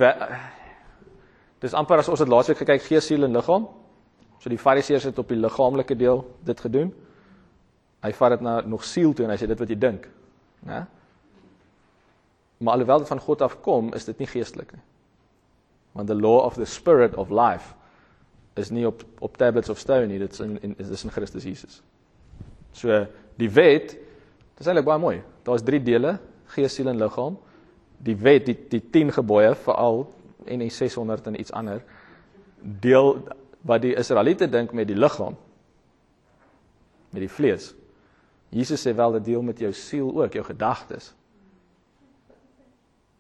Dis 1.60 1.76
amper 1.76 1.98
as 1.98 2.10
ons 2.12 2.22
het 2.24 2.32
laasweek 2.32 2.62
gekyk 2.62 2.86
gees, 2.88 3.08
siel 3.10 3.24
en 3.28 3.36
liggaam. 3.36 3.68
So 4.40 4.52
die 4.52 4.60
Fariseërs 4.60 5.10
het 5.10 5.18
op 5.20 5.28
die 5.28 5.40
liggaamlike 5.40 5.98
deel 6.00 6.24
dit 6.48 6.60
gedoen. 6.64 6.94
Hy 8.00 8.12
vat 8.16 8.38
dit 8.38 8.46
na 8.46 8.62
nog 8.62 8.86
siel 8.88 9.12
toe 9.14 9.26
en 9.26 9.34
hy 9.34 9.38
sê 9.42 9.50
dit 9.50 9.60
wat 9.60 9.72
jy 9.72 9.76
dink, 9.76 10.08
né? 10.64 10.86
Maar 12.60 12.74
alhoewel 12.74 13.04
dit 13.04 13.12
van 13.12 13.20
God 13.24 13.42
af 13.44 13.58
kom, 13.64 13.92
is 13.96 14.08
dit 14.08 14.20
nie 14.20 14.28
geestelik 14.28 14.72
nie. 14.76 14.82
Want 15.96 16.08
the 16.08 16.16
law 16.16 16.46
of 16.46 16.56
the 16.56 16.68
spirit 16.68 17.16
of 17.20 17.32
life 17.32 17.74
is 18.60 18.72
nie 18.72 18.86
op 18.88 19.04
op 19.20 19.38
tablets 19.40 19.72
of 19.72 19.80
stone 19.80 20.08
nie, 20.08 20.20
dit 20.20 20.32
is 20.32 20.40
in, 20.44 20.58
in 20.64 20.76
is 20.80 20.92
dis 20.92 21.04
in 21.04 21.12
Christus 21.12 21.44
Jesus. 21.44 21.82
So 22.72 23.04
die 23.40 23.52
wet, 23.52 23.98
dis 24.60 24.68
eintlik 24.68 24.88
baie 24.88 25.00
mooi. 25.00 25.18
Daar's 25.44 25.64
3 25.64 25.84
dele, 25.84 26.18
gees, 26.56 26.76
siel 26.76 26.88
en 26.88 26.98
liggaam. 26.98 27.38
Die 27.98 28.16
wet, 28.16 28.46
die 28.46 28.58
die 28.70 28.82
10 28.82 29.12
gebooie 29.12 29.56
veral 29.56 30.06
en 30.46 30.60
die 30.60 30.70
600 30.70 31.28
en 31.28 31.40
iets 31.40 31.52
ander 31.52 31.84
deel 32.60 33.20
wat 33.62 33.82
die 33.82 33.96
Israeliete 33.96 34.48
dink 34.50 34.74
met 34.74 34.88
die 34.88 34.98
liggaam 34.98 35.36
met 37.10 37.24
die 37.26 37.32
vlees. 37.32 37.72
Jesus 38.54 38.82
sê 38.86 38.94
wel 38.98 39.18
dit 39.18 39.32
deel 39.32 39.42
met 39.46 39.62
jou 39.62 39.72
siel 39.74 40.10
ook, 40.14 40.34
jou 40.34 40.46
gedagtes. 40.46 41.12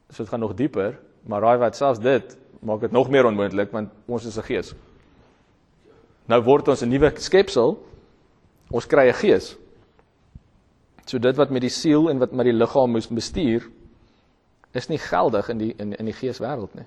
So 0.09 0.23
dit 0.23 0.32
gaan 0.32 0.41
nog 0.41 0.55
dieper, 0.57 0.97
maar 1.30 1.41
raai 1.45 1.57
wat 1.61 1.77
selfs 1.77 2.01
dit 2.01 2.38
maak 2.65 2.82
dit 2.84 2.91
nog 2.91 3.07
meer 3.09 3.23
onmoontlik 3.30 3.71
want 3.71 3.91
ons 4.05 4.25
is 4.25 4.38
'n 4.38 4.43
gees. 4.43 4.73
Nou 6.25 6.41
word 6.43 6.67
ons 6.67 6.82
'n 6.82 6.89
nuwe 6.89 7.11
skepsel. 7.15 7.77
Ons 8.71 8.86
kry 8.86 9.07
'n 9.09 9.13
gees. 9.13 9.57
So 11.10 11.18
dit 11.18 11.38
wat 11.41 11.49
met 11.49 11.64
die 11.66 11.74
siel 11.74 12.10
en 12.12 12.20
wat 12.22 12.36
met 12.38 12.45
die 12.45 12.53
liggaam 12.53 12.91
moes 12.93 13.07
bestuur 13.10 13.64
is 14.78 14.88
nie 14.91 14.99
geldig 15.01 15.47
in 15.49 15.57
die 15.57 15.72
in 15.82 15.95
in 15.97 16.05
die 16.05 16.14
geeswêreld 16.14 16.76
nie. 16.78 16.86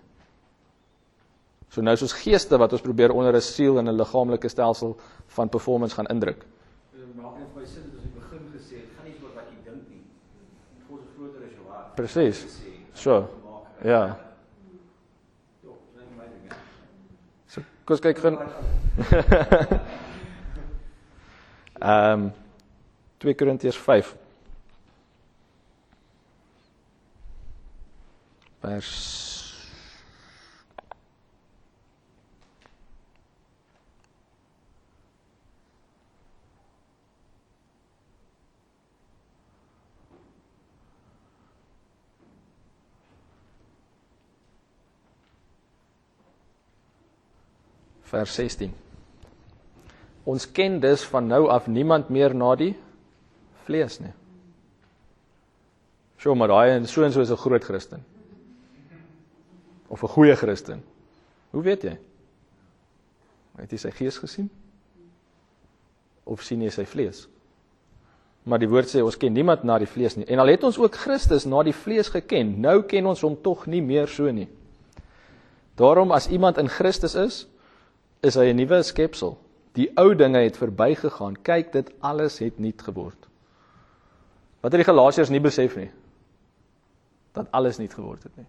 So 1.74 1.82
nou 1.82 1.96
soos 1.98 2.14
geeste 2.14 2.58
wat 2.62 2.72
ons 2.76 2.84
probeer 2.84 3.10
onder 3.10 3.34
'n 3.34 3.40
siel 3.40 3.78
en 3.78 3.88
'n 3.88 3.96
liggaamlike 3.96 4.48
stelsel 4.48 4.96
van 5.26 5.48
performance 5.48 5.94
gaan 5.94 6.06
indruk. 6.06 6.44
Maak 7.16 7.38
net 7.38 7.54
my 7.56 7.64
sin 7.66 7.82
dat 7.82 7.92
ons 7.94 8.04
in 8.04 8.10
die 8.12 8.20
begin 8.20 8.38
gesê 8.54 8.76
het, 8.76 8.88
gaan 8.96 9.06
nie 9.06 9.16
oor 9.22 9.34
wat 9.34 9.44
jy 9.50 9.70
dink 9.70 9.88
nie. 9.88 10.02
God 10.88 11.00
is 11.00 11.10
groter 11.16 11.42
as 11.42 11.52
jou 11.52 11.66
hart. 11.72 11.94
Presies. 11.96 12.62
So, 12.94 13.28
ja. 13.84 14.18
Ons 17.88 18.00
kyk 18.00 18.18
gaan. 18.18 18.38
Ehm 21.82 22.41
2 23.22 23.34
Korintiërs 23.38 23.78
5 23.78 24.16
vers 28.62 28.90
vers 48.12 48.34
16. 48.34 48.72
Ons 50.28 50.44
ken 50.52 50.80
dus 50.82 51.02
van 51.06 51.26
nou 51.26 51.46
af 51.48 51.66
niemand 51.66 52.10
meer 52.12 52.34
na 52.34 52.54
die 52.58 52.74
vlees 53.66 53.98
nie. 54.00 54.12
Sjoe, 56.22 56.34
maar 56.38 56.48
daai 56.48 56.86
so 56.86 57.02
en 57.02 57.12
so 57.12 57.20
is 57.20 57.30
'n 57.30 57.36
groot 57.36 57.64
Christen. 57.64 58.04
Of 59.88 60.02
'n 60.02 60.08
goeie 60.08 60.36
Christen. 60.36 60.82
Hoe 61.50 61.62
weet 61.62 61.82
jy? 61.82 61.98
Het 63.56 63.70
jy 63.70 63.78
sy 63.78 63.90
gees 63.90 64.18
gesien? 64.18 64.50
Of 66.24 66.42
sien 66.42 66.62
jy 66.62 66.70
sy 66.70 66.84
vlees? 66.84 67.28
Maar 68.42 68.58
die 68.58 68.68
woord 68.68 68.90
sê 68.90 69.02
ons 69.02 69.16
ken 69.16 69.32
niemand 69.32 69.62
na 69.62 69.78
die 69.78 69.86
vlees 69.86 70.16
nie. 70.16 70.26
En 70.26 70.38
al 70.38 70.46
het 70.46 70.64
ons 70.64 70.78
ook 70.78 70.94
Christus 70.94 71.44
na 71.44 71.62
die 71.62 71.74
vlees 71.74 72.08
geken, 72.08 72.60
nou 72.60 72.82
ken 72.82 73.06
ons 73.06 73.20
hom 73.20 73.36
tog 73.42 73.66
nie 73.66 73.82
meer 73.82 74.08
so 74.08 74.30
nie. 74.30 74.48
Daarom 75.78 76.10
as 76.12 76.28
iemand 76.28 76.58
in 76.58 76.68
Christus 76.68 77.14
is, 77.14 77.46
is 78.22 78.34
hy 78.34 78.52
'n 78.52 78.56
nuwe 78.56 78.82
skepsel. 78.82 79.38
Die 79.74 79.90
ou 79.96 80.14
dinge 80.14 80.38
het 80.38 80.56
verbygegaan. 80.56 81.36
Kyk, 81.42 81.72
dit 81.72 81.92
alles 82.00 82.38
het 82.38 82.58
nuut 82.58 82.82
geword. 82.82 83.28
Wat 84.62 84.70
het 84.70 84.84
die 84.84 84.86
Galasiërs 84.86 85.30
nie 85.34 85.42
besef 85.42 85.74
nie? 85.76 85.90
Dat 87.34 87.50
alles 87.50 87.80
nuut 87.80 87.94
geword 87.94 88.22
het 88.28 88.36
nie. 88.38 88.46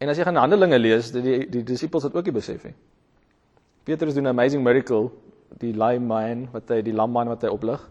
En 0.00 0.08
as 0.08 0.18
jy 0.18 0.24
gaan 0.26 0.40
Handelinge 0.40 0.78
lees, 0.80 1.12
die 1.14 1.22
die, 1.22 1.38
die 1.52 1.62
disippels 1.68 2.08
het 2.08 2.16
ook 2.16 2.26
nie 2.26 2.34
besef 2.34 2.64
nie. 2.66 2.74
Petrus 3.84 4.14
doen 4.14 4.24
'n 4.24 4.34
amazing 4.34 4.64
miracle, 4.64 5.10
die 5.58 5.74
lame 5.76 6.06
man 6.06 6.48
wat 6.52 6.68
hy 6.68 6.82
die 6.82 6.94
lam 6.94 7.12
man 7.12 7.28
wat 7.28 7.42
hy 7.42 7.48
oplig. 7.48 7.88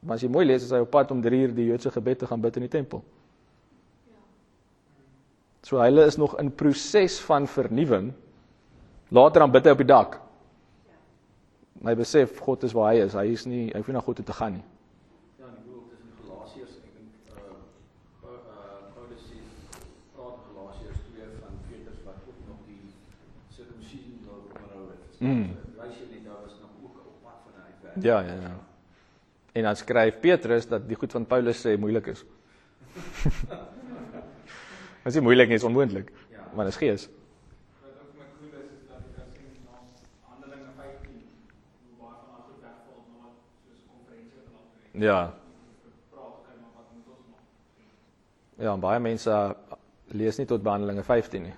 Maar 0.00 0.14
as 0.14 0.22
jy 0.22 0.28
mooi 0.28 0.44
lees, 0.46 0.64
is 0.64 0.70
hy 0.70 0.78
op 0.78 0.90
pad 0.90 1.10
om 1.10 1.22
3 1.22 1.42
uur 1.42 1.54
die 1.54 1.66
Joodse 1.66 1.90
gebed 1.90 2.18
te 2.18 2.26
gaan 2.26 2.40
bid 2.40 2.56
in 2.56 2.62
die 2.62 2.72
tempel. 2.72 3.04
So 5.62 5.80
hulle 5.80 6.04
is 6.04 6.16
nog 6.16 6.38
in 6.38 6.50
proses 6.52 7.20
van 7.20 7.46
vernuwing. 7.46 8.12
Later 9.08 9.40
dan 9.40 9.50
bid 9.50 9.64
hy 9.64 9.70
op 9.70 9.78
die 9.78 9.86
dak. 9.86 10.23
Hy 11.84 11.94
besef 11.94 12.38
God 12.40 12.62
is 12.64 12.72
waar 12.72 12.92
hy 12.92 13.02
is. 13.04 13.12
Hy 13.12 13.26
is 13.32 13.44
nie 13.46 13.64
hy 13.72 13.78
hoef 13.80 13.90
nie 13.90 13.96
na 13.96 14.02
God 14.04 14.16
toe 14.20 14.24
te 14.24 14.36
gaan 14.36 14.56
nie. 14.58 14.64
Ja, 15.38 15.46
en 15.48 15.56
ek 15.56 15.64
bedoel 15.66 15.82
tussen 15.90 16.10
Galasiërs, 16.24 16.74
ek 16.80 16.92
dink 16.96 17.10
uh 17.32 18.32
uh 18.32 18.78
Paulus 18.96 19.22
sê 19.28 19.40
praat 20.14 20.36
Galasiërs 20.50 21.00
2 21.12 21.28
van 21.42 21.58
Petrus 21.68 22.00
wat 22.08 22.18
ook 22.28 22.40
nog 22.48 22.60
die 22.68 22.84
circumcision 23.56 24.16
wou 24.28 24.40
onderhou 24.48 24.84
het. 24.92 25.20
Mm. 25.20 25.50
Jy 25.84 26.06
net 26.12 26.24
daar 26.30 26.40
was 26.42 26.56
nog 26.62 26.72
ook 26.84 26.96
op 27.04 27.16
pad 27.26 27.38
van 27.44 27.52
'n 27.58 27.66
uitwerk. 27.68 28.02
Ja, 28.04 28.20
ja, 28.20 28.36
ja. 28.48 28.56
En 29.52 29.62
dan 29.62 29.76
skryf 29.76 30.20
Petrus 30.20 30.66
dat 30.68 30.88
die 30.88 30.96
goed 30.96 31.12
van 31.12 31.26
Paulus 31.26 31.60
sê 31.66 31.78
moeilik 31.78 32.06
is. 32.06 32.24
Dit 35.04 35.12
is 35.12 35.18
nie 35.18 35.26
moeilik 35.26 35.48
nie, 35.50 35.58
dit 35.58 35.62
is 35.62 35.68
onmoontlik. 35.68 36.08
Ja. 36.32 36.42
Want 36.54 36.64
dit 36.70 36.74
is 36.74 36.80
gees. 36.80 37.02
Wat 37.82 37.92
ook 38.00 38.10
vir 38.14 38.22
my 38.22 38.28
cool 38.38 38.52
is, 38.56 38.70
is 38.72 38.84
dat 38.88 39.02
ek 39.04 39.18
as 39.20 39.28
sien 39.36 39.50
na 39.66 39.74
Handelinge 40.30 40.70
15, 40.78 41.18
hoe 41.84 41.94
baie 42.00 42.16
van 42.22 42.30
agter 42.38 42.56
wegval, 42.62 43.00
maar 43.10 43.20
wat 43.28 43.36
soos 43.66 43.80
'n 43.82 43.88
konferensie 43.92 44.36
wat 44.38 44.46
hulle 44.48 44.62
optree. 44.64 44.83
Ja. 44.94 45.32
Ja, 48.58 48.76
baie 48.78 49.00
mense 49.02 49.34
lees 50.14 50.38
nie 50.38 50.46
tot 50.46 50.62
Handelinge 50.66 51.02
15 51.02 51.42
nie. 51.42 51.54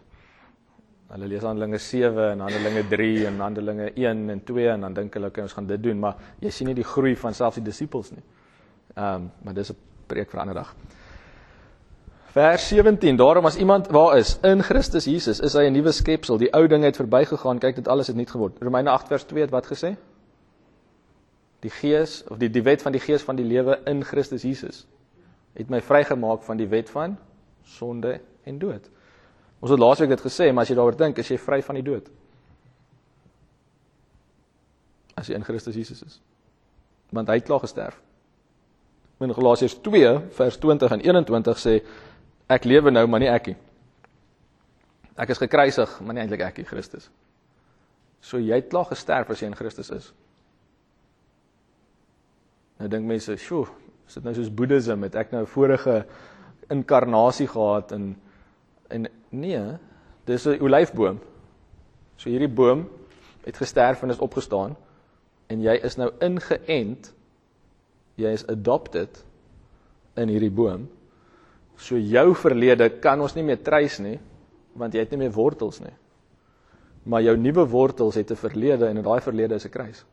Hulle 1.12 1.28
lees 1.28 1.44
Handelinge 1.44 1.78
7 1.78 2.30
en 2.32 2.40
Handelinge 2.46 2.86
3 2.88 3.26
en 3.28 3.42
Handelinge 3.44 3.90
1 3.92 4.30
en 4.32 4.40
2 4.44 4.70
en 4.72 4.86
dan 4.86 4.96
dink 4.96 5.14
hulle 5.14 5.28
okay, 5.28 5.44
ons 5.44 5.52
gaan 5.52 5.68
dit 5.68 5.82
doen, 5.82 6.00
maar 6.00 6.16
jy 6.40 6.50
sien 6.50 6.70
nie 6.70 6.78
die 6.78 6.86
groei 6.86 7.14
van 7.20 7.36
selfs 7.36 7.60
die 7.60 7.66
disippels 7.68 8.10
nie. 8.14 8.24
Ehm, 8.96 9.26
um, 9.26 9.30
maar 9.44 9.54
dis 9.54 9.70
'n 9.70 9.76
preek 10.06 10.30
vir 10.30 10.40
'n 10.40 10.42
ander 10.48 10.54
dag. 10.62 10.74
Vers 12.32 12.68
17. 12.68 13.16
Daarom 13.16 13.46
as 13.46 13.56
iemand 13.56 13.86
waar 13.88 14.18
is 14.18 14.38
in 14.42 14.62
Christus 14.62 15.04
Jesus, 15.04 15.40
is 15.40 15.52
hy 15.52 15.68
'n 15.68 15.72
nuwe 15.72 15.92
skepsel. 15.92 16.38
Die 16.38 16.52
ou 16.52 16.66
dinge 16.66 16.84
het 16.84 16.96
verbygegaan, 16.96 17.58
kyk 17.58 17.74
dit 17.74 17.88
alles 17.88 18.06
het 18.06 18.16
nuut 18.16 18.30
geword. 18.30 18.56
Romeine 18.60 18.90
8 18.90 19.08
vers 19.08 19.24
2 19.24 19.40
het 19.40 19.50
wat 19.50 19.66
gesê? 19.66 19.96
Die 21.66 21.72
gees 21.72 22.20
of 22.30 22.38
die 22.38 22.50
die 22.52 22.62
wet 22.62 22.84
van 22.84 22.94
die 22.94 23.02
gees 23.02 23.24
van 23.26 23.38
die 23.38 23.46
lewe 23.46 23.80
in 23.90 24.04
Christus 24.06 24.46
Jesus 24.46 24.84
het 25.56 25.70
my 25.72 25.80
vrygemaak 25.80 26.44
van 26.44 26.58
die 26.60 26.68
wet 26.68 26.90
van 26.92 27.16
sonde 27.64 28.18
en 28.44 28.58
dood. 28.60 28.90
Ons 29.64 29.72
het 29.72 29.80
laasweek 29.80 30.12
dit 30.12 30.24
gesê, 30.26 30.50
maar 30.52 30.66
as 30.66 30.70
jy 30.70 30.76
daaroor 30.76 30.98
dink, 31.00 31.18
is 31.18 31.30
jy 31.32 31.38
vry 31.40 31.62
van 31.64 31.78
die 31.78 31.84
dood. 31.86 32.10
As 35.16 35.30
jy 35.30 35.38
in 35.38 35.46
Christus 35.46 35.78
Jesus 35.78 36.02
is. 36.04 36.18
Want 37.16 37.32
hy 37.32 37.38
het 37.40 37.48
klaar 37.48 37.64
gesterf. 37.64 37.96
In 39.24 39.32
Galasiërs 39.32 39.78
2 39.80 40.12
vers 40.36 40.58
20 40.60 40.92
en 40.98 41.04
21 41.08 41.62
sê 41.62 41.78
ek 42.52 42.68
lewe 42.68 42.92
nou, 42.92 43.06
maar 43.08 43.24
nie 43.24 43.32
ek 43.32 43.48
nie. 43.50 43.56
Ek 45.16 45.32
is 45.32 45.40
gekruisig, 45.40 45.96
maar 46.04 46.18
nie 46.18 46.26
eintlik 46.26 46.44
ek 46.44 46.60
nie, 46.60 46.68
Christus. 46.68 47.08
So 48.20 48.36
jy 48.36 48.60
het 48.60 48.68
klaar 48.68 48.90
gesterf 48.90 49.32
as 49.32 49.40
jy 49.40 49.48
in 49.48 49.56
Christus 49.56 49.88
is. 49.94 50.12
Nou 52.76 52.88
dink 52.88 53.06
mense, 53.06 53.36
"Sjoe, 53.36 53.66
is 54.06 54.14
dit 54.14 54.24
nou 54.24 54.34
soos 54.34 54.54
boeddhisme? 54.54 55.02
Het 55.02 55.14
ek 55.14 55.30
nou 55.32 55.42
'n 55.42 55.46
vorige 55.46 56.06
inkarnasie 56.70 57.46
gehad 57.46 57.92
en 57.92 58.16
en 58.88 59.08
nee, 59.28 59.78
dis 60.24 60.46
'n 60.46 60.62
olyfboom. 60.62 61.18
So 62.16 62.30
hierdie 62.30 62.54
boom 62.54 62.88
het 63.44 63.56
gesterf 63.56 64.02
en 64.02 64.10
is 64.10 64.18
opgestaan 64.18 64.76
en 65.46 65.60
jy 65.60 65.74
is 65.82 65.96
nou 65.96 66.10
ingeënt. 66.18 67.12
Jy 68.14 68.32
is 68.32 68.46
adopted 68.46 69.24
in 70.14 70.28
hierdie 70.28 70.50
boom. 70.50 70.88
So 71.76 71.96
jou 71.96 72.34
verlede 72.34 72.88
kan 73.00 73.20
ons 73.20 73.34
nie 73.34 73.44
meer 73.44 73.62
trace 73.62 74.02
nie 74.02 74.18
want 74.72 74.92
jy 74.92 75.00
het 75.00 75.10
nie 75.10 75.18
meer 75.18 75.32
wortels 75.32 75.80
nie. 75.80 75.94
Maar 77.02 77.22
jou 77.22 77.36
nuwe 77.36 77.66
wortels 77.68 78.14
het 78.14 78.30
'n 78.30 78.36
verlede 78.36 78.86
en 78.86 78.96
in 78.96 79.02
daai 79.02 79.20
verlede 79.20 79.54
is 79.54 79.64
'n 79.64 79.70
kruis. 79.70 80.04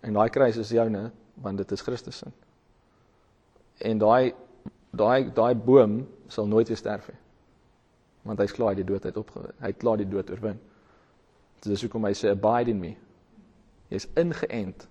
En 0.00 0.12
daai 0.12 0.28
kruis 0.28 0.56
is 0.56 0.70
joune 0.70 1.10
want 1.34 1.58
dit 1.58 1.72
is 1.72 1.80
Christus 1.80 2.18
se. 2.22 2.30
En 3.78 3.98
daai 3.98 4.34
daai 4.90 5.32
daai 5.34 5.54
boom 5.54 6.02
sal 6.28 6.46
nooit 6.46 6.68
weer 6.68 6.76
sterf 6.76 7.08
nie. 7.08 7.18
Want 8.22 8.38
hy's 8.38 8.52
klaar 8.54 8.76
die 8.78 8.86
dood 8.86 9.04
uit 9.04 9.16
opgewen. 9.16 9.54
Hy 9.58 9.72
het 9.72 9.80
klaar 9.80 9.98
die 9.98 10.08
dood 10.08 10.30
oorwin. 10.30 10.60
Dis 11.62 11.82
hoekom 11.82 12.04
hy 12.06 12.12
sê 12.18 12.30
abide 12.32 12.70
in 12.70 12.80
me. 12.80 12.92
Jy's 13.92 14.08
ingeënt. 14.18 14.86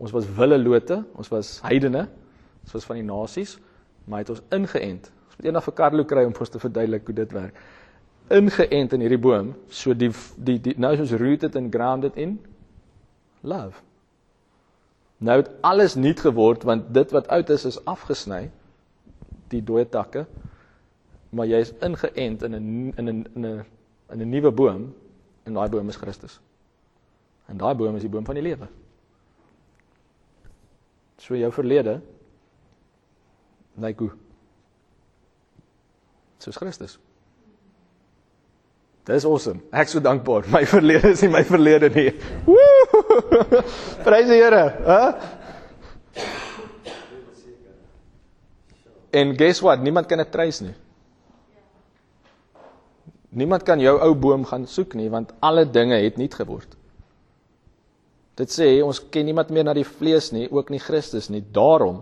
Ons 0.00 0.12
was 0.14 0.26
willelote, 0.36 1.02
ons 1.14 1.30
was 1.30 1.58
heidene, 1.62 2.08
ons 2.64 2.74
was 2.74 2.86
van 2.88 2.98
die 2.98 3.06
nasies, 3.06 3.58
maar 4.04 4.20
hy 4.20 4.24
het 4.24 4.32
ons 4.34 4.42
ingeënt. 4.56 5.10
Ons 5.28 5.38
moet 5.38 5.48
eendag 5.48 5.66
vir 5.68 5.76
Carlo 5.78 6.06
kry 6.08 6.24
om 6.26 6.34
vir 6.34 6.46
ons 6.46 6.54
te 6.54 6.62
verduidelik 6.62 7.06
hoe 7.06 7.16
dit 7.20 7.34
werk. 7.36 7.60
Ingeënt 8.34 8.96
in 8.96 9.04
hierdie 9.04 9.20
boom, 9.20 9.52
so 9.68 9.94
die 9.94 10.10
die, 10.36 10.58
die 10.64 10.74
nou 10.80 10.94
is 10.96 11.04
ons 11.04 11.16
rooted 11.20 11.56
and 11.60 11.72
grounded 11.74 12.16
in 12.20 12.38
love. 13.42 13.82
Nou 15.18 15.36
het 15.40 15.50
alles 15.60 15.94
nuut 15.94 16.20
geword 16.20 16.62
want 16.62 16.94
dit 16.94 17.10
wat 17.10 17.28
oud 17.28 17.50
is 17.50 17.64
is 17.64 17.84
afgesny 17.84 18.50
die 19.48 19.62
dooie 19.62 19.88
takke 19.88 20.26
maar 21.34 21.46
jy 21.50 21.60
is 21.64 21.72
ingeënt 21.82 22.42
in 22.46 22.54
'n 22.54 22.92
in 22.96 23.08
'n 23.08 23.26
in 23.34 23.46
'n 23.46 23.64
in 24.10 24.20
'n 24.20 24.28
nuwe 24.30 24.50
boom 24.50 24.94
en 25.44 25.52
daai 25.54 25.68
boom 25.68 25.88
is 25.88 25.96
Christus. 25.96 26.40
En 27.46 27.56
daai 27.56 27.74
boom 27.74 27.96
is 27.96 28.02
die 28.02 28.10
boom 28.10 28.24
van 28.24 28.34
die 28.34 28.42
lewe. 28.42 28.68
So 31.18 31.36
jou 31.36 31.52
verlede 31.52 32.00
lyk 33.74 33.98
hoe 33.98 34.12
soos 36.38 36.56
Christus. 36.56 36.98
Dis 39.04 39.26
awesome. 39.28 39.60
Ek 39.72 39.90
so 39.92 40.00
dankbaar. 40.00 40.46
My 40.52 40.64
verlede 40.68 41.10
is 41.12 41.22
nie 41.24 41.32
my 41.32 41.42
verlede 41.44 41.90
nie. 41.92 42.10
Woe! 42.46 43.02
Prys 44.06 44.30
die 44.30 44.38
Here, 44.40 44.62
hè? 44.86 45.02
En 49.14 49.36
guess 49.36 49.60
what? 49.62 49.82
Niemand 49.84 50.08
kan 50.10 50.18
dit 50.18 50.30
trace 50.32 50.64
nie. 50.64 50.74
Niemand 53.34 53.62
kan 53.66 53.82
jou 53.82 53.94
ou 53.98 54.14
boom 54.14 54.46
gaan 54.46 54.64
soek 54.70 54.94
nie 54.98 55.10
want 55.10 55.34
alle 55.42 55.66
dinge 55.70 55.98
het 56.02 56.16
nuut 56.18 56.34
geword. 56.34 56.74
Dit 58.38 58.50
sê 58.50 58.66
ons 58.82 58.98
ken 59.14 59.26
niemand 59.26 59.52
meer 59.54 59.66
na 59.66 59.74
die 59.76 59.86
vlees 59.86 60.32
nie, 60.34 60.48
ook 60.50 60.70
nie 60.70 60.82
Christus 60.82 61.28
nie. 61.30 61.42
Daarom 61.54 62.00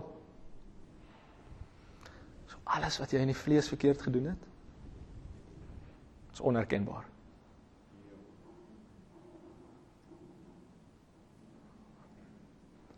so 2.49 2.61
alles 2.77 2.97
wat 3.01 3.13
jy 3.13 3.21
in 3.21 3.33
die 3.33 3.37
vlees 3.37 3.69
verkeerd 3.69 4.01
gedoen 4.01 4.31
het, 4.31 4.52
Dit 6.33 6.41
is 6.41 6.47
onherkenbaar. 6.49 7.05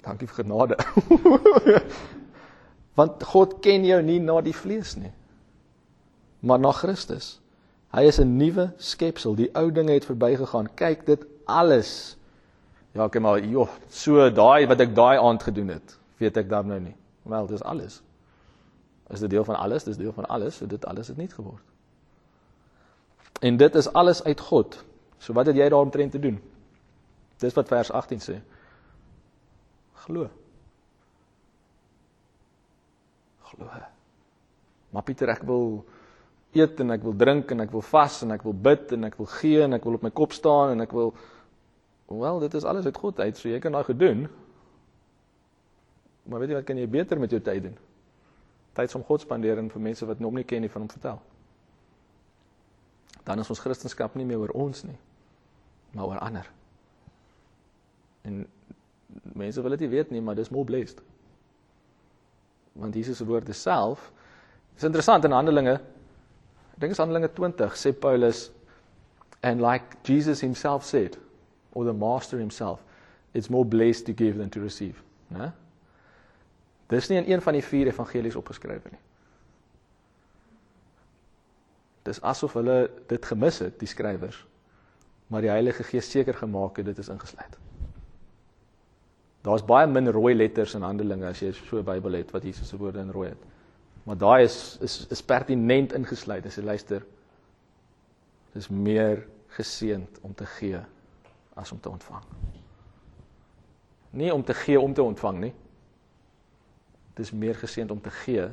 Dankie 0.05 0.27
vir 0.27 0.37
genade. 0.45 0.77
Want 2.97 3.23
God 3.27 3.57
ken 3.59 3.83
jou 3.83 3.99
nie 4.07 4.21
na 4.23 4.37
die 4.45 4.55
vlees 4.55 4.93
nie, 4.95 5.11
maar 6.39 6.63
na 6.63 6.71
Christus. 6.71 7.41
Hy 7.91 8.05
is 8.07 8.21
'n 8.23 8.37
nuwe 8.39 8.69
skepsel. 8.77 9.35
Die 9.35 9.51
ou 9.51 9.67
dinge 9.71 9.91
het 9.91 10.07
verbygegaan. 10.07 10.71
Kyk 10.79 11.05
dit 11.05 11.27
alles. 11.43 12.15
Ja, 12.95 13.09
kyk 13.11 13.21
maar, 13.21 13.43
joh, 13.43 13.67
so 13.89 14.29
daai 14.31 14.67
wat 14.67 14.79
ek 14.79 14.95
daai 14.95 15.19
aand 15.19 15.43
gedoen 15.43 15.75
het, 15.75 15.99
weet 16.23 16.37
ek 16.37 16.49
dan 16.49 16.67
nou 16.67 16.79
nie. 16.79 16.95
Wel, 17.23 17.47
dis 17.47 17.63
alles. 17.63 18.01
Is 19.11 19.19
dit 19.19 19.29
deel 19.29 19.43
van 19.43 19.55
alles? 19.55 19.83
Dis 19.83 19.97
deel 19.97 20.13
van 20.13 20.25
alles, 20.25 20.55
so 20.55 20.65
dit 20.65 20.85
alles 20.85 21.07
het 21.07 21.17
nie 21.17 21.27
geword. 21.27 21.74
En 23.39 23.57
dit 23.57 23.75
is 23.75 23.89
alles 23.93 24.23
uit 24.23 24.39
God. 24.39 24.77
So 25.17 25.33
wat 25.33 25.45
het 25.45 25.57
jy 25.57 25.67
daaromtrent 25.69 26.11
te 26.11 26.19
doen? 26.19 26.39
Dis 27.41 27.53
wat 27.53 27.67
vers 27.67 27.91
18 27.91 28.21
sê. 28.23 28.37
Glo. 30.05 30.29
Glo. 33.49 33.69
Maar 34.89 35.03
Pieter, 35.03 35.29
ek 35.33 35.43
wil 35.47 35.83
eet 36.55 36.79
en 36.79 36.95
ek 36.95 37.03
wil 37.03 37.15
drink 37.19 37.51
en 37.51 37.65
ek 37.65 37.73
wil 37.75 37.83
vas 37.83 38.21
en 38.23 38.31
ek 38.31 38.45
wil 38.47 38.55
bid 38.55 38.93
en 38.95 39.09
ek 39.09 39.17
wil 39.19 39.27
gee 39.27 39.63
en 39.65 39.75
ek 39.75 39.83
wil 39.87 39.97
op 39.97 40.05
my 40.07 40.11
kop 40.15 40.35
staan 40.35 40.75
en 40.75 40.85
ek 40.85 40.93
wil 40.95 41.11
wel, 42.05 42.39
dit 42.45 42.53
is 42.53 42.63
alles 42.63 42.85
uit 42.85 42.97
God 43.01 43.19
uit, 43.19 43.37
so 43.37 43.49
jy 43.49 43.59
kan 43.59 43.73
daai 43.75 43.83
gedoen. 43.87 44.27
Maar 46.29 46.41
weet 46.41 46.53
jy 46.53 46.59
wat 46.59 46.67
kan 46.69 46.79
jy 46.79 46.85
beter 46.89 47.19
met 47.19 47.33
jou 47.33 47.41
tyd 47.43 47.65
doen? 47.65 47.75
Tyd 48.77 48.95
om 48.95 49.03
God 49.07 49.25
spandeer 49.25 49.59
en 49.59 49.71
vir 49.73 49.83
mense 49.83 50.07
wat 50.07 50.21
hom 50.23 50.37
nie 50.37 50.45
ken 50.47 50.63
nie 50.63 50.71
van 50.71 50.85
hom 50.85 50.91
vertel. 50.91 51.19
Dan 53.25 53.41
is 53.41 53.49
ons 53.49 53.59
Christendom 53.59 54.19
nie 54.21 54.27
meer 54.29 54.43
oor 54.43 54.53
ons 54.53 54.83
nie, 54.85 54.97
maar 55.97 56.11
oor 56.11 56.21
ander. 56.21 56.45
En 58.25 58.43
mense 59.33 59.61
wil 59.61 59.75
dit 59.75 59.85
nie 59.85 59.93
weet 59.95 60.11
nie, 60.13 60.21
maar 60.21 60.37
dis 60.37 60.51
more 60.53 60.65
blessed. 60.65 61.01
Want 62.73 62.95
Jesus 62.95 63.17
se 63.17 63.25
woorde 63.25 63.53
self 63.53 64.11
is 64.75 64.83
interessant 64.83 65.25
in 65.25 65.33
Handelinge. 65.33 65.79
Ek 66.75 66.81
dink 66.83 66.93
is 66.93 66.99
Handelinge 66.99 67.31
20 67.33 67.77
sê 67.79 67.93
Paulus 67.95 68.49
and 69.41 69.61
like 69.61 69.97
Jesus 70.03 70.41
himself 70.41 70.85
said 70.85 71.17
or 71.73 71.85
the 71.85 71.93
master 71.93 72.39
himself, 72.39 72.81
it's 73.33 73.49
more 73.49 73.65
blessed 73.65 74.05
to 74.05 74.13
give 74.13 74.37
than 74.37 74.49
to 74.49 74.59
receive, 74.59 75.01
né? 75.29 75.51
Dis 76.89 77.09
nie 77.09 77.17
in 77.17 77.31
een 77.31 77.41
van 77.41 77.57
die 77.57 77.63
vier 77.65 77.89
evangelies 77.89 78.37
opgeskrywe 78.37 78.91
nie. 78.93 79.01
Dis 82.05 82.21
asof 82.21 82.53
hulle 82.53 82.89
dit 83.09 83.25
gemis 83.25 83.59
het, 83.63 83.79
die 83.81 83.89
skrywers. 83.89 84.37
Maar 85.27 85.41
die 85.41 85.49
Heilige 85.49 85.83
Gees 85.83 86.09
seker 86.11 86.37
gemaak 86.37 86.77
het 86.77 86.85
dit 86.85 87.01
is 87.01 87.09
ingesluit. 87.09 87.57
Daar's 89.45 89.65
baie 89.65 89.87
min 89.89 90.09
rooi 90.09 90.33
letters 90.35 90.73
in 90.77 90.85
Handelinge 90.85 91.27
as 91.29 91.41
jy 91.41 91.51
so 91.53 91.77
'n 91.77 91.85
Bybel 91.85 92.13
het 92.13 92.31
wat 92.31 92.43
Jesus 92.43 92.69
se 92.69 92.77
woorde 92.77 92.99
in 92.99 93.11
rooi 93.11 93.29
het. 93.29 93.43
Maar 94.03 94.17
daai 94.17 94.43
is 94.43 94.77
is 94.81 95.07
is 95.09 95.21
pertinent 95.21 95.93
ingesluit 95.93 96.45
as 96.45 96.55
jy 96.55 96.63
luister. 96.63 97.05
Dis 98.53 98.69
meer 98.69 99.27
geseend 99.47 100.19
om 100.21 100.33
te 100.33 100.45
gee 100.45 100.79
as 101.53 101.71
om 101.71 101.79
te 101.79 101.89
ontvang. 101.89 102.23
Nie 104.09 104.33
om 104.33 104.43
te 104.43 104.53
gee 104.53 104.79
om 104.79 104.93
te 104.93 105.03
ontvang 105.03 105.39
nie. 105.39 105.53
Dis 107.13 107.31
meer 107.31 107.55
geseend 107.55 107.91
om 107.91 108.01
te 108.01 108.11
gee 108.11 108.49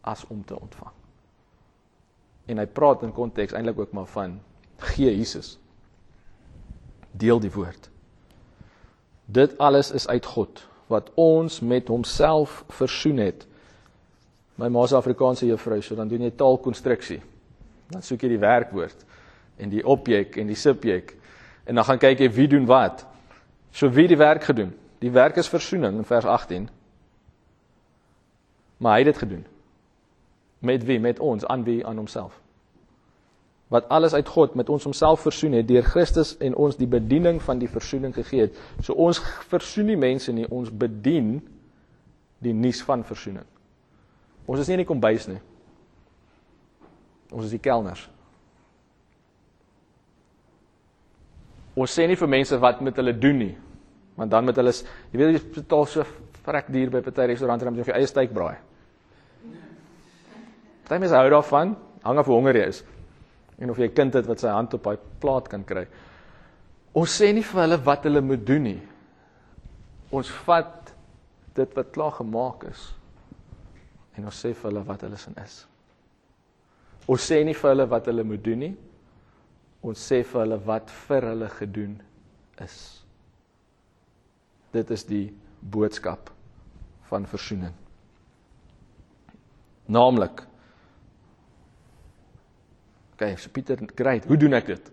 as 0.00 0.24
om 0.26 0.44
te 0.44 0.60
ontvang. 0.60 1.01
En 2.52 2.60
hy 2.60 2.68
praat 2.68 3.04
in 3.06 3.14
konteks 3.16 3.54
eintlik 3.56 3.78
ook 3.80 3.94
maar 3.96 4.08
van 4.12 4.36
gee 4.92 5.16
Jesus. 5.16 5.56
Deel 7.10 7.40
die 7.40 7.52
woord. 7.52 7.88
Dit 9.24 9.56
alles 9.58 9.90
is 9.90 10.08
uit 10.08 10.26
God 10.26 10.66
wat 10.92 11.08
ons 11.16 11.60
met 11.60 11.88
homself 11.88 12.64
versoen 12.68 13.22
het. 13.22 13.46
My 14.60 14.68
ma 14.68 14.84
se 14.86 14.96
Afrikaanse 14.96 15.46
juffrou, 15.48 15.80
so 15.80 15.96
dan 15.96 16.10
doen 16.10 16.26
jy 16.26 16.32
taalkonstruksie. 16.36 17.22
Dan 17.88 18.04
soek 18.04 18.26
jy 18.26 18.34
die 18.34 18.42
werkwoord 18.42 19.06
en 19.56 19.72
die 19.72 19.84
objek 19.86 20.36
en 20.40 20.52
die 20.52 20.58
subjek 20.58 21.14
en 21.64 21.78
dan 21.78 21.86
gaan 21.88 22.02
kyk 22.02 22.20
jy 22.20 22.28
wie 22.36 22.48
doen 22.52 22.68
wat. 22.68 23.06
So 23.72 23.88
wie 23.88 24.08
die 24.10 24.20
werk 24.20 24.44
gedoen? 24.44 24.74
Die 25.00 25.12
werk 25.14 25.38
is 25.40 25.48
versoening 25.48 25.96
in 26.02 26.04
vers 26.04 26.28
18. 26.28 26.68
Maar 28.82 28.98
hy 28.98 29.04
het 29.06 29.12
dit 29.14 29.22
gedoen. 29.24 29.44
Met 30.58 30.84
wie? 30.84 31.00
Met 31.00 31.20
ons, 31.22 31.46
aan 31.46 31.64
wie? 31.64 31.80
Aan 31.86 31.96
homself 31.96 32.41
wat 33.72 33.88
alles 33.88 34.12
uit 34.12 34.28
God 34.28 34.54
met 34.54 34.68
ons 34.68 34.84
homself 34.84 35.22
versoen 35.24 35.54
het 35.56 35.68
deur 35.68 35.86
Christus 35.86 36.34
en 36.44 36.54
ons 36.60 36.76
die 36.76 36.88
bediening 36.88 37.38
van 37.42 37.60
die 37.60 37.70
versoening 37.72 38.12
gegee 38.12 38.46
het. 38.46 38.58
So 38.84 38.92
ons 39.00 39.22
versoen 39.48 39.88
nie 39.88 39.96
mense 39.96 40.32
nie, 40.36 40.44
ons 40.52 40.68
bedien 40.68 41.38
die 42.44 42.52
nuus 42.52 42.82
van 42.84 43.04
versoening. 43.08 43.46
Ons 44.44 44.60
is 44.60 44.68
nie 44.68 44.76
in 44.76 44.84
die 44.84 44.90
kombuis 44.90 45.24
nie. 45.30 45.40
Ons 47.32 47.48
is 47.48 47.56
die 47.56 47.62
kelners. 47.64 48.04
Ons 51.72 51.96
sê 51.96 52.04
nie 52.04 52.20
vir 52.20 52.28
mense 52.28 52.60
wat 52.60 52.84
met 52.84 53.00
hulle 53.00 53.16
doen 53.16 53.40
nie. 53.46 53.52
Want 54.20 54.34
dan 54.34 54.44
met 54.44 54.58
hulle, 54.60 54.74
jy 55.14 55.16
weet 55.16 55.38
jy 55.38 55.44
betaal 55.62 55.88
so 55.88 56.04
vrek 56.44 56.68
duur 56.74 56.92
by 56.92 57.00
party 57.06 57.30
restaurante 57.32 57.72
om 57.72 57.80
jy 57.80 57.88
vir 57.88 58.02
eie 58.02 58.10
steak 58.10 58.36
braai. 58.36 58.58
Party 60.84 61.00
mense 61.06 61.16
hou 61.16 61.28
daarvan, 61.32 61.78
hang 62.04 62.20
af 62.20 62.28
hoe 62.28 62.36
honger 62.36 62.60
jy 62.60 62.72
is 62.74 62.88
en 63.58 63.70
of 63.70 63.78
jy 63.78 63.88
'n 63.88 63.94
kind 63.94 64.14
het 64.14 64.26
wat 64.26 64.40
sy 64.40 64.48
hand 64.48 64.74
op 64.74 64.82
daai 64.82 64.98
plaat 65.20 65.48
kan 65.48 65.64
kry. 65.64 65.86
Ons 66.94 67.20
sê 67.20 67.32
nie 67.32 67.42
vir 67.42 67.60
hulle 67.62 67.78
wat 67.84 68.04
hulle 68.04 68.20
moet 68.20 68.46
doen 68.46 68.62
nie. 68.62 68.82
Ons 70.10 70.30
vat 70.44 70.92
dit 71.54 71.76
wat 71.76 71.92
klaar 71.92 72.12
gemaak 72.12 72.64
is 72.64 72.94
en 74.16 74.24
ons 74.24 74.44
sê 74.44 74.52
vir 74.52 74.70
hulle 74.70 74.84
wat 74.84 75.00
hulle 75.00 75.16
sin 75.16 75.36
is. 75.44 75.66
Ons 77.08 77.30
sê 77.30 77.44
nie 77.44 77.54
vir 77.54 77.70
hulle 77.70 77.86
wat 77.90 78.06
hulle 78.06 78.24
moet 78.24 78.44
doen 78.44 78.58
nie. 78.58 78.76
Ons 79.82 79.98
sê 79.98 80.22
vir 80.22 80.44
hulle 80.44 80.58
wat 80.66 80.90
vir 81.08 81.26
hulle 81.32 81.48
gedoen 81.48 81.96
is. 82.62 82.76
Dit 84.72 84.90
is 84.90 85.04
die 85.04 85.26
boodskap 85.60 86.30
van 87.10 87.26
versoening. 87.26 87.74
Naamlik 89.88 90.44
Okay, 93.22 93.36
so 93.36 93.48
Pieter, 93.54 93.78
great. 93.94 94.24
Hoe 94.26 94.36
doen 94.36 94.56
ek 94.58 94.66
dit? 94.66 94.88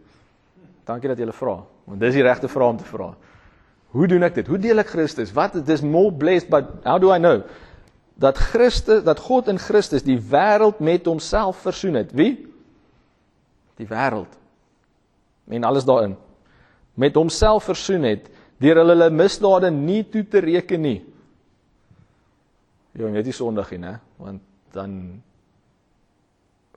Dankie 0.86 1.10
dat 1.10 1.18
jy 1.18 1.26
vra, 1.34 1.56
want 1.90 2.02
dis 2.02 2.14
die 2.14 2.26
regte 2.26 2.50
vraag 2.50 2.76
om 2.76 2.78
te 2.78 2.86
vra. 2.86 3.08
Hoe 3.96 4.06
doen 4.10 4.26
ek 4.28 4.36
dit? 4.38 4.52
Hoe 4.52 4.60
deel 4.62 4.84
ek 4.84 4.92
Christus? 4.94 5.32
Wat 5.34 5.56
is 5.58 5.82
more 5.82 6.12
blessed 6.14 6.52
but 6.54 6.70
how 6.86 7.00
do 7.02 7.10
I 7.10 7.18
know 7.18 7.42
dat 8.22 8.38
Christus 8.52 9.02
dat 9.08 9.22
God 9.24 9.48
in 9.50 9.58
Christus 9.58 10.06
die 10.06 10.20
wêreld 10.20 10.78
met 10.84 11.10
homself 11.10 11.64
versoen 11.66 11.98
het? 11.98 12.14
Wie? 12.14 12.36
Die 13.82 13.90
wêreld. 13.90 14.38
En 15.50 15.66
alles 15.66 15.88
daarin. 15.90 16.14
Met 17.00 17.18
homself 17.18 17.66
versoen 17.72 18.06
het 18.12 18.30
deur 18.62 18.84
hulle 18.84 18.94
hulle 18.94 19.10
misdade 19.10 19.74
nie 19.74 20.04
toe 20.06 20.26
te 20.28 20.46
reken 20.46 20.86
nie. 20.86 21.00
Jy 22.94 23.10
weet 23.10 23.32
jy 23.32 23.38
sondig 23.40 23.74
nie, 23.74 23.86
hè? 23.88 23.98
Want 24.22 24.46
dan 24.76 24.98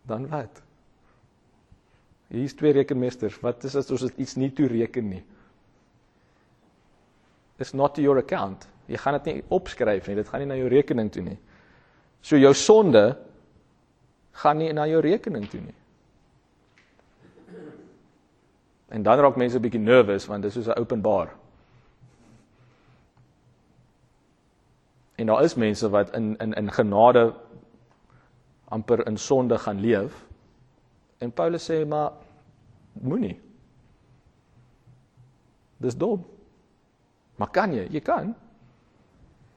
dan 0.09 0.31
wat? 0.33 0.63
Hier's 2.33 2.55
twee 2.57 2.73
rekenmeesters. 2.73 3.37
Wat 3.45 3.65
is 3.69 3.75
as 3.77 3.91
ons 3.93 4.07
iets 4.17 4.39
nie 4.41 4.49
toe 4.57 4.67
reken 4.71 5.11
nie? 5.13 5.21
It's 7.61 7.75
not 7.77 7.95
to 7.95 8.03
your 8.03 8.17
account. 8.23 8.65
Jy 8.89 8.97
gaan 9.03 9.19
dit 9.19 9.29
nie 9.29 9.45
opskryf 9.53 10.09
nie. 10.09 10.17
Dit 10.17 10.31
gaan 10.33 10.41
nie 10.41 10.49
na 10.49 10.57
jou 10.57 10.71
rekening 10.73 11.13
toe 11.13 11.27
nie. 11.27 11.37
So 12.25 12.41
jou 12.41 12.55
sonde 12.57 13.05
gaan 14.41 14.59
nie 14.63 14.73
na 14.73 14.89
jou 14.89 15.03
rekening 15.05 15.45
toe 15.53 15.61
nie. 15.61 15.77
En 18.93 19.05
dan 19.05 19.21
raak 19.21 19.37
mense 19.37 19.57
'n 19.57 19.63
bietjie 19.63 19.81
nervous 19.81 20.27
want 20.27 20.43
dit 20.43 20.49
is 20.49 20.55
soos 20.55 20.73
'n 20.73 20.81
openbaar. 20.81 21.37
En 25.17 25.27
daar 25.27 25.45
is 25.45 25.55
mense 25.55 25.89
wat 25.89 26.15
in 26.17 26.37
in 26.37 26.53
in 26.53 26.73
genade 26.73 27.35
amper 28.69 29.07
in 29.07 29.19
sonde 29.19 29.59
gaan 29.59 29.81
leef 29.81 30.32
En 31.23 31.31
Paulus 31.31 31.65
sê 31.71 31.83
maar 31.87 32.13
moenie. 33.01 33.37
Dis 35.83 35.97
dom. 35.99 36.23
Maar 37.39 37.51
kan 37.55 37.75
jy? 37.75 37.87
Jy 37.91 38.03
kan. 38.05 38.33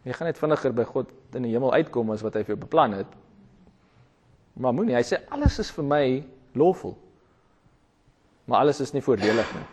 Jy 0.06 0.14
gaan 0.14 0.30
net 0.30 0.40
vinniger 0.40 0.74
by 0.78 0.86
God 0.90 1.12
in 1.38 1.48
die 1.48 1.54
hemel 1.56 1.74
uitkom 1.74 2.14
as 2.14 2.24
wat 2.26 2.38
hy 2.38 2.44
vir 2.46 2.56
jou 2.56 2.62
beplan 2.62 2.94
het. 3.00 3.18
Maar 4.62 4.76
moenie, 4.78 4.96
hy 4.96 5.04
sê 5.04 5.20
alles 5.34 5.58
is 5.60 5.72
vir 5.76 5.88
my 5.90 6.04
lawful. 6.56 6.94
Maar 8.46 8.62
alles 8.64 8.80
is 8.86 8.94
nie 8.94 9.04
voordelig 9.04 9.50
nie. 9.58 9.66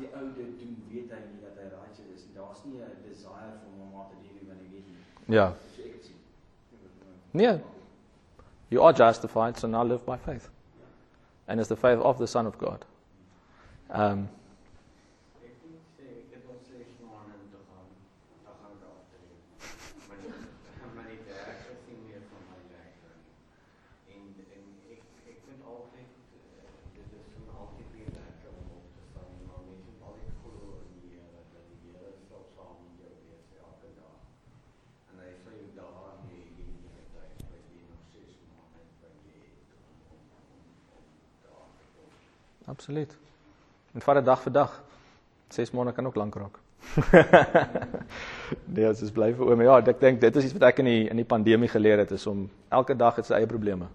Die 0.00 0.10
ou 0.16 0.26
dit 0.36 0.54
doen, 0.60 0.76
weet 0.90 1.12
hy 1.14 1.20
nie 1.26 1.40
dat 1.44 1.58
hy 1.60 1.68
righteous 1.72 2.14
is 2.16 2.24
nie. 2.26 2.34
Daar's 2.38 2.64
nie 2.64 2.80
'n 2.80 3.02
desire 3.06 3.52
vir 3.60 3.70
hom 3.76 3.94
om 3.94 4.06
te 4.08 4.46
wanneer 4.48 4.64
hy 4.64 4.72
weet 4.72 4.86
nie. 4.88 5.36
Ja. 5.36 5.52
So 5.76 5.82
ek 5.82 6.02
sien. 6.02 6.16
Nee. 7.32 7.60
You 8.70 8.82
are 8.82 8.92
justified, 8.92 9.58
so 9.58 9.68
now 9.68 9.82
live 9.84 10.04
by 10.06 10.16
faith. 10.16 10.48
And 11.48 11.58
it's 11.60 11.68
the 11.68 11.76
faith 11.76 11.98
of 11.98 12.18
the 12.18 12.26
Son 12.26 12.46
of 12.46 12.58
God. 12.58 12.84
Um, 13.90 14.28
absoluut. 42.80 43.16
En 43.92 44.00
vat 44.00 44.14
dit 44.14 44.24
dag 44.24 44.40
vir 44.40 44.52
dag. 44.52 44.82
6 45.52 45.70
maande 45.76 45.92
kan 45.92 46.06
ook 46.06 46.16
lank 46.16 46.34
raak. 46.34 46.58
nee, 48.74 48.86
dit 48.86 49.00
is 49.04 49.12
bly 49.12 49.34
vir 49.36 49.50
oom. 49.50 49.62
Ja, 49.66 49.76
ek 49.84 49.98
dink 50.00 50.20
dit 50.22 50.36
is 50.40 50.46
iets 50.48 50.54
wat 50.56 50.70
ek 50.70 50.80
in 50.80 50.88
die 50.88 51.02
in 51.12 51.20
die 51.20 51.28
pandemie 51.28 51.68
geleer 51.68 52.00
het 52.00 52.14
is 52.16 52.24
om 52.30 52.46
elke 52.72 52.96
dag 52.96 53.18
het 53.20 53.28
sy 53.28 53.36
eie 53.36 53.48
probleme. 53.50 53.90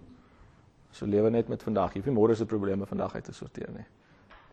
So 0.94 1.08
lewe 1.10 1.32
net 1.34 1.50
met 1.50 1.64
vandag. 1.66 1.96
Jy 1.96 2.02
hoef 2.02 2.10
nie 2.12 2.14
môre 2.14 2.36
se 2.38 2.46
probleme 2.46 2.86
vandag 2.86 3.16
uit 3.16 3.26
te 3.26 3.34
sorteer 3.34 3.72
nie. 3.74 3.86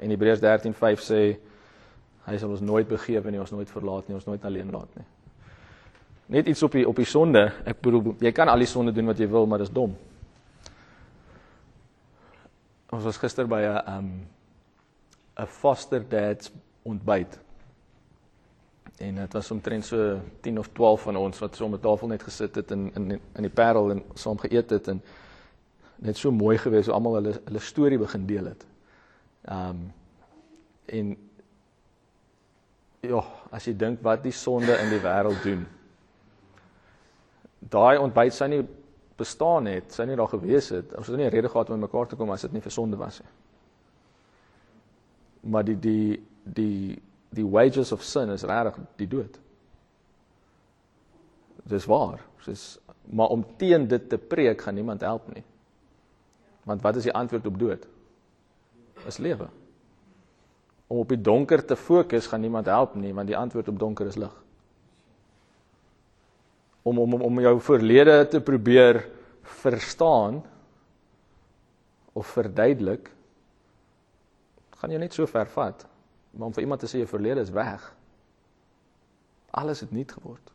En 0.02 0.16
Hebreërs 0.16 0.42
13:5 0.42 1.06
sê 1.06 1.22
hy 2.24 2.40
sal 2.40 2.56
ons 2.56 2.64
nooit 2.64 2.88
begewe 2.88 3.32
nie, 3.32 3.42
ons 3.44 3.52
nooit 3.52 3.70
verlaat 3.70 4.08
nie, 4.08 4.16
ons 4.18 4.26
nooit 4.26 4.46
alleen 4.50 4.72
laat 4.74 4.98
nie. 4.98 5.06
Net 6.40 6.50
iets 6.50 6.64
op 6.64 6.74
die 6.74 6.88
op 6.90 6.98
die 6.98 7.06
sonde. 7.06 7.52
Ek 7.70 7.84
bedoel 7.84 8.16
jy 8.24 8.34
kan 8.34 8.50
al 8.50 8.66
die 8.66 8.72
sonde 8.72 8.96
doen 8.96 9.12
wat 9.12 9.22
jy 9.22 9.30
wil, 9.30 9.46
maar 9.46 9.62
dis 9.62 9.76
dom. 9.76 9.94
Ons 12.94 13.08
was 13.08 13.18
gister 13.18 13.48
by 13.50 13.62
'n 13.66 13.90
um 13.98 14.10
'n 15.38 15.48
foster 15.48 16.02
dad's 16.10 16.52
ontbyt. 16.84 17.40
En 18.98 19.16
dit 19.16 19.34
was 19.34 19.52
omtrent 19.52 19.86
so 19.86 20.20
10 20.42 20.60
of 20.60 20.68
12 20.68 21.02
van 21.02 21.16
ons 21.16 21.40
wat 21.40 21.56
so 21.56 21.66
om 21.66 21.74
'n 21.74 21.80
tafel 21.80 22.08
net 22.08 22.24
gesit 22.24 22.56
het 22.56 22.72
in 22.72 22.92
in 22.96 23.12
in 23.12 23.42
die 23.42 23.50
Parel 23.50 23.92
en 23.92 24.04
saam 24.14 24.38
geëet 24.38 24.70
het 24.70 24.88
en 24.88 25.02
net 25.96 26.18
so 26.18 26.32
mooi 26.32 26.58
gewees 26.58 26.86
hoe 26.86 26.94
almal 26.94 27.14
hulle 27.14 27.42
hulle 27.46 27.60
storie 27.60 27.98
begin 27.98 28.26
deel 28.26 28.46
het. 28.46 28.66
Um 29.50 29.94
en 30.86 31.18
ja, 33.00 33.24
as 33.52 33.66
jy 33.66 33.76
dink 33.78 34.02
wat 34.02 34.24
die 34.24 34.32
sonde 34.32 34.78
in 34.78 34.90
die 34.90 35.00
wêreld 35.00 35.44
doen. 35.44 35.68
Daai 37.60 37.98
ontbyt 37.98 38.34
sou 38.34 38.50
nie 38.50 38.68
bestaan 39.18 39.66
het, 39.66 39.94
sou 39.94 40.08
nie 40.08 40.18
daar 40.18 40.32
gewees 40.32 40.70
het. 40.70 40.94
Ons 40.98 41.08
het 41.08 41.18
nie 41.18 41.26
'n 41.26 41.34
rede 41.34 41.50
gehad 41.50 41.70
om 41.70 41.80
mekaar 41.80 42.08
te 42.08 42.16
kom 42.16 42.32
as 42.32 42.42
dit 42.42 42.52
nie 42.52 42.62
vir 42.62 42.72
sonde 42.72 42.98
was 42.98 43.20
nie. 43.20 43.30
Maar 45.52 45.64
die 45.64 45.80
die 45.80 46.24
die 46.44 47.02
die 47.30 47.46
wages 47.46 47.92
of 47.92 48.04
sin 48.04 48.30
is 48.30 48.44
regtig 48.44 48.80
die 48.96 49.08
dood. 49.08 49.40
Dis 51.64 51.86
waar. 51.86 52.20
Dis 52.46 52.80
maar 53.12 53.28
om 53.28 53.46
teen 53.58 53.88
dit 53.88 54.10
te 54.10 54.18
preek 54.18 54.62
gaan 54.62 54.76
niemand 54.76 55.02
help 55.02 55.34
nie. 55.34 55.44
Want 56.64 56.82
wat 56.82 56.96
is 56.96 57.04
die 57.04 57.14
antwoord 57.14 57.48
op 57.48 57.60
dood? 57.60 57.88
Is 59.08 59.18
lewe. 59.18 59.48
Om 60.88 60.98
op 60.98 61.10
die 61.10 61.22
donker 61.22 61.66
te 61.66 61.76
fokus 61.76 62.28
gaan 62.28 62.42
niemand 62.42 62.66
help 62.66 62.96
nie, 62.96 63.14
want 63.14 63.28
die 63.28 63.38
antwoord 63.38 63.68
op 63.68 63.80
donker 63.80 64.08
is 64.08 64.16
lig. 64.16 64.43
Om 66.84 67.00
om 67.00 67.14
om 67.14 67.40
jou 67.40 67.56
verlede 67.62 68.28
te 68.28 68.42
probeer 68.42 69.06
verstaan 69.42 70.44
of 72.14 72.28
verduidelik 72.28 73.12
gaan 74.78 74.92
jou 74.92 75.00
net 75.00 75.14
so 75.14 75.26
ver 75.26 75.48
vat. 75.48 75.86
Maar 76.32 76.48
om 76.48 76.54
vir 76.54 76.66
iemand 76.66 76.82
te 76.84 76.90
sê 76.92 77.00
jou 77.00 77.08
verlede 77.08 77.42
is 77.42 77.54
weg. 77.56 77.86
Alles 79.52 79.80
het 79.80 79.92
nuut 79.92 80.12
geword. 80.12 80.52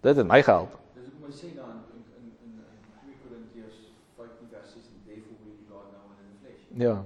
Dit 0.00 0.16
het 0.16 0.26
my 0.26 0.42
gehelp. 0.42 0.76
Dis 0.94 1.08
hoekom 1.08 1.26
hy 1.26 1.34
sê 1.34 1.54
dan 1.56 1.80
in 1.96 2.04
in 2.14 2.28
in 2.46 2.52
in 2.54 2.82
2 3.02 3.16
Korintiërs 3.24 3.78
15 4.16 4.50
vers 4.52 4.74
6 4.76 4.90
therefore 5.06 5.38
we 5.42 5.56
God 5.70 5.88
now 5.90 6.06
in 6.12 6.28
the 6.28 6.36
flesh. 6.44 6.68
Ja. 6.84 6.96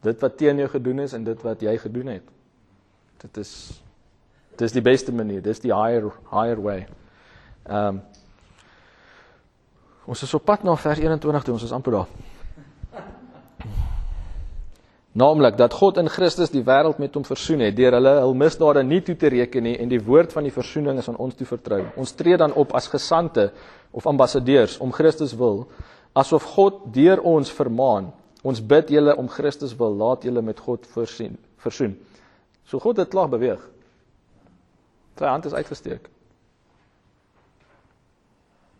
Dit 0.00 0.20
wat 0.20 0.36
teen 0.36 0.60
jou 0.60 0.68
gedoen 0.68 0.98
is 1.06 1.12
en 1.16 1.24
dit 1.24 1.42
wat 1.42 1.64
jy 1.64 1.76
gedoen 1.78 2.12
het. 2.16 2.28
Dit 3.24 3.36
is 3.36 3.54
dis 4.60 4.76
die 4.76 4.84
beste 4.84 5.12
manier. 5.12 5.42
Dis 5.42 5.62
die 5.64 5.72
higher 5.74 6.12
higher 6.30 6.60
way. 6.62 6.86
Ehm 7.66 7.96
um, 7.96 8.02
Ons 10.10 10.24
is 10.26 10.32
op 10.34 10.42
pad 10.42 10.64
na 10.66 10.72
vers 10.80 10.98
21 10.98 11.44
toe, 11.46 11.54
ons 11.54 11.64
is 11.68 11.72
amper 11.76 11.94
daar. 11.94 12.08
Naamlik 15.20 15.56
dat 15.58 15.74
God 15.74 15.98
in 16.02 16.08
Christus 16.10 16.50
die 16.50 16.62
wêreld 16.66 16.98
met 17.02 17.14
hom 17.14 17.26
versoen 17.26 17.62
het 17.62 17.76
deur 17.78 17.96
hulle 17.98 18.12
hul 18.22 18.34
misdade 18.38 18.82
nie 18.86 19.00
toe 19.06 19.16
te 19.18 19.30
reken 19.30 19.66
nie 19.66 19.76
en 19.82 19.90
die 19.90 20.00
woord 20.02 20.34
van 20.34 20.46
die 20.46 20.54
versoening 20.54 20.98
is 21.02 21.10
aan 21.10 21.18
ons 21.18 21.36
toe 21.38 21.46
vertrou. 21.46 21.82
Ons 21.98 22.14
tree 22.18 22.38
dan 22.38 22.54
op 22.58 22.74
as 22.78 22.88
gesante 22.90 23.50
of 23.94 24.06
ambassadeurs 24.06 24.78
om 24.82 24.94
Christus 24.94 25.34
wil 25.38 25.64
asof 26.18 26.46
God 26.56 26.84
deur 26.94 27.22
ons 27.26 27.50
vermaan. 27.54 28.12
Ons 28.42 28.62
bid 28.62 28.90
julle 28.94 29.14
om 29.18 29.28
Christus 29.30 29.76
wil 29.78 29.94
laat 29.98 30.24
julle 30.26 30.42
met 30.42 30.58
God 30.58 30.86
voorsien, 30.94 31.36
versoen. 31.62 31.98
So 32.66 32.82
God 32.82 33.02
het 33.02 33.10
klaar 33.12 33.28
beweeg. 33.30 33.62
Sy 35.20 35.28
hand 35.28 35.44
is 35.44 35.52
uitgesteek. 35.52 36.08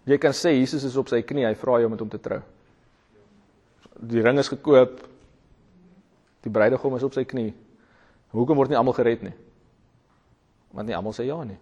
Jy 0.09 0.16
kan 0.16 0.32
sê 0.32 0.55
Jesus 0.57 0.86
is 0.88 0.97
op 0.97 1.11
sy 1.12 1.20
knie, 1.26 1.45
hy 1.45 1.57
vra 1.61 1.76
jou 1.78 1.91
om 1.91 1.93
met 1.93 2.01
hom 2.01 2.11
te 2.11 2.20
trou. 2.22 2.41
Die 4.01 4.22
ring 4.24 4.41
is 4.41 4.49
gekoop. 4.49 5.03
Die 6.41 6.53
bruidegom 6.53 6.97
is 6.97 7.05
op 7.05 7.12
sy 7.12 7.26
knie. 7.28 7.51
Hoekom 8.32 8.57
word 8.57 8.72
nie 8.72 8.78
almal 8.80 8.97
gered 8.97 9.26
nie? 9.26 9.34
Want 10.72 10.88
nie 10.88 10.97
almal 10.97 11.12
sê 11.12 11.26
ja 11.28 11.36
nie. 11.45 11.59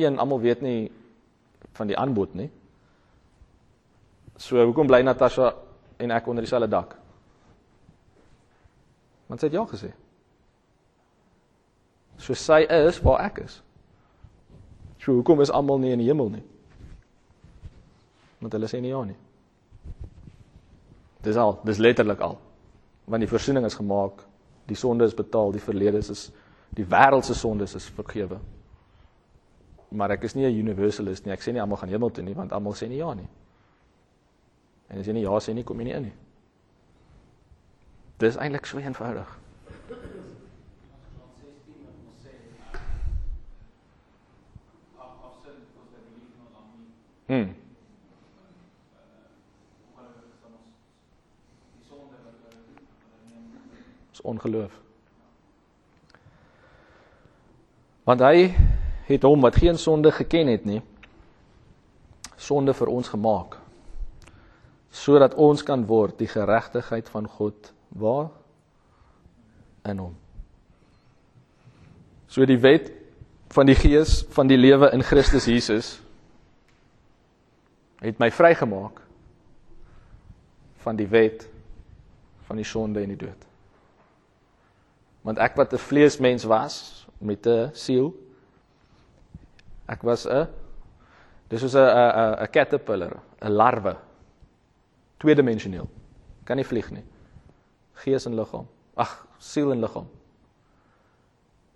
Een 0.00 0.16
almal 0.22 0.40
weet 0.40 0.62
nie 0.64 0.78
van 1.76 1.90
die 1.90 1.98
aanbod 1.98 2.32
nie. 2.38 2.48
So 4.40 4.64
hoekom 4.64 4.88
bly 4.88 5.02
Natasha 5.04 5.52
en 6.00 6.14
ek 6.14 6.30
onder 6.30 6.46
dieselfde 6.46 6.70
dak? 6.72 6.96
Want 9.28 9.44
sy 9.44 9.50
het 9.50 9.58
ja 9.60 9.66
gesê. 9.68 9.92
So 12.18 12.34
sy 12.34 12.64
is 12.70 13.00
waar 13.02 13.24
ek 13.26 13.38
is. 13.44 13.62
So 14.98 15.12
hoekom 15.12 15.40
is 15.40 15.50
almal 15.50 15.78
nie 15.78 15.92
in 15.92 16.00
die 16.00 16.08
hemel 16.08 16.30
nie? 16.32 16.44
Want 18.40 18.52
hulle 18.56 18.68
sê 18.70 18.80
nie 18.80 18.92
ja 18.92 19.02
nie. 19.04 19.16
Dis 21.24 21.36
al, 21.40 21.58
dis 21.64 21.80
letterlik 21.80 22.20
al. 22.24 22.38
Want 23.08 23.24
die 23.24 23.28
verzoening 23.28 23.66
is 23.68 23.76
gemaak, 23.76 24.24
die 24.68 24.76
sonde 24.76 25.04
is 25.04 25.16
betaal, 25.16 25.52
die 25.52 25.62
verlede 25.62 26.00
is 26.00 26.30
die 26.74 26.86
wêreld 26.88 27.24
se 27.24 27.34
sondes 27.34 27.76
is 27.78 27.86
vergewe. 27.96 28.40
Maar 29.94 30.16
ek 30.16 30.24
is 30.24 30.34
nie 30.34 30.46
'n 30.46 30.58
universalist 30.58 31.24
nie. 31.24 31.32
Ek 31.32 31.40
sê 31.40 31.52
nie 31.52 31.60
almal 31.60 31.76
gaan 31.76 31.88
hemel 31.88 32.10
toe 32.10 32.24
nie, 32.24 32.34
want 32.34 32.52
almal 32.52 32.72
sê 32.72 32.88
nie 32.88 32.98
ja 32.98 33.14
nie. 33.14 33.28
En 34.88 34.98
as 34.98 35.06
jy 35.06 35.12
nie 35.12 35.22
ja 35.22 35.38
sê 35.40 35.54
nie, 35.54 35.64
kom 35.64 35.78
jy 35.78 35.84
nie 35.84 35.94
in 35.94 36.02
nie. 36.02 36.14
Dis 38.18 38.36
eintlik 38.36 38.66
so 38.66 38.78
eenvoudig. 38.78 39.38
Hmm. 47.26 47.54
Dis 54.10 54.20
ongeloof. 54.20 54.80
Want 58.04 58.20
hy 58.20 58.54
het 59.08 59.22
hom 59.22 59.40
wat 59.40 59.56
geen 59.56 59.78
sonde 59.78 60.12
geken 60.12 60.46
het 60.46 60.64
nie 60.64 60.82
sonde 62.36 62.74
vir 62.76 62.90
ons 62.92 63.08
gemaak 63.08 63.58
sodat 64.94 65.34
ons 65.40 65.64
kan 65.66 65.82
word 65.88 66.18
die 66.20 66.28
geregtigheid 66.30 67.08
van 67.10 67.26
God 67.26 67.72
waar 67.98 68.28
in 69.90 69.98
hom. 69.98 70.12
So 72.30 72.46
die 72.46 72.60
wet 72.62 72.92
van 73.54 73.66
die 73.66 73.74
gees 73.78 74.20
van 74.36 74.46
die 74.50 74.58
lewe 74.58 74.92
in 74.94 75.02
Christus 75.02 75.48
Jesus 75.50 75.96
het 78.04 78.20
my 78.20 78.30
vrygemaak 78.30 79.00
van 80.84 80.96
die 80.96 81.08
wet 81.08 81.48
van 82.44 82.60
die 82.60 82.68
sonde 82.68 83.00
en 83.00 83.14
die 83.14 83.20
dood. 83.24 83.46
Want 85.24 85.40
ek 85.40 85.56
wat 85.56 85.72
'n 85.72 85.80
vleesmens 85.80 86.44
was 86.44 87.06
met 87.18 87.46
'n 87.46 87.70
siel 87.72 88.12
ek 89.88 90.02
was 90.02 90.26
'n 90.26 90.48
dis 91.48 91.60
soos 91.60 91.74
'n 91.74 91.78
'n 91.78 92.42
'n 92.42 92.50
caterpillar, 92.50 93.20
'n 93.40 93.52
larwe 93.52 93.96
Tweedimensioneel. 95.24 95.88
Kan 96.44 96.60
nie 96.60 96.66
vlieg 96.68 96.90
nie. 96.92 97.04
Gees 98.04 98.26
en 98.28 98.36
liggaam. 98.36 98.66
Ag, 99.00 99.14
siel 99.40 99.72
en 99.72 99.80
liggaam. 99.80 100.08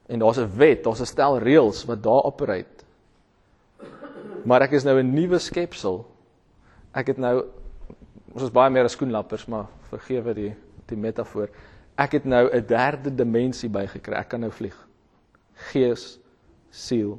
En 0.08 0.18
daar's 0.18 0.38
'n 0.38 0.50
wet, 0.56 0.84
daar's 0.84 1.00
'n 1.00 1.06
stel 1.06 1.38
reëls 1.38 1.84
wat 1.84 2.02
daar 2.02 2.24
operate. 2.24 2.84
Maar 4.44 4.62
ek 4.62 4.72
is 4.72 4.84
nou 4.84 5.00
'n 5.00 5.14
nuwe 5.14 5.38
skepsel. 5.38 6.06
Ek 6.92 7.06
het 7.12 7.18
nou 7.18 7.44
ons 8.34 8.42
is 8.42 8.54
baie 8.54 8.70
meer 8.70 8.84
as 8.84 8.92
skoenlappers, 8.96 9.46
maar 9.48 9.66
vergewe 9.90 10.34
die 10.34 10.52
die 10.88 10.96
metafoor. 10.96 11.50
Ek 11.98 12.14
het 12.16 12.24
nou 12.24 12.48
'n 12.48 12.66
derde 12.66 13.10
dimensie 13.14 13.68
bygekry. 13.68 14.14
Ek 14.14 14.28
kan 14.28 14.40
nou 14.40 14.50
vlieg. 14.50 14.76
Gees, 15.54 16.18
siel 16.70 17.18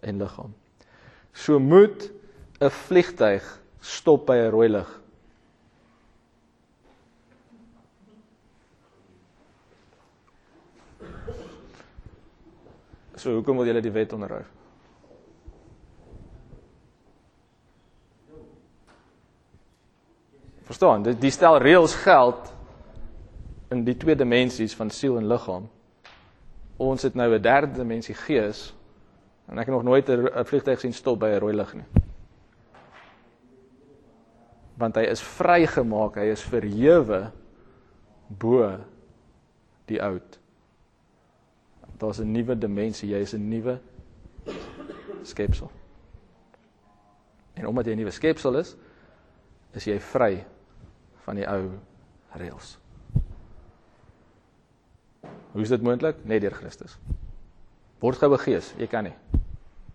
en 0.00 0.18
liggaam. 0.18 0.54
So 1.32 1.58
moet 1.58 2.10
'n 2.60 2.70
vliegtyg 2.70 3.42
stop 3.80 4.26
by 4.26 4.36
'n 4.36 4.50
rooi 4.50 4.68
lig. 4.68 5.00
So 13.16 13.34
hoekom 13.34 13.56
wil 13.56 13.66
julle 13.66 13.80
die 13.80 13.92
wet 13.92 14.12
onderhou? 14.12 14.42
Verstaan, 20.72 21.02
die, 21.04 21.12
die 21.20 21.30
stel 21.30 21.58
reëls 21.60 21.92
geld 22.00 22.48
in 23.74 23.82
die 23.84 23.92
twee 24.00 24.16
dimensies 24.16 24.72
van 24.72 24.88
siel 24.88 25.18
en 25.20 25.26
liggaam. 25.28 25.66
Ons 26.80 27.04
het 27.04 27.14
nou 27.14 27.28
'n 27.28 27.42
derde 27.42 27.76
dimensie 27.76 28.14
gees 28.14 28.72
en 29.48 29.58
ek 29.58 29.66
het 29.66 29.74
nog 29.74 29.84
nooit 29.84 30.08
'n 30.08 30.44
vliegtyg 30.44 30.80
sien 30.80 30.92
stop 30.92 31.20
by 31.20 31.28
'n 31.28 31.40
rooi 31.40 31.54
lig 31.54 31.74
nie. 31.74 31.84
Want 34.78 34.96
hy 34.96 35.02
is 35.02 35.20
vrygemaak, 35.20 36.14
hy 36.16 36.32
is 36.32 36.40
verhewe 36.40 37.30
bo 38.28 38.78
die 39.86 40.02
oud. 40.02 40.38
Daar's 41.98 42.20
'n 42.20 42.32
nuwe 42.32 42.58
dimensie, 42.58 43.10
jy 43.10 43.20
is 43.20 43.34
'n 43.34 43.48
nuwe 43.48 43.78
skepsel. 45.22 45.70
En 47.54 47.66
omdat 47.66 47.84
jy 47.84 47.92
'n 47.92 47.96
nuwe 47.98 48.10
skepsel 48.10 48.56
is, 48.56 48.76
is 49.74 49.84
jy 49.84 50.00
vry 50.00 50.44
van 51.24 51.38
die 51.38 51.46
ou 51.48 51.70
reëls. 52.38 52.76
Hoe 55.52 55.62
is 55.62 55.68
dit 55.68 55.82
moontlik? 55.82 56.24
Net 56.24 56.40
deur 56.40 56.54
Christus. 56.56 56.96
Word 58.00 58.18
gou 58.18 58.32
'n 58.32 58.38
gees, 58.38 58.74
jy 58.78 58.86
kan 58.86 59.04
nie. 59.04 59.14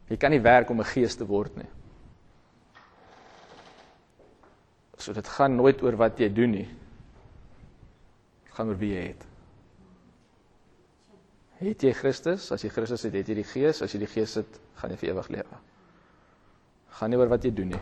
Jy 0.09 0.17
kan 0.17 0.31
nie 0.31 0.41
werk 0.41 0.69
om 0.69 0.79
'n 0.79 0.85
gees 0.85 1.15
te 1.15 1.25
word 1.25 1.55
nie. 1.57 1.69
So 4.97 5.13
dit 5.13 5.27
gaan 5.27 5.55
nooit 5.55 5.81
oor 5.81 5.95
wat 5.95 6.19
jy 6.19 6.29
doen 6.33 6.51
nie. 6.51 6.67
Dit 8.43 8.53
gaan 8.53 8.67
oor 8.67 8.77
wie 8.77 8.93
jy 8.93 9.07
het. 9.07 9.25
Het 11.57 11.81
jy 11.81 11.93
Christus? 11.93 12.51
As 12.51 12.61
jy 12.61 12.69
Christus 12.69 13.03
het, 13.03 13.13
het 13.13 13.27
jy 13.27 13.35
die 13.35 13.43
Gees. 13.43 13.81
As 13.81 13.93
jy 13.93 13.99
die 13.99 14.07
Gees 14.11 14.35
het, 14.35 14.59
gaan 14.75 14.91
jy 14.93 14.97
vir 14.97 15.09
ewig 15.09 15.29
lewe. 15.29 15.59
Gaan 16.89 17.09
nie 17.09 17.17
oor 17.17 17.29
wat 17.29 17.43
jy 17.43 17.51
doen 17.51 17.67
nie. 17.67 17.81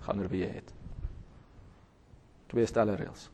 Gaan 0.00 0.20
oor 0.20 0.28
wie 0.28 0.42
jy 0.44 0.50
het. 0.52 0.72
Twee 2.46 2.66
stelle 2.66 2.94
reëls. 2.94 3.28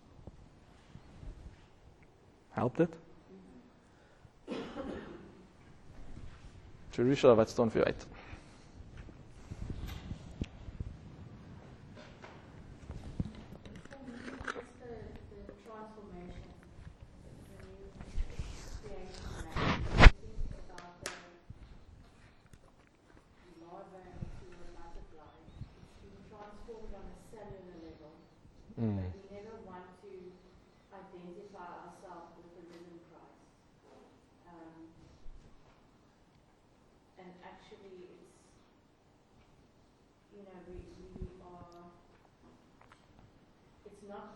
Help 2.50 2.76
dit? 2.76 2.96
Teresa, 6.90 7.34
wat 7.34 7.48
staan 7.48 7.70
vir 7.70 7.82
jou 7.82 7.86
uit? 7.92 8.06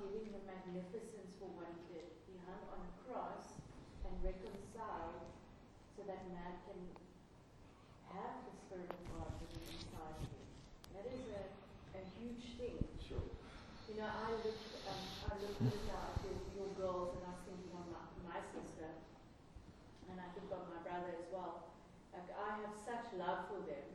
Giving 0.05 0.29
the 0.37 0.43
magnificence 0.45 1.33
for 1.41 1.49
what 1.57 1.73
he 1.73 1.97
did. 1.97 2.09
He 2.29 2.37
hung 2.45 2.61
on 2.77 2.81
a 2.85 2.93
cross 3.09 3.57
and 4.05 4.13
reconciled 4.21 5.25
so 5.97 6.05
that 6.05 6.29
man 6.29 6.61
can 6.69 6.77
have 8.13 8.45
the 8.45 8.53
Spirit 8.53 8.93
of 8.93 9.01
God 9.09 9.33
living 9.41 9.65
inside 9.65 10.21
him. 10.29 10.45
That 10.93 11.07
is 11.09 11.25
a, 11.33 11.43
a 11.97 12.03
huge 12.21 12.61
thing. 12.61 12.77
Sure. 13.01 13.25
You 13.89 14.01
know, 14.01 14.09
I 14.11 14.29
looked, 14.45 14.69
um, 14.89 15.03
I 15.29 15.33
looked 15.41 15.63
at 15.65 15.81
your, 16.21 16.37
your 16.53 16.71
girls 16.77 17.17
and 17.17 17.23
I 17.25 17.33
was 17.33 17.43
thinking 17.49 17.73
of 17.73 17.87
my, 17.89 18.05
my 18.29 18.41
sister, 18.53 18.91
and 20.13 20.17
I 20.21 20.29
think 20.37 20.49
of 20.53 20.69
my 20.69 20.81
brother 20.85 21.13
as 21.17 21.29
well. 21.33 21.73
Like 22.13 22.29
I 22.37 22.61
have 22.63 22.75
such 22.77 23.09
love 23.19 23.49
for 23.51 23.61
them, 23.67 23.89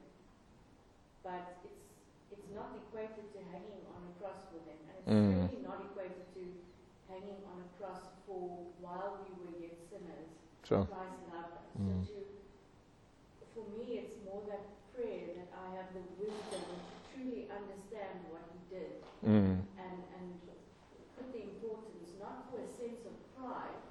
but 1.23 1.59
it's 1.63 1.87
it's 2.29 2.45
not 2.53 2.69
equated 2.77 3.25
to 3.33 3.39
hanging 3.49 3.81
on 3.89 4.05
a 4.05 4.13
cross 4.21 4.37
for 4.53 4.61
them, 4.61 4.77
and 4.85 4.93
it's 5.01 5.09
Mm. 5.09 5.33
certainly 5.49 5.65
not 5.65 5.81
equated 5.81 6.29
to 6.37 6.43
hanging 7.09 7.41
on 7.49 7.57
a 7.65 7.69
cross 7.81 8.05
for 8.39 8.71
while 8.79 9.19
we 9.27 9.35
were 9.43 9.55
yet 9.59 9.75
sinners. 9.91 10.31
So, 10.63 10.87
Christ 10.87 11.19
loved 11.27 11.59
us. 11.59 11.67
Mm. 11.75 11.99
So 12.07 12.15
to, 12.23 12.35
for 13.51 13.65
me, 13.75 13.99
it's 13.99 14.15
more 14.23 14.39
that 14.47 14.63
prayer 14.95 15.35
that 15.35 15.49
I 15.51 15.75
have 15.75 15.91
the 15.91 16.03
wisdom 16.15 16.63
to 16.63 16.75
truly 17.11 17.51
understand 17.51 18.23
what 18.31 18.47
He 18.55 18.59
did 18.71 19.03
mm, 19.27 19.59
and, 19.59 19.95
and 20.15 20.27
put 21.19 21.27
the 21.35 21.43
importance 21.51 22.15
not 22.15 22.47
for 22.47 22.63
a 22.63 22.69
sense 22.79 23.03
of 23.03 23.15
pride, 23.35 23.83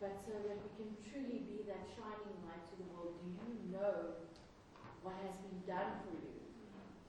but 0.00 0.12
so 0.28 0.36
that 0.36 0.58
we 0.60 0.70
can 0.76 0.90
truly 1.08 1.40
be 1.48 1.64
that 1.64 1.88
shining 1.96 2.36
light 2.44 2.60
to 2.68 2.74
the 2.76 2.88
world. 2.92 3.16
Do 3.24 3.32
you 3.32 3.56
know 3.72 4.20
what 5.00 5.16
has 5.24 5.36
been 5.48 5.64
done 5.64 6.04
for 6.04 6.12
you? 6.12 6.36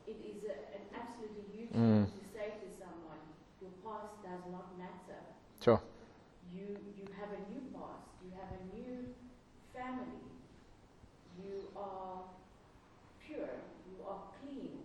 It 0.07 0.23
is 0.23 0.39
a, 0.47 0.55
an 0.71 0.83
absolutely 0.95 1.43
huge 1.51 1.71
Mm. 1.75 2.07
thing 2.07 2.15
to 2.15 2.25
say 2.31 2.47
to 2.63 2.67
someone, 2.79 3.19
your 3.59 3.73
past 3.83 4.15
does 4.23 4.43
not 4.47 4.71
matter. 4.79 5.19
so. 5.59 5.81
You, 6.55 6.79
you 6.95 7.05
have 7.19 7.27
a 7.35 7.41
new 7.51 7.59
past, 7.75 8.07
you 8.23 8.31
have 8.39 8.49
a 8.55 8.61
new 8.71 9.11
family, 9.75 10.23
you 11.43 11.67
are 11.75 12.23
pure, 13.19 13.51
you 13.91 13.97
are 14.07 14.23
clean, 14.39 14.79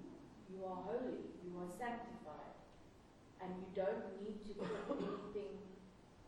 you 0.50 0.58
are 0.66 0.74
holy, 0.84 1.22
you 1.46 1.54
are 1.62 1.70
sanctified, 1.78 2.58
and 3.40 3.48
you 3.61 3.61
don't 3.74 4.04
need 4.22 4.38
to 4.46 4.52
put 4.54 4.98
anything 5.00 5.52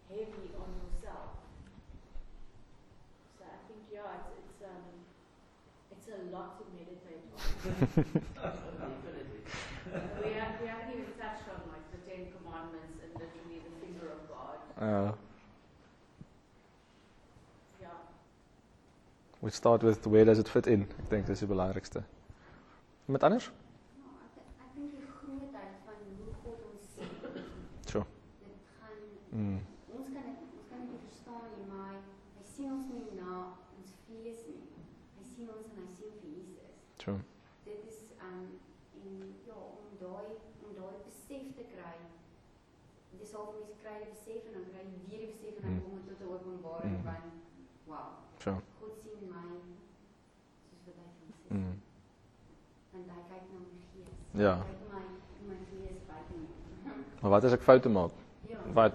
heavy 0.09 0.47
on 0.57 0.69
yourself. 0.81 1.31
So 3.39 3.45
I 3.45 3.59
think, 3.69 3.81
yeah, 3.93 4.19
it's, 4.19 4.31
it's, 4.41 4.61
um, 4.65 4.85
it's 5.93 6.09
a 6.09 6.19
lot 6.35 6.59
to 6.59 6.65
meditate 6.77 7.25
on. 7.35 7.41
We, 10.25 10.33
have, 10.33 10.61
we 10.61 10.67
haven't 10.67 10.91
even 10.91 11.13
touched 11.21 11.47
on 11.55 11.61
like 11.71 11.85
the 11.93 11.99
Ten 12.09 12.27
Commandments 12.35 12.99
and 13.03 13.13
literally 13.15 13.61
the 13.63 13.75
finger 13.87 14.11
of 14.11 14.21
God. 14.29 14.59
Uh, 14.81 15.13
Yeah. 17.81 17.89
we 19.41 19.51
start 19.51 19.83
with 19.83 20.07
where 20.07 20.25
does 20.25 20.39
it 20.39 20.49
fit 20.49 20.67
in? 20.67 20.83
Ek 20.83 21.11
dink 21.11 21.27
dis 21.27 21.41
die 21.41 21.47
belangrikste. 21.47 22.03
Iemand 23.07 23.25
anders? 23.25 23.51
Ons 29.35 30.09
kan 30.15 30.23
dit 30.23 30.39
ons 30.55 30.67
kan 30.71 30.79
dit 30.81 30.91
nie 30.91 31.01
verstaan 31.09 31.47
nie, 31.59 31.67
maar 31.71 31.95
hy 32.39 32.45
sien 32.47 32.71
ons 32.73 32.87
nie 32.95 33.07
na 33.19 33.39
ons 33.79 33.95
vlees 34.07 34.45
nie. 34.47 34.61
Hy 35.19 35.25
sien 35.27 35.49
ons 35.51 35.71
en 35.73 35.81
hy 35.83 35.89
sien 35.97 36.13
vir 36.23 36.31
Jesus. 36.39 36.75
so. 37.03 37.17
Dit 37.65 37.81
is 37.89 37.99
um 38.23 38.45
en 39.03 39.17
ja, 39.49 39.57
om 39.59 39.97
daai 40.01 40.29
om 40.63 40.75
daai 40.79 40.97
besef 41.09 41.51
te 41.59 41.65
kry. 41.75 41.97
Dis 43.19 43.35
al 43.35 43.51
mense 43.57 43.75
kry 43.83 43.97
die 44.05 44.13
besef 44.13 44.47
en 44.47 44.55
dan 44.59 44.69
kry 44.71 44.85
jy 44.87 45.01
weer 45.09 45.25
die 45.27 45.33
besef 45.35 45.57
en 45.59 45.63
dan 45.65 45.75
Mm. 45.75 45.83
kom 45.83 45.99
dit 46.09 46.19
tot 46.19 46.29
'n 46.29 46.33
openbaring 46.35 46.97
Mm. 46.99 47.03
van 47.03 47.25
wow. 47.87 48.09
So. 48.39 48.53
God 48.81 48.95
sien 49.03 49.29
my 49.31 49.49
soos 50.71 50.87
wat 50.87 50.95
hy 50.95 51.11
my 51.27 51.35
sê. 51.43 51.55
Mm, 51.55 51.75
Want 52.93 53.11
hy 53.11 53.23
kyk 53.31 53.45
na 53.53 53.59
my 53.59 53.83
gees. 53.91 54.13
Ja. 54.45 54.55
Hy 54.63 54.71
kyk 54.71 54.93
my 54.93 55.03
my 55.49 55.57
vlees 55.71 56.01
buite 56.07 56.35
my. 56.39 56.93
maar 57.23 57.31
wat 57.31 57.45
as 57.45 57.53
ek 57.53 57.63
foute 57.63 57.89
maak? 57.89 58.13
Ja. 58.49 58.59
Wat? 58.73 58.95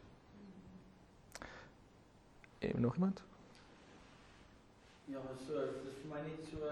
En 2.81 2.87
nog 2.87 2.95
iemand? 2.95 3.23
Ja, 5.05 5.21
so 5.47 5.53
dis 5.83 5.97
vir 6.01 6.09
my 6.09 6.21
net 6.25 6.47
so 6.49 6.69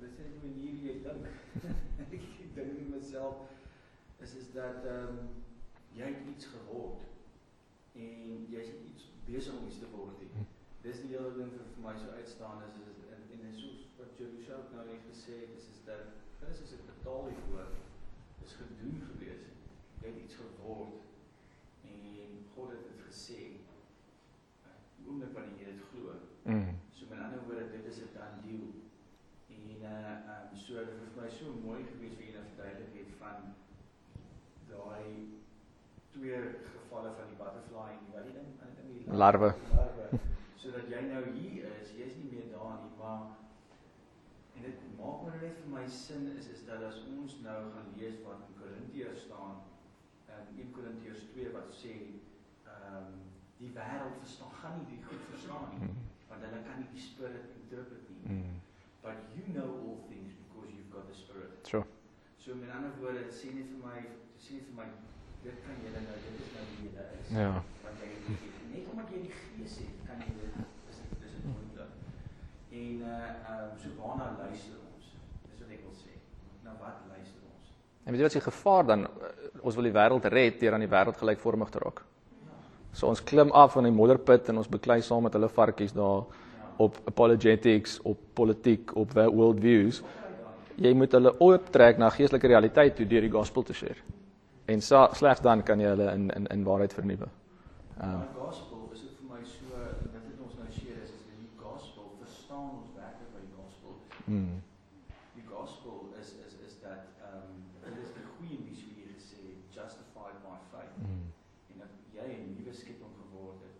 dis 0.00 0.16
net 0.18 0.32
'n 0.32 0.40
manier 0.42 0.72
hoe 0.78 0.88
jy 0.88 0.96
dink. 1.04 1.26
ek 2.14 2.54
dink 2.56 2.78
in 2.80 2.90
myself 2.90 3.36
is 4.24 4.34
is 4.40 4.48
dat 4.56 4.88
ehm 4.94 5.20
um, 5.20 5.28
jy 5.98 6.08
het 6.14 6.26
iets 6.32 6.50
geword 6.54 7.06
en 7.94 8.50
jy's 8.54 8.74
iets 8.88 9.06
besig 9.28 9.54
om 9.60 9.68
iets 9.68 9.78
te 9.78 9.92
word. 9.94 10.18
nie. 10.20 10.46
Dis 10.82 11.04
die 11.04 11.14
hele 11.14 11.32
ding 11.38 11.54
vir, 11.54 11.64
vir 11.74 11.82
my 11.86 11.94
so 12.02 12.10
uitstaan 12.18 12.66
is 12.66 12.82
is 12.82 13.00
en 13.14 13.22
en 13.36 13.46
en 13.50 13.56
soos 13.62 13.86
wat 14.00 14.18
Jerusha 14.18 14.58
ook 14.58 14.74
nou 14.74 14.86
net 14.90 15.10
gesê 15.12 15.38
het 15.44 15.56
is 15.60 15.70
is 15.74 15.84
dat 15.90 16.04
Christus 16.40 16.74
het 16.74 16.86
betaal 16.90 17.28
hiervoor. 17.30 17.70
Dis 18.42 18.58
gedoen 18.64 18.98
gewees. 19.10 19.46
Jy 20.00 20.08
het 20.10 20.22
iets 20.26 20.42
geword 20.42 20.98
en 21.94 22.46
God 22.56 22.74
het 22.74 22.88
dit 22.90 23.06
gesê. 23.10 23.42
Die 25.02 25.10
oomblik 25.10 25.34
wanneer 25.34 25.58
jy 25.66 25.72
dit 25.74 25.88
glo, 25.90 26.14
Mm. 26.44 26.74
So 26.90 27.06
met 27.10 27.18
ander 27.22 27.38
woorde, 27.46 27.70
dit 27.70 27.84
is 27.86 27.98
'n 28.02 28.08
dan 28.14 28.40
deal. 28.46 28.70
En 29.48 29.82
uh 29.82 30.32
um 30.34 30.56
so 30.58 30.74
dit 30.74 30.88
is 30.88 31.12
vir 31.14 31.22
my 31.22 31.28
so 31.30 31.52
mooi 31.66 31.82
gewees 31.90 32.14
vir 32.18 32.26
julle 32.26 32.42
verduidelik 32.48 32.94
het 32.98 33.12
van 33.20 33.54
daai 34.70 35.28
twee 36.10 36.40
gevalle 36.74 37.10
van 37.18 37.26
die 37.30 37.38
butterfly 37.42 37.90
en 37.94 38.02
die 38.06 38.14
wat 38.16 38.24
die 38.26 38.34
ding, 38.38 38.50
ander 38.62 38.74
ding 38.82 38.90
die 38.98 39.16
Larwe. 39.22 39.50
larwe. 39.76 40.18
Sodat 40.56 40.88
jy 40.90 41.00
nou 41.12 41.22
hier 41.38 41.64
is, 41.80 41.94
jy's 41.98 42.16
nie 42.16 42.30
meer 42.32 42.50
daar 42.56 42.78
nie, 42.82 42.92
maar 42.98 43.22
en 44.56 44.62
dit 44.62 44.78
maak 44.98 45.22
maar 45.22 45.38
net 45.42 45.56
vir 45.62 45.70
my 45.78 45.86
sin 45.88 46.26
is 46.38 46.46
is 46.48 46.64
dat 46.66 46.82
as 46.82 46.98
ons 47.16 47.40
nou 47.42 47.60
gaan 47.74 47.94
lees 47.96 48.18
wat 48.26 48.42
in 48.48 48.58
Korintiërs 48.60 49.22
staan, 49.28 49.62
in 50.28 50.58
1 50.66 50.72
Korintiërs 50.72 51.22
2 51.34 51.52
wat 51.52 51.70
sê 51.82 51.94
ehm 52.66 52.96
um, 52.96 53.31
die 53.62 53.70
wêreld 53.78 54.16
verstaan 54.24 54.52
gaan 54.60 54.74
nie 54.80 54.86
die 54.96 55.02
goed 55.08 55.22
verstaan 55.32 55.66
nie 55.72 55.80
Mm. 55.88 55.96
want 56.28 56.40
hulle 56.46 56.60
kan 56.68 56.76
nie 56.82 56.88
die 56.96 57.04
spirit 57.10 57.46
interpret 57.60 58.04
nie. 58.10 58.22
Mm. 58.36 58.54
But 59.04 59.16
you 59.36 59.42
know 59.54 59.68
all 59.84 59.98
things 60.10 60.32
because 60.42 60.68
you've 60.74 60.90
got 60.94 61.04
the 61.10 61.16
spirit. 61.24 61.66
Sure. 61.70 61.86
So 62.42 62.54
met 62.54 62.70
ander 62.76 62.92
woorde, 63.00 63.22
sê 63.38 63.50
net 63.54 63.68
vir 63.72 63.80
my, 63.86 63.98
sê 64.44 64.58
net 64.58 64.66
vir 64.70 64.76
my 64.80 64.88
dit 65.44 65.56
kan 65.66 65.74
julle 65.84 66.00
nou 66.06 66.16
dit 66.26 66.40
is 66.46 66.50
nou 66.56 66.64
wie 66.70 66.88
julle 66.88 67.04
is. 67.18 67.30
Ja. 67.38 67.52
Want 67.84 68.02
jy 68.02 68.10
net 68.72 68.84
omdat 68.92 69.10
jy 69.14 69.20
die 69.26 69.34
gees 69.38 69.74
het, 69.82 69.96
kan 70.08 70.22
jy 70.26 70.30
dit 70.38 70.54
is 70.92 71.00
dit 71.02 71.26
is 71.28 71.34
dit 71.38 71.44
moontlik. 71.50 71.92
En 72.82 73.02
uh 73.14 73.54
um 73.54 73.74
so 73.82 73.94
waarna 74.00 74.28
luister 74.38 74.78
ons? 74.94 75.10
Dis 75.50 75.60
wat 75.64 75.74
ek 75.78 75.82
wil 75.88 75.96
sê. 76.02 76.14
Nou 76.66 76.76
wat 76.82 77.02
luister 77.10 77.42
ons? 77.50 77.74
En 78.04 78.10
weet 78.14 78.22
jy 78.24 78.28
wat 78.30 78.38
se 78.38 78.44
gevaar 78.50 78.86
dan 78.94 79.06
uh, 79.06 79.32
ons 79.62 79.74
wil 79.78 79.90
die 79.90 79.96
wêreld 79.98 80.30
red 80.38 80.60
deur 80.62 80.78
aan 80.78 80.86
die 80.86 80.94
wêreld 80.96 81.18
gelykvormig 81.22 81.70
te 81.74 81.82
raak. 81.86 82.04
So 82.92 83.06
ons 83.08 83.22
klim 83.24 83.50
af 83.52 83.72
van 83.72 83.84
die 83.84 83.92
modderput 83.92 84.48
en 84.48 84.56
ons 84.60 84.68
beklei 84.68 85.00
saam 85.02 85.22
met 85.22 85.32
hulle 85.32 85.48
varkies 85.48 85.92
daar 85.92 86.24
op 86.76 86.96
apologetics, 87.06 88.00
op 88.02 88.18
politiek, 88.34 88.96
op 88.96 89.12
world 89.12 89.60
views. 89.60 90.02
Jy 90.76 90.92
moet 90.94 91.12
hulle 91.12 91.32
ooptrek 91.40 91.98
na 91.98 92.10
geestelike 92.10 92.46
realiteit 92.48 92.96
toe 92.96 93.06
deur 93.06 93.20
die 93.20 93.30
gospel 93.30 93.62
te 93.62 93.72
share. 93.72 93.96
En 94.66 94.80
sa, 94.80 95.08
slegs 95.14 95.40
dan 95.40 95.62
kan 95.62 95.80
jy 95.80 95.86
hulle 95.88 96.12
in 96.14 96.30
in 96.30 96.46
in 96.46 96.64
waarheid 96.64 96.92
vernuwe. 96.94 97.28
Ehm 98.00 98.10
Maar 98.16 98.28
gospel 98.38 98.88
is 98.92 99.00
dit 99.00 99.10
vir 99.20 99.28
my 99.36 99.40
so 99.44 99.66
dit 100.12 100.40
ons 100.44 100.54
nou 100.58 100.68
share 100.70 101.02
is 101.04 101.10
is 101.10 101.24
die 101.28 101.48
gospel 101.60 102.04
verstaan 102.20 102.70
ons 102.80 102.88
werklik 102.96 103.30
wat 103.34 103.42
die 103.48 103.56
gospel 103.62 103.90
is. 104.00 104.26
mm. 104.26 104.62
Die 105.34 105.46
gospel 105.54 105.96
is 106.20 106.28
is 106.46 106.54
is 106.66 106.74
dat 106.80 107.04
ehm 107.26 107.36
um, 107.40 107.60
dit 107.84 108.02
is 108.04 108.10
die 108.16 108.26
goeie 108.36 108.58
nuus 108.64 108.80
wie 108.86 108.94
jy 109.02 109.06
gesê 109.18 109.38
het, 109.48 109.60
justified 109.78 110.38
by 110.46 110.56
faith 110.72 110.94
Mm. 111.02 111.26
en 111.72 111.76
dat 111.82 111.92
jy 112.16 112.26
'n 112.32 112.54
nuwe 112.56 112.72
skepping 112.80 113.14
geword 113.20 113.60
het. 113.66 113.78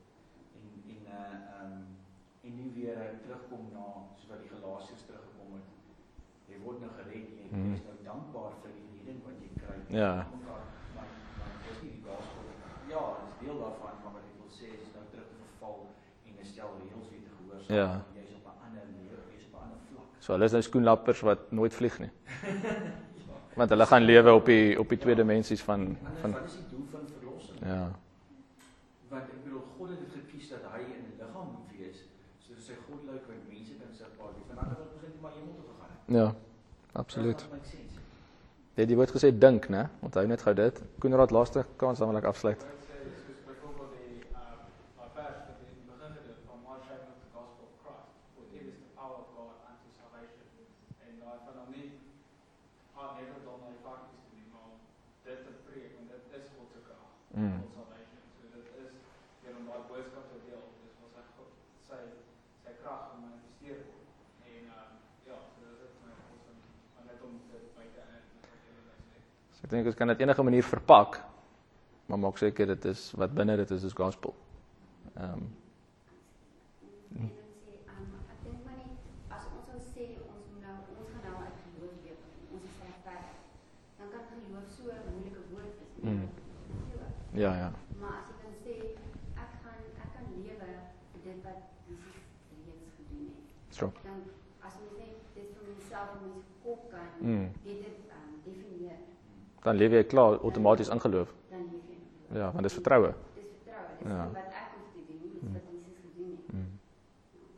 En 0.56 0.62
en 0.92 1.02
uh 1.06 1.18
ehm 1.56 1.72
um, 1.72 1.84
en 2.46 2.52
nie 2.60 2.70
weer 2.78 2.96
uh, 3.06 3.10
terugkom 3.24 3.64
na 3.76 3.86
soos 4.18 4.28
wat 4.30 4.40
die 4.44 4.50
Galasiërs 4.54 5.04
teruggekom 5.08 5.50
het. 5.58 5.68
Jy 6.50 6.56
word 6.64 6.78
nou 6.84 6.92
gered, 6.98 7.28
jy 7.40 7.46
Mhm. 7.52 7.60
mm. 7.66 7.74
is 7.78 7.84
nou 7.88 7.96
dankbaar 8.10 8.52
vir 8.62 8.70
die 8.78 8.88
redding 8.96 9.20
wat 9.26 9.36
Ja. 9.92 10.26
Dis. 11.68 11.90
Ja, 12.88 13.02
is 13.24 13.44
deel 13.44 13.58
daarvan, 13.60 13.94
maar 14.02 14.12
wat 14.16 14.24
ek 14.24 14.36
wil 14.40 14.48
sê 14.48 14.68
is 14.72 14.88
nou 14.96 15.04
terug 15.12 15.26
te 15.28 15.36
verval 15.42 15.76
en 16.26 16.32
'n 16.40 16.46
stel 16.52 16.70
reëls 16.80 17.08
weer 17.12 17.24
te 17.26 17.32
gehoorsaam. 17.36 17.76
Ja. 17.76 17.88
Jy's 18.16 18.32
op 18.38 18.46
'n 18.48 18.56
ander 18.66 18.84
lewe, 18.96 19.20
jy's 19.34 19.44
op 19.48 19.54
'n 19.54 19.62
ander 19.64 19.80
vlak. 19.90 20.06
So 20.18 20.32
hulle 20.32 20.44
is 20.44 20.52
nou 20.52 20.62
skoenlappers 20.62 21.20
wat 21.20 21.50
nooit 21.52 21.74
vlieg 21.74 21.98
nie. 21.98 22.10
Want 23.58 23.70
hulle 23.70 23.86
gaan 23.86 24.02
lewe 24.02 24.32
op 24.34 24.46
die 24.46 24.78
op 24.80 24.88
die 24.88 24.98
twee 24.98 25.14
dimensies 25.14 25.62
van 25.62 25.96
van 26.20 26.32
wat 26.32 26.44
is 26.44 26.56
die 26.56 26.68
doel 26.70 26.86
van 26.90 27.04
verlossing? 27.18 27.58
ja. 27.60 27.84
Want 29.08 29.22
ek 29.28 29.44
bedoel 29.44 29.62
God 29.76 29.88
het 29.88 30.00
dit 30.00 30.12
gekies 30.20 30.48
dat 30.48 30.62
hy 30.72 30.80
in 30.80 31.04
'n 31.04 31.14
liggaam 31.20 31.48
moet 31.52 31.70
wees, 31.76 31.98
sodat 32.38 32.64
sy 32.64 32.74
goddelik 32.88 33.24
met 33.28 33.40
mense 33.48 33.72
kan 33.80 33.92
sigbaar 33.92 34.32
wees. 34.36 34.46
Want 34.48 34.58
anders 34.58 34.78
was 34.78 34.88
ons 34.94 35.02
net 35.02 35.20
maar 35.20 35.34
hemel 35.36 35.54
toe 35.54 35.66
gegaan 35.72 35.90
het. 35.92 36.16
Ja. 36.20 36.28
Absoluut. 36.92 37.38
Dat 37.50 37.60
het 38.74 38.88
die 38.88 38.96
woord 38.96 39.12
gesê 39.12 39.28
dink, 39.38 39.68
né? 39.68 39.88
Onthou 40.00 40.26
net 40.26 40.42
gou 40.42 40.54
dit. 40.54 40.82
Koenraad 40.98 41.30
laaste 41.30 41.66
kans 41.76 41.98
dan 41.98 42.08
wil 42.12 42.20
ek 42.22 42.28
afsluit. 42.30 42.60
Dit 42.60 42.86
sê 42.88 42.96
soos 43.26 43.40
byvoorbeeld 43.48 43.92
die 43.98 44.20
uh 44.32 44.64
my 44.98 45.08
vers 45.16 45.38
wat 45.48 45.58
in 45.64 45.74
die 45.76 45.84
begin 45.90 46.12
gedoen 46.16 46.40
van 46.48 46.58
Mark 46.66 46.80
sharing 46.86 47.10
of 47.12 47.20
the 47.24 47.30
gospel 47.36 47.64
of 47.68 47.74
Christ. 47.84 48.08
For 48.34 48.42
it 48.56 48.64
is 48.72 48.78
the 48.84 48.90
power 49.00 49.18
of 49.24 49.28
God 49.36 49.54
unto 49.68 49.88
salvation. 50.00 50.46
En 51.04 51.12
daai 51.20 51.38
van 51.46 51.56
hom 51.60 51.70
nie 51.76 51.90
ah 52.96 53.10
net 53.18 53.28
dan 53.44 53.58
na 53.60 53.68
die 53.76 53.82
fakties 53.88 54.22
te 54.24 54.30
doen, 54.32 54.48
maar 54.56 54.72
dit 55.28 55.38
te 55.46 55.52
preek 55.68 55.90
want 55.96 56.08
dit 56.14 56.22
is 56.40 56.46
God 56.56 56.68
se 56.72 56.80
krag. 56.86 57.08
Mm. 57.36 57.58
Tot 57.60 57.72
salvation. 57.80 58.20
So 58.40 58.44
dit 58.56 58.66
is 58.84 58.92
deur 59.44 59.54
om 59.60 59.64
daai 59.68 59.82
boodskap 59.92 60.24
te 60.32 60.38
deel, 60.48 60.64
dis 60.80 60.96
wat 61.04 61.12
sy 61.18 61.24
God 61.36 61.50
sy 61.90 62.00
sy 62.64 62.72
krag 62.80 63.00
gemanifesteer 63.12 63.84
word. 63.84 64.08
En 64.48 64.64
uh 64.80 64.88
ja, 65.28 65.36
so 65.52 65.60
dit 65.60 65.80
is 65.90 65.94
my 66.00 66.12
God 66.24 66.40
van 66.48 66.56
maar 66.96 67.04
net 67.12 67.20
om 67.28 67.32
dit 67.52 67.64
buite 67.76 68.00
uit 68.16 68.26
wat 68.48 68.60
jy 68.66 68.72
wil 68.80 68.96
sê. 69.12 69.20
So 69.56 69.61
ek 69.61 69.61
dink 69.72 69.86
ons 69.90 69.98
kan 69.98 70.08
dit 70.12 70.20
enige 70.24 70.42
manier 70.42 70.64
verpak, 70.64 71.18
maar 72.06 72.18
maak 72.18 72.38
seker 72.38 72.66
dit 72.74 72.84
is 72.92 73.10
wat 73.16 73.34
binne 73.34 73.56
dit 73.56 73.70
is 73.70 73.84
is 73.90 73.96
gospel. 73.96 74.34
Ehm 75.16 75.32
um, 75.32 75.50
En 77.16 77.28
kan? 86.02 86.12
Mm. 86.12 86.28
Ja 87.32 87.56
ja. 87.56 87.72
Maar 88.00 88.16
as 88.20 88.26
jy 88.28 88.36
dan 88.42 88.54
sê 88.64 88.74
ek 89.38 89.50
gaan 89.62 89.82
ek 90.02 90.08
kan 90.14 90.24
lewe 90.34 90.70
dit 91.24 91.38
wat 91.46 91.60
Jesus 91.86 92.16
reeds 92.66 92.90
gedoen 92.96 93.28
het. 93.30 93.76
So. 93.76 93.92
Dan 94.02 94.18
as 94.66 94.74
mens 94.82 94.98
net 94.98 95.14
dit 95.36 95.48
vir 95.54 95.68
myself 95.70 96.16
in 96.18 96.26
my 96.26 96.40
kop 96.64 96.90
kan 96.90 97.06
Mm. 97.22 97.48
weet 97.64 97.82
dit 97.86 97.98
um, 98.18 98.32
definieer, 98.44 98.98
Dan 99.62 99.76
leef 99.76 99.90
jy 99.92 100.04
klaar 100.04 100.38
outomaties 100.42 100.88
ingeloof. 100.88 101.32
dan 101.50 101.58
leef 101.60 101.70
jy 101.70 101.94
in 101.94 102.00
geloof. 102.28 102.42
Ja, 102.42 102.50
want 102.52 102.62
dis 102.62 102.72
vertroue. 102.72 103.12
Dis 103.34 103.44
vertroue. 103.64 103.98
Dis 104.02 104.12
Ja. 104.12 104.28
wat 104.28 104.36
ek 104.36 104.70
hoef 104.74 104.92
te 104.94 105.00
doen 105.08 105.20
dis 105.32 105.42
Mm. 105.42 105.52
wat 105.52 105.62
Jesus 105.70 105.94
gedoen 106.02 106.30
het. 106.30 106.52
Mm. 106.54 106.78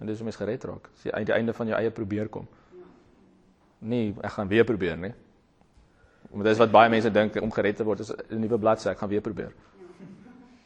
En 0.00 0.06
dis 0.06 0.16
hoe 0.16 0.24
mens 0.24 0.36
gered 0.36 0.64
raak. 0.64 0.88
Dis 0.92 1.02
die 1.24 1.32
einde 1.32 1.52
van 1.52 1.66
jou 1.66 1.78
eie 1.80 1.90
probeer 1.90 2.28
kom. 2.28 2.46
Ja. 2.72 2.78
Nee, 3.78 4.14
ek 4.20 4.30
gaan 4.30 4.48
weer 4.48 4.64
probeer, 4.64 4.98
nee. 4.98 5.14
Want 6.30 6.44
dis 6.44 6.58
wat 6.58 6.70
baie 6.70 6.90
mense 6.90 7.10
dink 7.10 7.36
om 7.42 7.50
gered 7.52 7.76
te 7.76 7.84
word 7.84 8.00
is 8.00 8.10
'n 8.10 8.40
nuwe 8.40 8.58
bladsy, 8.58 8.88
ek 8.88 8.98
gaan 8.98 9.08
weer 9.08 9.20
probeer. 9.20 9.52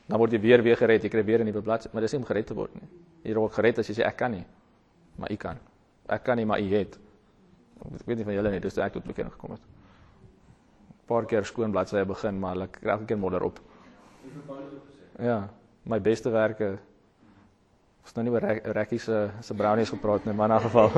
Dan 0.07 0.19
word 0.19 0.33
jy 0.33 0.41
weer 0.41 0.63
weer 0.63 0.77
gered, 0.77 1.03
jy 1.03 1.09
kry 1.09 1.25
weer 1.25 1.41
'n 1.41 1.45
nuwe 1.45 1.63
bladsy, 1.63 1.89
maar 1.93 2.01
dis 2.03 2.13
nie 2.13 2.21
om 2.21 2.27
gered 2.27 2.47
te 2.47 2.55
word 2.55 2.75
nie. 2.75 2.89
Jy 3.23 3.33
raak 3.35 3.53
gered 3.53 3.79
as 3.79 3.87
jy 3.89 3.95
sê 3.95 4.07
ek 4.07 4.17
kan 4.17 4.31
nie. 4.31 4.45
Maar 5.17 5.31
u 5.33 5.37
kan. 5.37 5.59
Ek 6.09 6.23
kan 6.25 6.37
nie, 6.37 6.47
maar 6.47 6.61
u 6.61 6.65
het. 6.75 6.99
Ek 7.95 8.07
weet 8.07 8.17
nie 8.17 8.25
van 8.25 8.35
julle 8.35 8.51
nie, 8.51 8.61
dis 8.61 8.75
toe 8.75 8.83
ek 8.85 8.93
tot 8.93 9.05
bekend 9.05 9.33
gekom 9.33 9.51
het. 9.51 9.61
Paar 11.09 11.25
keer 11.27 11.45
skoon 11.49 11.73
bladsye 11.73 12.05
begin, 12.05 12.37
maar 12.41 12.57
ek 12.67 12.73
kry 12.83 12.91
elke 12.93 13.07
keer 13.09 13.19
modder 13.19 13.43
op. 13.49 13.61
Ja, 15.19 15.49
my 15.89 15.99
beste 16.05 16.29
werke 16.31 16.75
ons 18.05 18.15
nou 18.17 18.25
nie 18.25 18.33
oor 18.33 18.41
Rek- 18.45 18.67
Rekkie 18.77 18.99
se 19.01 19.31
se 19.45 19.55
brownies 19.55 19.91
gepraat 19.93 20.25
nie, 20.25 20.35
maar 20.35 20.51
in 20.51 20.57
'n 20.57 20.61
geval. 20.61 20.91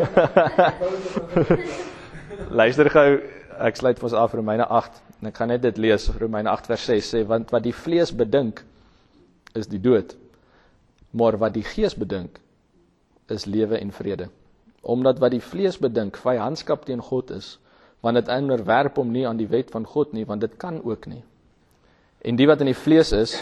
Luister 2.61 2.91
gou, 2.91 3.21
ek 3.61 3.77
sluit 3.77 3.99
vir 3.99 4.07
ons 4.09 4.15
af 4.17 4.35
Romeine 4.35 4.67
8 4.67 5.01
en 5.21 5.29
ek 5.31 5.37
gaan 5.41 5.51
net 5.53 5.63
dit 5.63 5.79
lees. 5.79 6.09
Romeine 6.21 6.51
8 6.51 6.67
vers 6.71 6.85
6 6.89 7.11
sê 7.15 7.23
want 7.27 7.51
wat 7.55 7.63
die 7.67 7.75
vlees 7.75 8.13
bedink 8.15 8.63
is 9.55 9.67
die 9.67 9.81
dood. 9.83 10.15
Maar 11.11 11.37
wat 11.39 11.55
die 11.55 11.65
gees 11.67 11.95
bedink 11.99 12.39
is 13.29 13.47
lewe 13.47 13.79
en 13.79 13.91
vrede. 13.93 14.29
Omdat 14.83 15.19
wat 15.19 15.31
die 15.35 15.43
vlees 15.43 15.79
bedink 15.79 16.17
vyandskap 16.17 16.85
teen 16.87 17.03
God 17.03 17.31
is, 17.31 17.59
want 18.01 18.17
dit 18.17 18.29
onderwerp 18.33 18.97
hom 18.97 19.11
nie 19.13 19.27
aan 19.29 19.41
die 19.41 19.49
wet 19.49 19.71
van 19.71 19.85
God 19.85 20.13
nie, 20.17 20.25
want 20.27 20.41
dit 20.41 20.57
kan 20.57 20.81
ook 20.85 21.07
nie. 21.07 21.23
En 22.25 22.37
die 22.37 22.47
wat 22.49 22.61
in 22.61 22.71
die 22.71 22.77
vlees 22.77 23.13
is, 23.17 23.37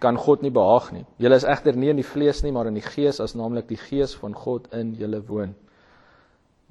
kan 0.00 0.16
God 0.16 0.42
nie 0.42 0.52
behaag 0.54 0.90
nie. 0.94 1.04
Julle 1.20 1.36
is 1.36 1.44
egter 1.44 1.76
nie 1.76 1.90
in 1.92 2.00
die 2.00 2.06
vlees 2.06 2.42
nie, 2.42 2.52
maar 2.54 2.70
in 2.70 2.78
die 2.78 2.84
gees, 2.84 3.20
as 3.20 3.36
naamlik 3.36 3.68
die 3.68 3.78
gees 3.78 4.14
van 4.18 4.34
God 4.34 4.70
in 4.74 4.94
julle 4.98 5.20
woon. 5.28 5.54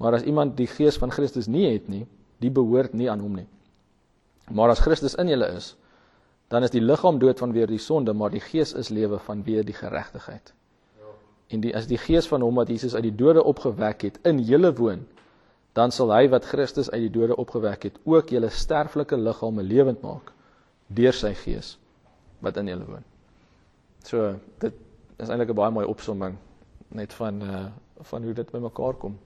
Maar 0.00 0.18
as 0.18 0.24
iemand 0.26 0.56
die 0.58 0.68
gees 0.68 0.98
van 0.98 1.12
Christus 1.14 1.48
nie 1.48 1.68
het 1.68 1.88
nie, 1.88 2.06
die 2.40 2.50
behoort 2.50 2.96
nie 2.96 3.10
aan 3.12 3.20
hom 3.22 3.36
nie. 3.42 3.46
Maar 4.50 4.72
as 4.74 4.82
Christus 4.82 5.14
in 5.20 5.30
julle 5.30 5.50
is, 5.56 5.74
dan 6.50 6.66
is 6.66 6.72
die 6.74 6.82
liggaam 6.82 7.20
dood 7.22 7.38
vanweer 7.38 7.70
die 7.70 7.78
sonde, 7.78 8.12
maar 8.16 8.32
die 8.34 8.42
gees 8.42 8.72
is 8.74 8.90
lewe 8.90 9.20
vanweer 9.22 9.62
die 9.64 9.76
geregtigheid. 9.76 10.54
En 11.50 11.62
die 11.62 11.74
as 11.76 11.86
die 11.90 11.98
gees 11.98 12.26
van 12.30 12.42
hom 12.42 12.58
wat 12.58 12.70
Jesus 12.70 12.96
uit 12.96 13.06
die 13.06 13.14
dode 13.14 13.44
opgewek 13.46 14.02
het 14.08 14.18
in 14.26 14.40
julle 14.46 14.72
woon, 14.78 15.04
dan 15.72 15.92
sal 15.94 16.10
hy 16.12 16.26
wat 16.28 16.44
Christus 16.50 16.90
uit 16.90 17.06
die 17.06 17.12
dode 17.14 17.36
opgewek 17.36 17.82
het, 17.86 17.98
ook 18.04 18.30
julle 18.34 18.50
sterflike 18.50 19.16
liggame 19.16 19.62
lewend 19.62 20.02
maak 20.02 20.32
deur 20.86 21.14
sy 21.14 21.34
gees 21.38 21.76
wat 22.42 22.56
in 22.56 22.70
julle 22.72 22.86
woon. 22.88 23.04
So 24.02 24.34
dit 24.58 24.74
is 25.18 25.28
eintlik 25.28 25.50
'n 25.50 25.54
baie 25.54 25.70
mooi 25.70 25.86
opsomming 25.86 26.38
net 26.88 27.12
van 27.12 27.42
uh 27.42 27.66
van 28.02 28.22
hoe 28.22 28.32
dit 28.32 28.50
bymekaar 28.50 28.94
kom. 28.94 29.18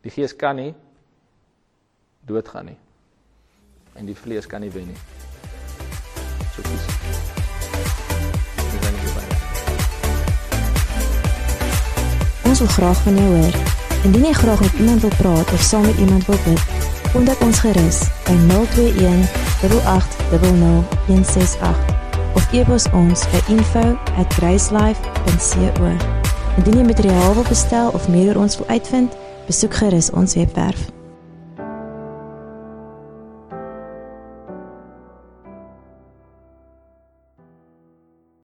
Die 0.00 0.10
gees 0.10 0.36
kan 0.36 0.56
nie 0.56 0.74
doodgaan 2.26 2.64
nie. 2.64 2.78
En 3.94 4.06
die 4.06 4.16
vlees 4.16 4.46
kan 4.46 4.60
nie 4.60 4.70
wen 4.70 4.86
nie. 4.86 4.96
So 6.54 6.62
kies. 6.62 6.84
Ons 12.48 12.58
wil 12.58 12.68
graag 12.68 13.02
van 13.02 13.16
jou 13.16 13.36
hoor. 13.36 13.81
Indien 14.02 14.24
jy 14.26 14.32
graag 14.34 14.58
met 14.60 14.72
iemand 14.78 15.00
wil 15.00 15.10
praat 15.16 15.52
of 15.52 15.60
saam 15.60 15.86
met 15.86 15.98
iemand 15.98 16.26
wil 16.26 16.38
bid, 16.44 16.60
kontak 17.12 17.40
ons 17.40 17.58
gerus 17.62 17.98
by 18.26 18.34
021 18.48 19.22
8800 19.62 20.84
168 21.06 21.76
of 22.34 22.52
e-pos 22.52 22.86
ons 22.92 23.28
by 23.30 23.40
info@gracelife.co. 23.54 25.96
Indien 26.56 26.78
jy 26.78 26.84
materiaal 26.84 27.34
wil 27.34 27.44
bestel 27.48 27.90
of 27.90 28.08
meer 28.08 28.34
oor 28.34 28.42
ons 28.42 28.58
wil 28.58 28.66
uitvind, 28.66 29.16
besoek 29.46 29.74
gerus 29.74 30.10
ons 30.10 30.34
webwerf 30.34 31.01